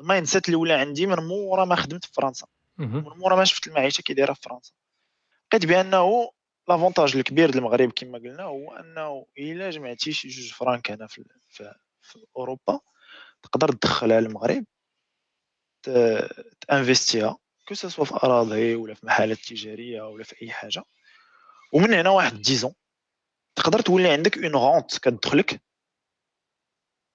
ال 0.00 0.26
mindset 0.26 0.46
اللي 0.46 0.56
ولا 0.56 0.80
عندي 0.80 1.06
من 1.06 1.16
مورا 1.16 1.64
ما 1.64 1.76
خدمت 1.76 2.04
في 2.04 2.12
فرنسا. 2.12 2.46
من 2.78 3.18
مورا 3.18 3.36
ما 3.36 3.44
شفت 3.44 3.66
المعيشة 3.66 4.02
كي 4.02 4.14
دايرة 4.14 4.32
في 4.32 4.40
فرنسا. 4.42 4.72
لقيت 5.52 5.66
بأنه 5.66 6.30
l'avantage 6.68 7.16
الكبير 7.16 7.50
ديال 7.50 7.58
المغرب 7.58 7.92
كما 7.92 8.18
قلنا 8.18 8.42
هو 8.42 8.72
أنه 8.72 9.26
إلا 9.38 9.70
جمعتي 9.70 10.12
شي 10.12 10.28
جوج 10.28 10.52
فرانك 10.52 10.90
هنا 10.90 11.06
في, 11.06 11.24
في, 11.48 11.74
في 12.02 12.26
أوروبا 12.36 12.80
تقدر 13.42 13.72
تدخلها 13.72 14.20
للمغرب 14.20 14.64
ت 16.68 16.76
investir 16.76 17.38
ها 17.68 17.70
que 17.70 17.74
ce 17.74 17.84
soit 17.84 18.04
في 18.04 18.14
أراضي 18.14 18.74
ولا 18.74 18.94
في 18.94 19.06
محلات 19.06 19.38
تجارية 19.38 20.02
ولا 20.02 20.24
في 20.24 20.42
أي 20.42 20.50
حاجة. 20.50 20.82
ومن 21.72 21.94
هنا 21.94 22.10
واحد 22.10 22.42
dix 22.42 22.58
ans 22.58 22.74
تقدر 23.56 23.80
تولي 23.80 24.10
عندك 24.10 24.38
une 24.38 24.56
rente 24.56 24.98
كتدخلك. 24.98 25.62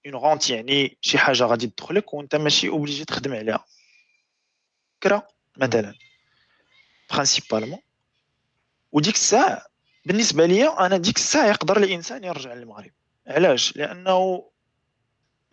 une 0.05 0.15
rente 0.15 0.49
يعني 0.49 0.97
شي 1.01 1.17
حاجة 1.17 1.43
غادي 1.43 1.67
تدخلك 1.67 2.13
وانت 2.13 2.35
ماشي 2.35 2.69
obligé 2.69 3.05
تخدم 3.05 3.33
عليها. 3.33 3.65
كرا. 5.03 5.27
مثلا. 5.59 5.93
principalement 7.11 7.79
وديك 8.91 9.15
الساعة 9.15 9.65
بالنسبة 10.05 10.45
لي 10.45 10.67
أنا 10.67 10.97
ديك 10.97 11.15
الساعة 11.15 11.47
يقدر 11.47 11.77
الإنسان 11.77 12.23
يرجع 12.23 12.53
للمغرب. 12.53 12.91
علاش؟ 13.27 13.77
لأنه 13.77 14.49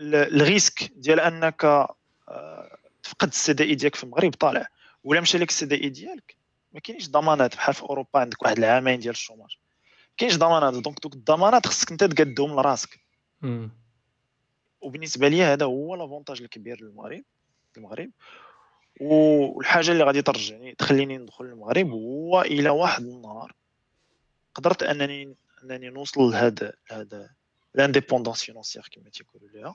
ال 0.00 0.13
risque 0.13 0.92
ديال 0.96 1.20
أنك 1.20 1.64
آه، 1.64 2.78
تفقد 3.02 3.28
ال 3.28 3.52
CDI 3.52 3.74
ديالك 3.74 3.94
في 3.94 4.04
المغرب 4.04 4.34
طالع. 4.34 4.68
ولا 5.04 5.20
مشى 5.20 5.38
لك 5.38 5.48
ال 5.48 5.66
CDI 5.66 5.88
ديالك 5.88 6.36
ما 6.72 6.80
كاينش 6.80 7.08
ضمانات. 7.08 7.56
بحال 7.56 7.74
في 7.74 7.82
أوروبا 7.82 8.20
عندك 8.20 8.42
واحد 8.42 8.58
العامين 8.58 9.00
ديال 9.00 9.14
ال 9.14 9.19
chômage. 9.19 9.56
كاينش 10.16 10.36
ضمانات. 10.36 10.74
donc 10.74 11.00
دوك 11.00 11.14
الضمانات 11.14 11.66
خصك 11.66 11.90
أنت 11.90 12.04
تقدهم 12.04 12.60
لراسك. 12.60 13.00
وبالنسبة 14.80 15.28
لي 15.28 15.42
هذا 15.42 15.64
هو 15.66 15.94
l'avantage 15.94 16.42
الكبير 16.42 16.80
للمغرب 16.84 17.22
المغرب. 17.76 18.10
والحاجة 19.00 19.92
اللي 19.92 20.04
غادي 20.04 20.22
ترجعني 20.22 20.74
تخليني 20.74 21.18
ندخل 21.18 21.44
المغرب 21.44 21.90
هو 21.90 22.42
إلى 22.42 22.68
واحد 22.70 23.02
النهار. 23.02 23.54
قدرت 24.54 24.82
أنني 24.82 25.34
أنني 25.64 25.90
نوصل 25.90 26.20
لهذا 26.20 26.72
لهذا 26.90 27.30
l'indépendance 27.74 28.42
financière 28.42 28.88
كما 28.92 29.10
تيقولوا 29.10 29.48
ليها 29.48 29.74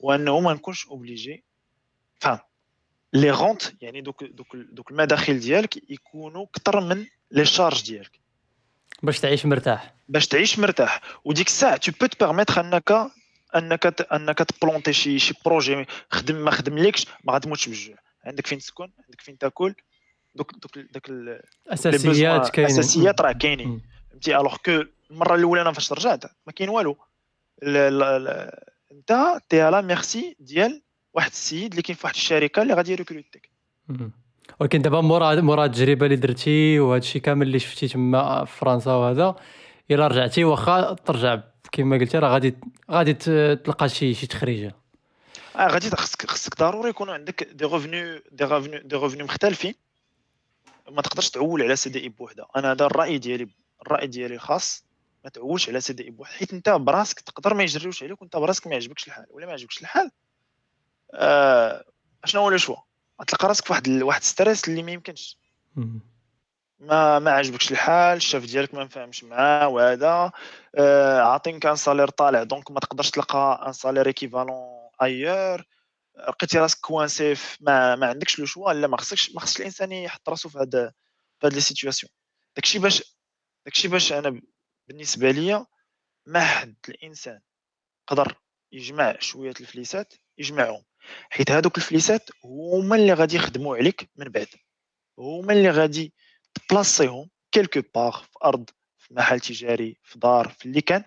وأنه 0.00 0.40
ما 0.40 0.52
نكونش 0.52 0.86
obligé 0.86 1.44
فهم 2.20 2.38
les 3.12 3.30
rentes 3.30 3.82
يعني 3.82 4.00
دوك 4.00 4.24
دوك 4.24 4.56
دوك 4.56 4.90
المداخل 4.90 5.40
ديالك 5.40 5.90
يكونوا 5.90 6.44
أكثر 6.44 6.80
من 6.80 7.06
les 7.30 7.44
charges 7.44 7.82
ديالك. 7.82 8.20
باش 9.02 9.20
تعيش 9.20 9.46
مرتاح. 9.46 9.94
باش 10.08 10.26
تعيش 10.28 10.58
مرتاح. 10.58 11.00
وديك 11.24 11.46
الساعة 11.46 11.76
tu 11.76 11.92
peux 12.00 12.06
te 12.06 12.16
permettre 12.16 12.60
أنك 12.60 13.10
أنك 13.56 14.02
أنك 14.12 14.38
ت 14.38 14.45
planter 14.45 14.92
شي 14.92 15.18
شي 15.18 15.34
projet 15.44 15.86
خدم 16.10 16.36
ما 16.36 16.50
خدملكش 16.50 17.06
ما 17.24 17.32
غتموتش 17.32 17.68
بالجوع 17.68 17.96
عندك 18.26 18.46
فين 18.46 18.58
تسكن 18.58 18.90
عندك 19.04 19.20
فين 19.20 19.38
تاكل 19.38 19.74
دوك 20.34 20.52
دوك 20.54 20.78
داك 20.78 21.08
الاساسيات 21.08 22.50
كاينين. 22.50 22.74
الاساسيات 22.74 23.20
راه 23.20 23.32
كاينين. 23.32 23.80
فهمتي؟ 24.10 24.36
alors 24.36 24.56
que 24.56 24.82
المرة 25.10 25.34
الأولى 25.34 25.62
أنا 25.62 25.72
فاش 25.72 25.92
رجعت 25.92 26.24
ما 26.46 26.52
كاين 26.52 26.68
والو. 26.68 26.96
أنت 28.92 29.40
t'es 29.48 29.60
à 29.62 29.69
la 29.69 29.82
merci 29.82 30.36
ديال 30.40 30.82
واحد 31.14 31.30
السيد 31.30 31.70
اللي 31.70 31.82
كاين 31.82 31.96
في 31.96 32.06
واحد 32.06 32.14
الشركة 32.14 32.62
اللي 32.62 32.74
غادي 32.74 32.92
ي 32.92 32.97
recruter 32.97 33.40
يك 33.40 33.50
ولكن 34.60 34.82
دابا 34.82 35.00
مورا 35.00 35.40
مورا 35.40 35.64
التجربة 35.64 36.06
اللي 36.06 36.16
درتي 36.16 36.80
وهذا 36.80 36.98
الشيء 36.98 37.22
كامل 37.22 37.46
اللي 37.46 37.58
شفتي 37.58 37.88
تما 37.88 38.44
في 38.44 38.58
فرنسا 38.58 38.90
وهذا 38.90 39.36
إلا 39.90 40.06
رجعتي 40.06 40.44
واخا 40.44 40.94
ترجع 40.94 41.40
كما 41.72 41.98
قلتي 41.98 42.18
راه 42.18 42.28
غادي 42.28 42.56
غادي 42.90 43.14
تلقى 43.14 43.88
شي 43.88 44.14
شي 44.14 44.26
تخريجة. 44.26 44.74
آه 45.56 45.66
غادي 45.68 45.90
خصك 45.90 46.26
خصك 46.26 46.58
ضروري 46.58 46.90
يكون 46.90 47.10
عندك 47.10 47.44
des 47.44 47.64
revenus 47.64 48.22
des 48.32 48.44
revenus 48.44 48.78
des 48.78 48.96
revenus 48.96 49.22
مختلفين. 49.22 49.74
ما 50.90 51.02
تقدرش 51.02 51.30
تعول 51.30 51.62
على 51.62 51.76
CDI 51.76 52.08
بوحدة. 52.08 52.46
أنا 52.56 52.72
هذا 52.72 52.86
الرأي 52.86 53.18
ديالي 53.18 53.48
الرأي 53.82 54.06
ديالي 54.06 54.34
الخاص 54.34 54.84
ما 55.24 55.30
تعولش 55.30 55.68
على 55.68 55.80
CDI 55.80 56.10
بوحدة. 56.10 56.36
حيت 56.36 56.52
أنت 56.52 56.68
براسك 56.68 57.20
تقدر 57.20 57.54
ما 57.54 57.62
يجريوش 57.62 58.02
عليك 58.02 58.22
وأنت 58.22 58.36
براسك 58.36 58.66
ما 58.66 58.72
يعجبكش 58.72 59.06
الحال. 59.06 59.26
ولا 59.30 59.46
ما 59.46 59.50
يعجبكش 59.50 59.80
الحال 59.80 60.10
آه 61.14 61.84
شنو 62.24 62.42
هو 62.42 62.50
le 62.50 62.56
choix 62.56 62.76
غتلقى 63.22 63.48
راسك 63.48 63.66
فواحد 63.66 63.88
واحد 63.88 64.22
stress 64.22 64.68
اللي 64.68 64.82
ما 64.82 64.92
يمكنش. 64.92 65.38
ما 66.78 67.18
ما 67.18 67.30
عجبكش 67.30 67.72
الحال 67.72 68.16
الشاف 68.16 68.44
ديالك 68.44 68.74
ما 68.74 68.84
مفهمش 68.84 69.24
معاه 69.24 69.68
وهذا 69.68 70.32
آه 70.74 71.20
عاطينك 71.20 71.66
un 71.66 71.76
salaire 71.76 72.08
طالع. 72.08 72.42
donc 72.42 72.70
ما 72.70 72.80
تقدرش 72.80 73.10
تلقى 73.10 73.64
un 73.66 73.72
salaire 73.72 74.06
équivalent 74.06 74.83
ailleurs 75.02 75.64
لقيتي 76.28 76.58
راسك 76.58 76.80
coincé 76.80 77.34
ما, 77.60 77.96
ما 77.96 78.06
عندكش 78.06 78.38
le 78.38 78.46
choix 78.46 78.72
لا 78.72 78.86
ما 78.86 78.96
خصكش 78.96 79.34
ما 79.34 79.40
خصش 79.40 79.60
الانسان 79.60 79.92
يحط 79.92 80.28
راسو 80.28 80.48
في 80.48 80.58
هذا 80.58 80.92
في 81.40 81.46
هذه 81.46 81.54
les 81.54 81.60
situations 81.60 82.10
داكشي 82.56 82.78
باش 82.78 83.16
داكشي 83.66 83.88
باش 83.88 84.12
أنا 84.12 84.40
بالنسبة 84.88 85.30
ليا 85.30 85.66
ما 86.26 86.44
حد 86.44 86.76
الانسان 86.88 87.40
قدر 88.06 88.38
يجمع 88.72 89.16
شوية 89.20 89.54
الفليسات 89.60 90.14
يجمعهم 90.38 90.84
حيت 91.30 91.50
هادوك 91.50 91.76
الفليسات 91.76 92.30
هما 92.44 92.96
اللي 92.96 93.12
غادي 93.12 93.36
يخدموا 93.36 93.76
عليك 93.76 94.10
من 94.16 94.28
بعد 94.28 94.48
هما 95.18 95.52
اللي 95.52 95.70
غادي 95.70 96.14
تبلاصيهم 96.54 97.30
quelque 97.52 97.82
part 97.94 98.22
في 98.22 98.38
ارض 98.44 98.70
في 98.98 99.14
محل 99.14 99.40
تجاري 99.40 99.98
في 100.02 100.18
دار 100.18 100.48
في 100.48 100.66
اللي 100.66 100.80
كان 100.80 101.04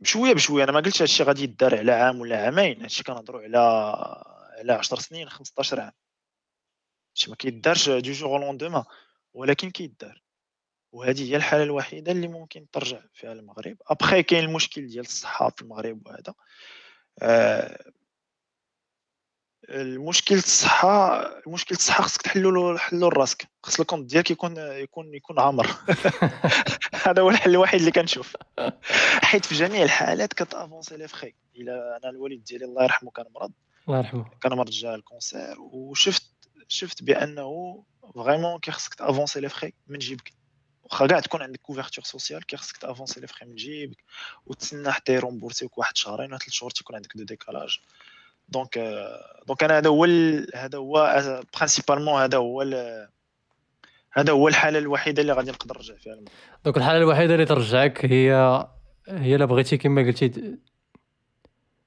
بشوية 0.00 0.32
بشوية. 0.34 0.64
أنا 0.64 0.72
ما 0.72 0.80
قلتش 0.80 1.02
هادشي 1.02 1.22
غادي 1.22 1.42
يدار 1.42 1.78
على 1.78 1.92
عام 1.92 2.20
ولا 2.20 2.44
عامين. 2.44 2.82
هادشي 2.82 3.04
كنهضروا 3.04 3.42
على 3.42 3.58
على 4.58 4.72
10 4.72 4.98
سنين 4.98 5.28
15 5.28 5.80
عام. 5.80 5.92
هادشي 7.10 7.30
ما 7.30 7.36
كيدارش 7.36 7.88
du 7.88 8.12
jour 8.12 8.40
au 8.40 8.48
lendemain 8.48 8.84
ولكن 9.34 9.70
كيدار. 9.70 10.22
وهذه 10.92 11.30
هي 11.30 11.36
الحالة 11.36 11.62
الوحيدة 11.62 12.12
اللي 12.12 12.28
ممكن 12.28 12.70
ترجع 12.70 13.00
فيها 13.14 13.32
المغرب. 13.32 13.76
ابخي 13.86 14.22
كاين 14.22 14.44
المشكل 14.44 14.86
ديال 14.86 15.04
الصحة 15.04 15.50
في 15.50 15.62
المغرب 15.62 16.06
وهذا. 16.06 16.34
آه 17.22 17.92
المشكل 19.70 20.34
الصحة 20.34 21.22
المشكل 21.46 21.74
الصحة 21.74 22.02
خصك 22.02 22.22
تحلو 22.22 22.78
حلو 22.78 23.08
راسك 23.08 23.48
خص 23.62 23.80
ال 23.80 23.84
compte 23.84 24.10
ديالك 24.10 24.30
يكون 24.30 24.56
يكون 24.58 25.14
يكون 25.14 25.40
عامر. 25.40 25.66
هذا 27.06 27.22
هو 27.22 27.30
الحل 27.30 27.50
الوحيد 27.50 27.80
اللي 27.80 27.92
كنشوف. 27.92 28.36
حيت 29.22 29.44
في 29.44 29.54
جميع 29.54 29.82
الحالات 29.82 30.32
كت 30.32 30.46
avancer 30.46 30.96
les 30.96 31.08
frais. 31.08 31.34
إلا 31.56 31.98
أنا 32.02 32.10
الوالد 32.10 32.44
ديالي 32.44 32.64
الله 32.64 32.82
يرحمه 32.82 33.10
كان 33.10 33.26
مرض. 33.34 33.52
الله 33.88 33.98
يرحمه. 33.98 34.24
كان 34.40 34.52
مرض 34.52 34.70
جا 34.70 34.94
ال 34.94 35.02
cancer. 35.02 35.56
وشفت 35.60 36.22
شفت 36.68 37.02
بأنه 37.02 37.82
vraiment 38.14 38.58
كيخصك 38.58 38.94
ت 38.94 39.00
avancer 39.00 39.40
les 39.40 39.48
frais 39.48 39.72
من 39.88 39.98
جيبك. 39.98 40.32
واخا 40.82 41.06
كاع 41.06 41.20
تكون 41.20 41.42
عندك 41.42 41.60
couverture 41.60 42.04
sociale 42.04 42.46
كيخصك 42.46 42.76
ت 42.76 42.81
avancer 42.81 43.20
les 43.20 43.26
frais 43.26 43.44
من 43.46 43.54
جيبك. 43.54 44.04
وتسنى 44.46 44.92
حتى 44.92 45.14
ي 45.14 45.19
rembourser 45.19 45.64
يوك 45.64 45.78
واحد 45.78 45.96
شهرين 45.96 46.30
ولا 46.30 46.38
ثلاث 46.38 46.50
شهور 46.52 46.70
تيكون 46.70 46.96
عندك 46.96 47.16
du 47.16 47.24
décalage. 47.24 47.80
donc 48.50 48.78
donc 49.46 49.62
أنا 49.62 49.78
هذا 49.78 49.88
هو 49.88 50.04
هذا 50.54 50.78
هو 50.78 51.22
principalement 51.56 52.22
هذا 52.22 52.38
هو 52.38 52.62
هذا 54.12 54.32
هو 54.32 54.48
الحالة 54.48 54.78
الوحيدة 54.78 55.22
اللي 55.22 55.32
غادي 55.32 55.50
نقدر 55.50 55.76
نرجع 55.76 55.94
فيها 55.94 56.18
donc 56.64 56.76
الحالة 56.76 56.98
الوحيدة 56.98 57.34
اللي 57.34 57.44
ترجعك 57.44 58.04
هي 58.04 58.32
هي 59.08 59.34
إلا 59.34 59.44
بغيتي 59.44 59.76
كما 59.76 60.02
قلتي 60.02 60.58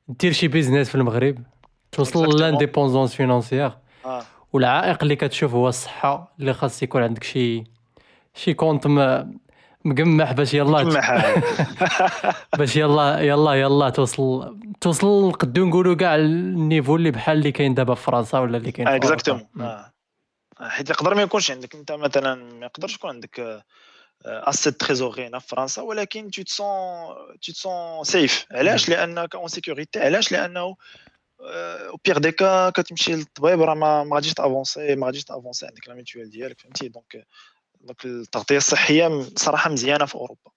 دير 0.08 0.32
شي 0.32 0.48
business 0.48 0.90
في 0.90 0.96
المغرب 0.96 1.44
توصل 1.92 2.40
l'indépendance 2.40 3.16
financière 3.16 3.72
آه. 4.06 4.24
والعائق 4.54 5.04
اللي 5.04 5.16
كتشوف 5.16 5.54
هو 5.54 5.68
الصحة 5.68 6.36
اللي 6.40 6.54
خاص 6.54 6.84
يكون 6.84 7.04
عندك 7.04 7.24
شي 7.24 7.64
شي 8.34 8.54
compte 8.54 8.88
مقمح 9.86 10.32
باش 10.32 10.54
يلا 10.54 10.84
باش 12.58 12.76
يلا 12.76 13.20
يلا 13.20 13.54
يلا 13.54 13.90
توصل 13.90 14.60
توصل 14.82 15.28
نقدو 15.28 15.66
نقولوا 15.66 15.96
كاع 15.96 16.16
ال 16.16 16.27
niveau 16.27 16.96
اللي 16.96 17.12
بحال 17.12 17.38
اللي 17.38 17.52
كاين 17.52 17.74
دابا 17.74 17.96
في 17.96 18.04
فرنسا 18.04 18.40
ولا 18.40 18.58
اللي 18.58 18.72
كاين 18.72 18.88
exactement 18.88 19.48
آه. 19.60 19.94
حيت 20.60 20.90
يقدر 20.90 21.16
ما 21.16 21.22
يكونش 21.22 21.52
عندك. 21.52 21.76
انت 21.76 21.92
مثلا 21.92 22.36
ما 22.36 22.66
يقدرش 22.66 22.96
يكون 22.96 23.10
عندك 23.10 23.64
assez 24.26 24.64
de 24.64 24.80
trésorerie 24.80 25.28
هنا 25.28 25.40
في 25.40 25.48
فرنسا 25.48 25.82
ولكن 25.82 26.32
tu 26.32 26.42
te 26.42 26.50
sens 26.50 26.68
tu 27.42 27.52
te 27.52 27.69
sens 27.69 28.04
safe 28.04 28.46
علاش؟ 28.52 28.90
لأنك 28.90 29.36
en 29.36 29.48
sécurité 29.48 30.00
علاش؟ 30.00 30.32
لأنه 30.32 30.60
au 30.60 31.98
pire 32.06 32.18
des 32.18 32.32
cas 32.32 32.70
كتمشي 32.70 33.16
للطبيب 33.16 33.62
راه 33.62 33.74
ما 33.74 34.10
غاديش 34.14 34.34
ت 34.34 34.41
avancer 34.41 34.96
ما 34.96 35.06
غاديش 35.06 35.24
ت 35.24 35.29
avancer 35.29 35.66
عندك 35.66 35.88
la 35.88 35.94
mutuelle 35.94 36.30
ديالك 36.30 36.62
فهمتي؟ 36.62 36.88
donc 36.88 37.28
donc 37.84 38.06
التغطية 38.06 38.58
الصحية 38.58 39.22
صراحة 39.36 39.70
مزيانة 39.70 40.06
في 40.06 40.16
أوروبا. 40.16 40.52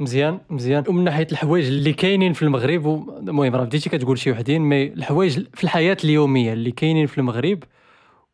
مزيان 0.00 0.40
مزيان. 0.50 0.84
ومن 0.88 1.04
ناحية 1.04 1.26
الحوايج 1.32 1.66
اللي 1.66 1.92
كاينين 1.92 2.32
في 2.32 2.42
المغرب 2.42 3.08
المهم 3.18 3.54
راه 3.56 3.64
بديتي 3.64 3.90
كتقول 3.90 4.18
شي 4.18 4.30
وحدين 4.30 4.62
mais 4.62 4.86
الحوايج 4.86 5.46
في 5.54 5.64
الحياة 5.64 5.96
اليومية 6.04 6.52
اللي 6.52 6.70
كاينين 6.70 7.06
في 7.06 7.18
المغرب 7.18 7.64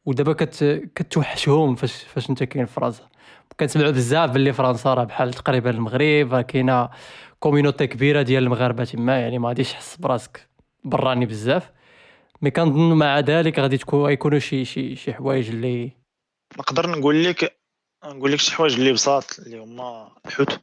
ودابا 0.05 0.33
كت 0.33 0.65
كتوحشهم 0.95 1.75
فاش 1.75 2.03
فاش 2.03 2.31
انت 2.31 2.43
كاين 2.43 2.67
في 2.67 2.73
فرنسا. 2.73 3.09
كنسمعوا 3.61 3.91
بزاف 3.91 4.31
باللي 4.31 4.53
فرنسا 4.53 4.95
راه 4.95 5.05
بحال 5.05 5.33
تقريبا 5.33 5.71
المغرب 5.71 6.35
راه 6.35 6.43
كاينة 6.43 6.89
community 7.41 7.87
كبيرة 7.87 8.23
ديال 8.23 8.45
المغاربة 8.45 8.85
تما 8.85 9.19
يعني 9.21 9.39
ما 9.39 9.49
غاديش 9.49 9.73
تحس 9.73 9.97
براسك 9.97 10.49
براني 10.85 11.27
بزاف. 11.27 11.71
mais 12.43 12.51
كنظن 12.51 12.93
مع 12.93 13.21
ذلك 13.21 13.59
غادي 13.59 13.79
تكون 13.79 14.11
يكونوا 14.13 14.39
شي 14.39 14.65
شي 14.65 14.97
شي 14.97 15.15
حوايج 15.15 15.49
اللي 15.49 16.06
نقدر 16.59 16.91
نقول 16.91 17.25
لك 17.25 17.59
نقول 18.05 18.33
لك 18.33 18.39
شي 18.39 18.53
حوايج 18.53 18.75
اللي 18.75 18.93
بساط 18.93 19.39
اللي 19.39 19.59
هما 19.59 20.13
الحوت. 20.27 20.61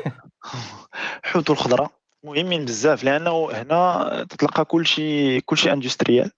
الحوت 1.24 1.50
والخضرة. 1.50 1.90
مهمين 2.24 2.64
بزاف 2.64 3.04
لأنه 3.04 3.50
هنا 3.52 4.26
تتلقى 4.30 4.64
كل 4.64 4.86
شيء 4.86 5.40
كل 5.40 5.56
شيء 5.58 5.72
industriel. 5.72 6.30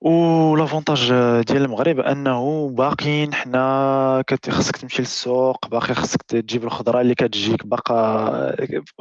و 0.00 0.10
l'avantage 0.10 1.08
ديال 1.42 1.62
المغرب 1.64 2.00
أنه 2.00 2.68
باقيين 2.68 3.34
حنا 3.34 4.24
خاصك 4.50 4.76
تمشي 4.76 5.02
للسوق 5.02 5.68
باقي 5.68 5.94
خاصك 5.94 6.22
تجيب 6.22 6.64
الخضرة 6.64 7.00
اللي 7.00 7.14
كتجيك 7.14 7.66
باقا 7.66 8.56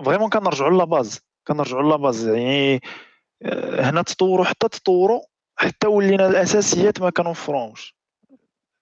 vraiment 0.05 0.29
كنرجعوا 0.29 0.77
la 0.77 0.91
base 0.91 1.19
كنرجعوا 1.47 1.89
la 1.89 2.02
base 2.02 2.27
يعني 2.27 2.81
آه، 3.43 3.89
هنا 3.89 4.01
تطوروا 4.01 4.45
حتى 4.45 4.69
تطوروا 4.69 5.21
حتى 5.57 5.87
ولينا 5.87 6.27
الأساسيات 6.27 7.01
ما 7.01 7.09
كنوفروهمش 7.09 7.95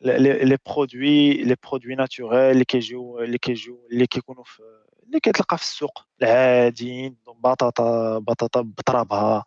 les- 0.02 0.58
produits 0.68 1.34
les 1.34 1.56
produits 1.64 1.96
naturels 1.96 2.52
اللي 2.52 2.66
كيجيو 2.66 3.20
اللي 3.20 3.38
كيجيو 3.38 3.88
اللي 3.92 4.08
كيكونوا 4.08 4.44
في 4.44 4.62
اللي 5.04 5.20
كيتلقى 5.20 5.58
في 5.58 5.64
السوق. 5.64 6.06
العاديين 6.22 7.16
بطاطا 7.28 8.18
بطاطا 8.20 8.62
بترابها 8.62 9.44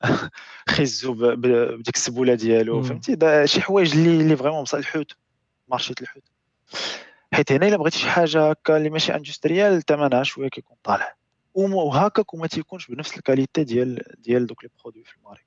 خيزو 0.70 1.12
ب- 1.12 1.24
ب- 1.24 1.78
بديك 1.78 1.96
السبولة 1.96 2.34
ديالو. 2.34 2.82
فهمتي؟ 2.82 3.46
شي 3.46 3.60
حوايج 3.60 3.96
اللي 3.96 4.20
اللي 4.20 4.36
vraiment 4.36 4.62
بصح 4.62 4.78
الحوت 4.78 5.12
مارشيت 5.68 6.02
الحوت. 6.02 6.22
حيت 7.34 7.52
هنا 7.52 7.68
إلا 7.68 7.76
بغيتي 7.76 7.98
شي 7.98 8.10
حاجة 8.10 8.50
هكا 8.50 8.76
اللي 8.76 8.90
ماشي 8.90 9.14
industriel 9.14 9.82
ثمنها 9.82 10.22
شوية 10.22 10.48
كيكون 10.48 10.76
طالع. 10.82 11.14
وهكاك 11.54 12.34
وما 12.34 12.46
تيكونش 12.46 12.90
بنفس 12.90 13.16
ال 13.16 13.22
qualité 13.22 13.64
ديال 13.64 14.02
ديال 14.18 14.46
دوك 14.46 14.64
les 14.64 14.70
produits 14.82 15.04
في 15.04 15.16
المغرب 15.16 15.40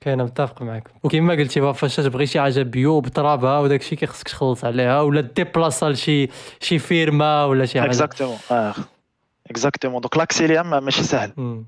كاين 0.00 0.22
متفق 0.22 0.62
معك 0.62 0.88
وكما 1.02 1.34
قلتي 1.34 1.60
بقى 1.60 1.74
فاش 1.74 1.96
تبغي 1.96 2.26
شي 2.26 2.40
حاجة 2.40 2.62
bio 2.62 3.00
بترابها 3.00 3.58
وداك 3.58 3.80
الشيء 3.80 3.98
كيخصك 3.98 4.28
تخلص 4.28 4.64
عليها 4.64 5.00
ولا 5.00 5.20
déplacer 5.20 5.90
لشي 5.90 6.28
شي 6.60 6.78
ferme 6.78 7.44
ولا 7.44 7.66
شي 7.66 7.80
حاجة. 7.80 7.90
exactement 7.90 8.38
آه 8.50 8.74
exactement 9.50 10.00
donc 10.00 10.16
l'exil 10.16 10.84
ماشي 10.84 11.02
سهل 11.02 11.32
مم. 11.36 11.64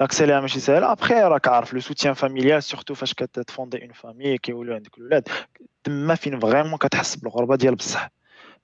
l'exil 0.00 0.40
ماشي 0.42 0.60
سهل 0.60 0.84
ابخي 0.84 1.14
راك 1.14 1.48
عارف 1.48 1.74
le 1.74 1.80
soutien 1.80 2.14
familial 2.14 2.62
surtout 2.62 2.94
فاش 2.94 3.14
كت 3.14 3.31
fonder 3.31 3.82
une 3.82 3.92
famille 3.92 4.38
كيوليو 4.38 4.74
عندك 4.74 4.98
الولاد 4.98 5.28
تما 5.84 6.14
فين 6.14 6.38
vraiment 6.40 6.76
كتحس 6.76 7.16
بالغربة 7.16 7.56
ديال 7.56 7.74
بصح. 7.74 8.10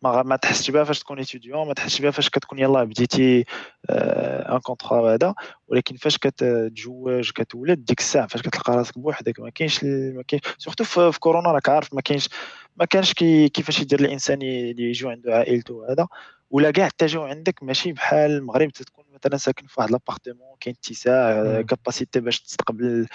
ما 0.03 0.23
ما 0.23 0.37
تحسش 0.37 0.71
بها 0.71 0.85
فاش 0.85 0.99
تكون 0.99 1.19
étudiant 1.21 1.67
ما 1.67 1.75
تحسش 1.75 2.01
بها 2.01 2.11
فاش 2.11 2.31
كتكون 2.31 2.59
يلاه 2.59 2.85
بديتي 2.85 3.45
un 3.91 4.59
contrat 4.59 5.15
هذا 5.15 5.35
ولكن 5.69 5.97
فاش 5.97 6.19
كتتزوج 6.19 7.31
كتولد 7.31 7.85
ديك 7.85 7.99
الساعة 8.01 8.27
فاش 8.27 8.43
كتلقى 8.43 8.77
راسك 8.77 8.99
بوحدك 8.99 9.41
ما 9.41 9.51
كاينش 9.51 9.85
ما 9.85 10.23
كاين 10.29 10.41
surtout 10.59 10.85
في 10.85 11.21
كورونا 11.21 11.53
راك 11.53 11.69
عارف 11.69 11.95
ما 11.95 12.01
كاينش 12.01 12.29
ما 12.77 12.85
كانش 12.85 13.13
كي 13.13 13.49
كيفاش 13.49 13.81
يدير 13.81 14.01
الإنسان 14.01 14.43
اللي 14.43 14.83
يجوا 14.83 15.11
عنده 15.11 15.35
عائلته 15.37 15.93
هذا 15.93 16.07
ولا 16.51 16.71
كاع 16.71 16.87
حتى 16.87 17.07
جاو 17.07 17.23
عندك 17.23 17.63
ماشي 17.63 17.93
بحال 17.93 18.31
المغرب 18.31 18.71
تكون 18.71 19.05
مثلا 19.15 19.37
ساكن 19.37 19.67
في 19.67 19.75
واحد 19.79 19.91
لابارتمون 19.91 20.57
كاين 20.61 20.77
اتساع. 20.79 21.63
كاباسيتي 21.63 22.21
باش 22.21 22.41
تستقبل 22.41 23.07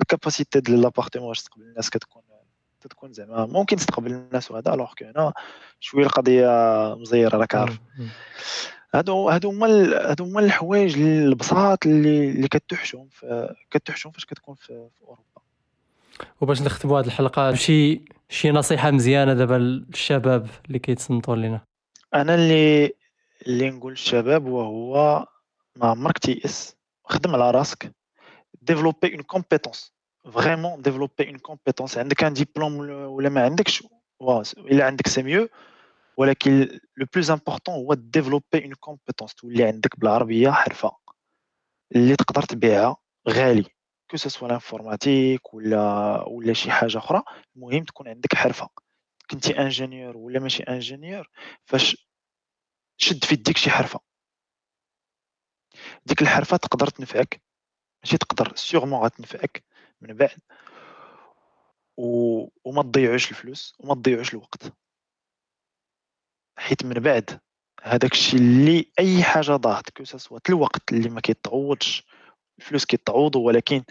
الكاباسيتي 0.00 0.60
ديال 0.60 0.80
لابارتمون 0.82 1.28
باش 1.28 1.40
تستقبل 1.40 1.62
الناس 1.62 1.90
كتكون 1.90 2.22
تكون 2.88 3.12
زعما 3.12 3.46
ممكن 3.46 3.76
تستقبل 3.76 4.12
الناس 4.12 4.50
وهذا 4.50 4.74
الوغ 4.74 4.92
كو 4.98 5.04
هنا 5.04 5.32
شوية 5.80 6.04
القضية 6.04 6.48
مزيرة 6.98 7.36
راك 7.36 7.54
عارف. 7.54 7.78
هادو 8.94 9.28
هادو 9.28 9.50
هما 9.50 9.66
هادو 10.10 10.24
هما 10.24 10.40
الحوايج 10.40 10.98
البساط 10.98 11.86
اللي 11.86 12.30
اللي 12.30 12.48
كتوحشهم 12.48 13.08
في 13.08 13.54
كتوحشهم 13.70 14.12
فاش 14.12 14.24
كتكون 14.24 14.54
في, 14.54 14.66
في 14.66 15.02
أوروبا. 15.02 15.22
وباش 16.40 16.62
نختموا 16.62 17.00
هذه 17.00 17.06
الحلقة 17.06 17.54
شي 17.54 18.00
شي 18.28 18.50
نصيحة 18.50 18.90
مزيانة 18.90 19.34
دابا 19.34 19.54
للشباب 19.54 20.48
اللي 20.66 20.78
كيتصنتوا 20.78 21.36
لنا 21.36 21.60
أنا 22.14 22.34
اللي 22.34 22.92
اللي 23.46 23.70
نقول 23.70 23.92
للشباب 23.92 24.46
وهو 24.46 25.26
ما 25.76 25.86
عمرك 25.86 26.18
تيأس. 26.18 26.76
خدم 27.04 27.34
على 27.34 27.50
راسك. 27.50 27.92
développer 28.62 29.14
une 29.14 29.22
compétence 29.22 29.92
vraiment 30.24 30.82
développer 30.82 31.28
une 31.28 31.38
compétence 31.38 31.98
عندك 31.98 32.24
un 32.24 32.32
diplôme 32.32 32.78
ولا 32.90 33.28
ما 33.28 33.44
عندكش 33.44 33.84
إلا 34.58 34.86
عندك 34.86 35.06
c'est 35.06 35.22
mieux 35.22 35.48
ولكن 36.16 36.80
le 36.96 37.06
plus 37.14 37.30
important 37.30 37.74
هو 37.74 37.94
développer 37.94 38.64
une 38.64 38.74
compétence 38.74 39.34
تولي 39.34 39.64
عندك 39.64 40.00
بالعربية 40.00 40.50
حرفة 40.50 40.96
اللي 41.96 42.16
تقدر 42.16 42.42
تبيعها 42.42 42.96
غالي. 43.28 43.64
que 44.10 44.16
ce 44.16 44.27
soit 44.27 44.48
l'informatique 44.48 45.54
ولا 45.54 46.22
ولا 46.28 46.52
شي 46.52 46.70
حاجة 46.70 46.98
أخرى 46.98 47.22
المهم 47.56 47.84
تكون 47.84 48.08
عندك 48.08 48.34
حرفة. 48.34 48.68
كنتي 49.30 49.58
ingénieur 49.58 50.16
ولا 50.16 50.40
ماشي 50.40 50.62
ingénieur 50.62 51.28
فاش 51.64 52.08
شد 52.96 53.24
في 53.24 53.34
يديك 53.34 53.56
شي 53.56 53.70
حرفة. 53.70 54.00
ديك 56.06 56.22
الحرفة 56.22 56.56
تقدر 56.56 56.86
تنفعك 56.86 57.42
ماشي 58.04 58.18
تقدر 58.18 58.56
sûrement 58.56 59.00
غتنفعك. 59.00 59.64
من 60.00 60.14
بعد 60.14 60.38
و... 61.96 62.46
وما 62.64 62.82
تضيعوش 62.82 63.30
الفلوس 63.30 63.74
وما 63.78 63.94
تضيعوش 63.94 64.34
الوقت. 64.34 64.72
حيت 66.58 66.84
من 66.84 66.94
بعد 66.94 67.40
هذاك 67.82 68.12
الشيء 68.12 68.40
اللي 68.40 68.92
أي 68.98 69.22
حاجة 69.22 69.56
ضاعت 69.56 69.90
كو 69.90 70.04
الوقت 70.48 70.92
اللي 70.92 71.08
ما 71.08 71.20
كيتعوضش 71.20 72.06
الفلوس 72.58 72.84
كيتعوضوا 72.84 73.46
ولكن 73.46 73.84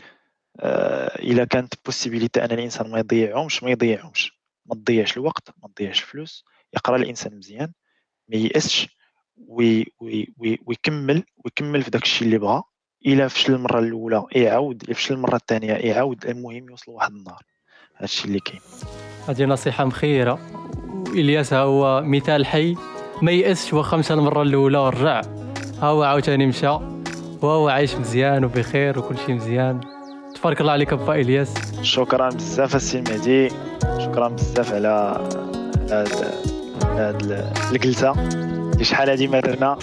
آه 0.60 1.20
إلا 1.20 1.46
كانت 1.46 1.74
possibilité 1.86 2.46
أن 2.46 2.52
الإنسان 2.52 2.92
ما 2.92 3.00
يضيعهمش 3.00 3.64
ما 3.64 3.70
يضيعهمش. 3.72 4.40
ما 4.66 4.76
تضيعش 4.76 5.18
الوقت 5.18 5.50
ما 5.58 5.68
تضيعش 5.68 6.02
الفلوس 6.02 6.46
يقرأ 6.74 6.98
الإنسان 6.98 7.38
مزيان 7.38 7.74
ما 8.28 8.38
ييأسش 8.38 8.88
oui 9.38 9.86
oui 10.00 10.34
oui 10.38 10.60
ويكمل 10.66 11.24
ويكمل 11.46 11.84
في 11.84 11.90
داك 11.90 12.04
الشيء 12.04 12.28
اللي 12.28 12.38
بغا 12.38 12.64
الا 13.06 13.28
فشل 13.28 13.54
المرة 13.54 13.80
الأولى 13.80 14.24
يعاود 14.32 14.84
الا 14.84 14.94
فشل 14.94 15.14
المرة 15.14 15.36
الثانية 15.36 15.74
يعاود 15.74 16.26
المهم 16.26 16.70
يوصل 16.70 16.92
واحد 16.92 17.12
النهار. 17.12 17.44
هذا 17.96 18.06
الشيء 18.06 18.26
اللي 18.26 18.40
كاين. 18.40 18.62
هذه 19.28 19.46
نصيحة 19.46 19.86
مخيرة. 19.86 20.40
وإلياس 21.10 21.54
هو 21.54 22.02
مثال 22.02 22.46
حي. 22.46 22.76
ما 23.22 23.32
يأسش 23.32 23.74
واخا 23.74 23.98
مشى 23.98 24.14
المرة 24.14 24.42
الأولى 24.42 24.78
ورجع. 24.78 25.22
ها 25.82 25.86
هو 25.86 26.04
عاوتاني 26.04 26.46
مشى. 26.46 26.80
وهو 27.42 27.70
عايش 27.70 27.96
مزيان 27.96 28.46
وبخير 28.46 29.00
وكل 29.00 29.18
شيء 29.18 29.36
مزيان. 29.36 29.82
تبارك 30.36 30.62
الله 30.62 30.72
عليك 30.72 30.94
يا 30.94 31.16
إلياس. 31.16 31.82
شكرا 31.82 32.30
بزاف 32.30 32.76
السي 32.76 33.02
مهدي. 33.02 33.50
شكرا 34.00 34.28
بزاف 34.28 34.74
على 34.74 34.88
هاد 35.90 36.10
على 36.84 37.02
هاد 37.02 37.52
الجلسة. 37.72 38.12
اللي 38.12 38.84
شحال 38.84 39.10
هادي 39.10 39.28
ما 39.28 39.40
درنا 39.40 39.78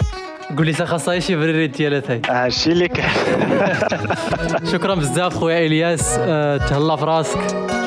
قول 0.55 0.65
لي 0.65 0.73
خاصها 0.73 1.19
شي 1.19 1.35
بريريت 1.35 1.77
ديالات 1.77 2.11
هاي. 2.11 2.21
ها 2.29 2.47
الشيء 2.47 2.73
اللي 2.73 2.89
شكرا 4.71 4.95
بزاف 4.95 5.37
خويا 5.37 5.65
إلياس. 5.65 6.15
أه 6.19 6.57
تهلا 6.57 6.95
في 6.95 7.05
راسك 7.05 7.39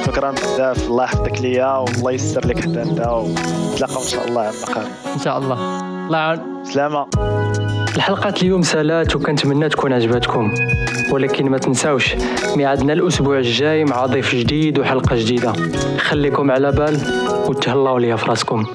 شكرا 0.07 0.31
بزاف. 0.31 0.87
الله 0.89 1.05
يحفظك 1.05 1.41
ليا 1.41 1.77
والله 1.77 2.13
يسر 2.13 2.47
لك 2.47 2.61
حتى 2.61 2.83
أنت 2.83 3.01
ونتلاقاو 3.01 4.03
إن 4.03 4.09
شاء 4.09 4.29
الله 4.29 4.41
عندنا 4.43 4.65
قريب 4.75 4.89
إن 5.15 5.21
شاء 5.25 5.39
الله. 5.39 5.81
الله 6.07 6.19
يعاون. 6.19 6.65
سلامة. 6.65 7.07
الحلقة 7.97 8.35
اليوم 8.43 8.63
سالات 8.63 9.17
وكنتمنى 9.17 9.69
تكون 9.69 9.93
عجبتكم 9.93 10.55
ولكن 11.13 11.51
ما 11.51 11.59
تنساوش 11.59 12.15
ميعادنا 12.57 12.93
الأسبوع 12.93 13.39
الجاي 13.39 13.85
مع 13.85 14.07
ضيف 14.07 14.35
جديد 14.35 14.79
وحلقة 14.79 15.17
جديدة. 15.17 15.53
خليكم 15.99 16.51
على 16.51 16.73
بال 16.73 16.99
وتهلاو 17.49 17.99
ليا 17.99 18.17
في 18.17 18.27
راسكم 18.27 18.67